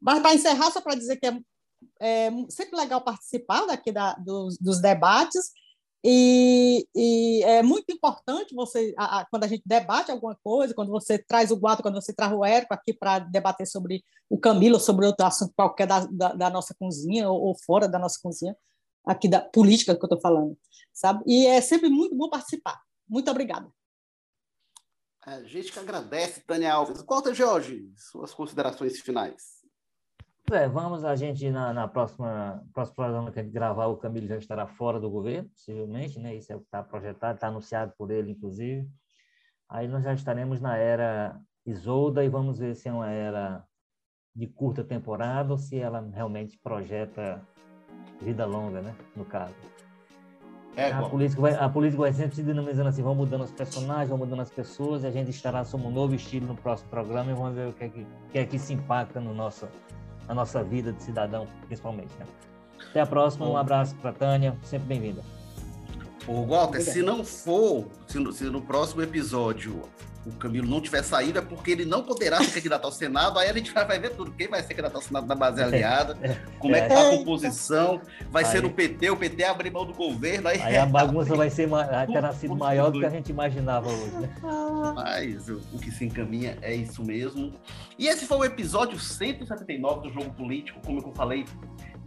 Mas, 0.00 0.20
para 0.20 0.34
encerrar, 0.34 0.70
só 0.70 0.80
para 0.80 0.94
dizer 0.94 1.16
que 1.16 1.26
é, 1.26 1.38
é, 2.00 2.30
sempre 2.48 2.76
legal 2.76 3.02
participar 3.02 3.66
daqui 3.66 3.92
da, 3.92 4.14
dos, 4.14 4.56
dos 4.58 4.80
debates, 4.80 5.50
e, 6.04 6.86
e, 6.94 7.42
é 7.44 7.62
muito 7.62 7.90
importante 7.90 8.54
você, 8.54 8.94
a, 8.98 9.20
a, 9.20 9.24
quando 9.24 9.44
a 9.44 9.48
gente 9.48 9.62
debate 9.64 10.10
alguma 10.10 10.36
coisa, 10.44 10.74
quando 10.74 10.90
você 10.90 11.16
traz 11.18 11.50
o 11.50 11.56
Guato, 11.56 11.82
quando 11.82 11.94
você 11.94 12.12
traz 12.12 12.30
o 12.30 12.44
Érico 12.44 12.74
aqui 12.74 12.92
para 12.92 13.20
debater 13.20 13.66
sobre 13.66 14.04
o 14.28 14.38
Camilo, 14.38 14.78
sobre 14.78 15.06
outro 15.06 15.24
assunto 15.24 15.54
qualquer 15.56 15.86
da, 15.86 16.04
da, 16.04 16.34
da 16.34 16.50
nossa 16.50 16.74
cozinha 16.74 17.30
ou, 17.30 17.40
ou, 17.40 17.56
fora 17.58 17.88
da 17.88 17.98
nossa 17.98 18.18
cozinha, 18.22 18.54
aqui 19.06 19.26
da 19.28 19.40
política 19.40 19.94
que 19.94 20.02
eu 20.02 20.06
estou 20.06 20.20
falando, 20.20 20.58
sabe? 20.92 21.24
E 21.26 21.46
é 21.46 21.60
sempre 21.62 21.88
muito 21.88 22.14
bom 22.14 22.28
participar. 22.28 22.82
Muito 23.08 23.30
obrigada. 23.30 23.72
A 25.22 25.42
gente 25.44 25.72
que 25.72 25.78
agradece, 25.78 26.42
Tânia 26.42 26.74
Alves. 26.74 27.00
Conta, 27.00 27.32
Jorge, 27.32 27.90
suas 27.96 28.34
considerações 28.34 29.00
finais. 29.00 29.53
É, 30.52 30.68
vamos 30.68 31.04
a 31.04 31.16
gente 31.16 31.50
na, 31.50 31.72
na 31.72 31.88
próxima 31.88 32.62
próximo 32.72 32.96
programa 32.96 33.32
que 33.32 33.40
a 33.40 33.42
gente 33.42 33.52
gravar, 33.52 33.86
o 33.86 33.96
Camilo 33.96 34.26
já 34.26 34.36
estará 34.36 34.66
fora 34.66 35.00
do 35.00 35.08
governo, 35.10 35.48
possivelmente, 35.48 36.20
né? 36.20 36.34
Isso 36.34 36.52
é 36.52 36.56
o 36.56 36.60
que 36.60 36.66
está 36.66 36.82
projetado, 36.82 37.36
está 37.36 37.48
anunciado 37.48 37.94
por 37.96 38.10
ele, 38.10 38.32
inclusive. 38.32 38.86
Aí 39.68 39.88
nós 39.88 40.04
já 40.04 40.12
estaremos 40.12 40.60
na 40.60 40.76
era 40.76 41.40
Isolda 41.64 42.22
e 42.22 42.28
vamos 42.28 42.58
ver 42.58 42.74
se 42.74 42.88
é 42.88 42.92
uma 42.92 43.10
era 43.10 43.64
de 44.36 44.46
curta 44.46 44.84
temporada 44.84 45.50
ou 45.50 45.56
se 45.56 45.78
ela 45.78 46.06
realmente 46.12 46.58
projeta 46.58 47.40
vida 48.20 48.44
longa, 48.44 48.82
né? 48.82 48.94
No 49.16 49.24
caso. 49.24 49.54
É, 50.76 50.92
a, 50.92 51.08
política 51.08 51.40
vai, 51.40 51.54
a 51.54 51.68
política 51.68 52.02
vai 52.02 52.12
sempre 52.12 52.34
se 52.34 52.42
dinamizando 52.42 52.88
assim, 52.88 53.02
vão 53.02 53.14
mudando 53.14 53.44
os 53.44 53.52
personagens, 53.52 54.08
vão 54.08 54.18
mudando 54.18 54.40
as 54.42 54.50
pessoas, 54.50 55.04
e 55.04 55.06
a 55.06 55.10
gente 55.10 55.30
estará 55.30 55.64
sob 55.64 55.84
um 55.84 55.90
novo 55.90 56.14
estilo 56.14 56.48
no 56.48 56.56
próximo 56.56 56.90
programa 56.90 57.30
e 57.30 57.34
vamos 57.34 57.54
ver 57.54 57.68
o 57.68 57.72
que 57.72 57.84
é 57.84 57.88
que, 57.88 58.06
que, 58.30 58.38
é 58.38 58.44
que 58.44 58.58
se 58.58 58.74
impacta 58.74 59.20
no 59.20 59.32
nosso 59.32 59.68
na 60.28 60.34
nossa 60.34 60.62
vida 60.62 60.92
de 60.92 61.02
cidadão, 61.02 61.46
principalmente. 61.66 62.12
Né? 62.18 62.26
Até 62.90 63.00
a 63.00 63.06
próxima, 63.06 63.48
um 63.48 63.56
abraço 63.56 63.94
para 63.96 64.12
Tânia, 64.12 64.56
sempre 64.62 64.86
bem-vinda. 64.86 65.22
Ô, 66.26 66.44
Walter, 66.44 66.80
se 66.80 67.02
não 67.02 67.24
for, 67.24 67.86
se 68.06 68.18
no, 68.18 68.32
se 68.32 68.44
no 68.44 68.62
próximo 68.62 69.02
episódio 69.02 69.82
o 70.26 70.32
Camilo 70.32 70.66
não 70.66 70.80
tiver 70.80 71.02
saído, 71.02 71.38
é 71.38 71.42
porque 71.42 71.70
ele 71.70 71.84
não 71.84 72.02
poderá 72.02 72.42
ser 72.42 72.52
candidato 72.52 72.84
ao 72.86 72.92
Senado, 72.92 73.38
aí 73.38 73.48
a 73.48 73.52
gente 73.52 73.70
vai 73.72 73.98
ver 73.98 74.10
tudo. 74.10 74.32
Quem 74.32 74.48
vai 74.48 74.62
ser 74.62 74.68
candidato 74.68 74.96
ao 74.96 75.02
Senado 75.02 75.26
da 75.26 75.34
base 75.34 75.60
é, 75.60 75.64
aliada, 75.64 76.16
é, 76.22 76.36
como 76.58 76.74
é, 76.74 76.82
que 76.82 76.88
tá 76.88 77.08
a 77.08 77.10
composição, 77.10 78.00
vai 78.30 78.44
aí, 78.44 78.50
ser 78.50 78.62
no 78.62 78.70
PT, 78.70 79.10
o 79.10 79.16
PT 79.16 79.44
abrir 79.44 79.70
mão 79.70 79.84
do 79.84 79.92
governo. 79.92 80.48
Aí, 80.48 80.60
aí 80.62 80.76
a 80.78 80.86
bagunça 80.86 81.36
vai 81.36 81.50
ser 81.50 81.68
terá 82.10 82.32
sido 82.32 82.56
maior 82.56 82.90
do 82.90 83.00
que 83.00 83.06
a 83.06 83.10
gente 83.10 83.28
imaginava 83.28 83.88
hoje. 83.90 84.12
Né? 84.12 84.34
Mas 84.94 85.48
o, 85.48 85.60
o 85.72 85.78
que 85.78 85.90
se 85.90 86.06
encaminha 86.06 86.56
é 86.62 86.74
isso 86.74 87.04
mesmo. 87.04 87.52
E 87.98 88.08
esse 88.08 88.26
foi 88.26 88.38
o 88.38 88.44
episódio 88.44 88.98
179 88.98 90.08
do 90.08 90.14
Jogo 90.14 90.32
Político, 90.32 90.80
como 90.84 91.00
eu 91.00 91.12
falei, 91.12 91.44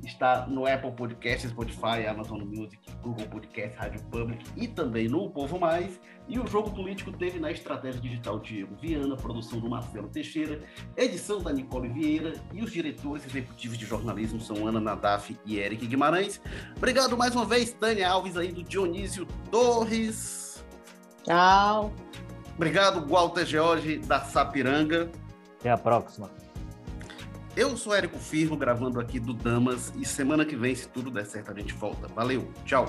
está 0.08 0.48
no 0.48 0.66
Apple 0.66 0.92
Podcast, 0.92 1.48
Spotify, 1.48 2.08
Amazon 2.08 2.42
Music, 2.42 2.80
Google 3.02 3.28
Podcast, 3.28 3.78
Rádio 3.78 4.02
Public 4.06 4.46
e 4.56 4.68
também 4.68 5.08
no 5.08 5.30
Povo 5.30 5.60
Mais. 5.60 6.00
E 6.28 6.40
o 6.40 6.48
Jogo 6.48 6.72
Político 6.72 7.12
teve 7.12 7.40
na 7.40 7.52
estratégia 7.52 8.02
digital 8.02 8.40
Diego 8.40 8.76
Viana, 8.82 9.16
produção 9.16 9.60
do 9.60 9.70
Marcelo 9.70 10.08
Teixeira, 10.10 10.62
edição 10.96 11.42
da 11.42 11.54
Nicole 11.54 11.90
Vieira 11.90 12.34
e 12.54 12.62
os 12.62 12.72
diretores 12.72 13.26
executivos 13.26 13.78
de 13.78 13.86
jornalismo 13.86 14.40
são 14.40 14.68
Ana 14.68 14.80
Nadaf 14.80 15.38
e 15.46 15.60
Eric 15.60 15.86
Guimarães. 15.86 16.42
Obrigado 16.76 17.18
mais 17.18 17.36
uma 17.36 17.46
vez, 17.46 17.72
Tânia 17.74 18.10
Alves 18.10 18.36
aí 18.36 18.52
do 18.52 18.64
Dionísio 18.64 19.26
Torres. 19.52 20.66
Tchau. 21.24 21.94
Obrigado, 22.56 23.06
Walter 23.08 23.46
George 23.46 24.00
da 24.00 24.22
Sapiranga. 24.22 25.10
Até 25.60 25.70
a 25.70 25.78
próxima. 25.78 26.30
Eu 27.58 27.76
sou 27.76 27.92
Érico 27.92 28.20
Firmo, 28.20 28.56
gravando 28.56 29.00
aqui 29.00 29.20
do 29.20 29.34
Damas, 29.34 29.92
e 29.98 30.06
semana 30.06 30.46
que 30.46 30.56
vem, 30.56 30.76
se 30.76 30.88
tudo 30.88 31.10
der 31.10 31.26
certo, 31.26 31.50
a 31.50 31.56
gente 31.56 31.74
volta. 31.74 32.08
Valeu, 32.08 32.48
tchau. 32.64 32.86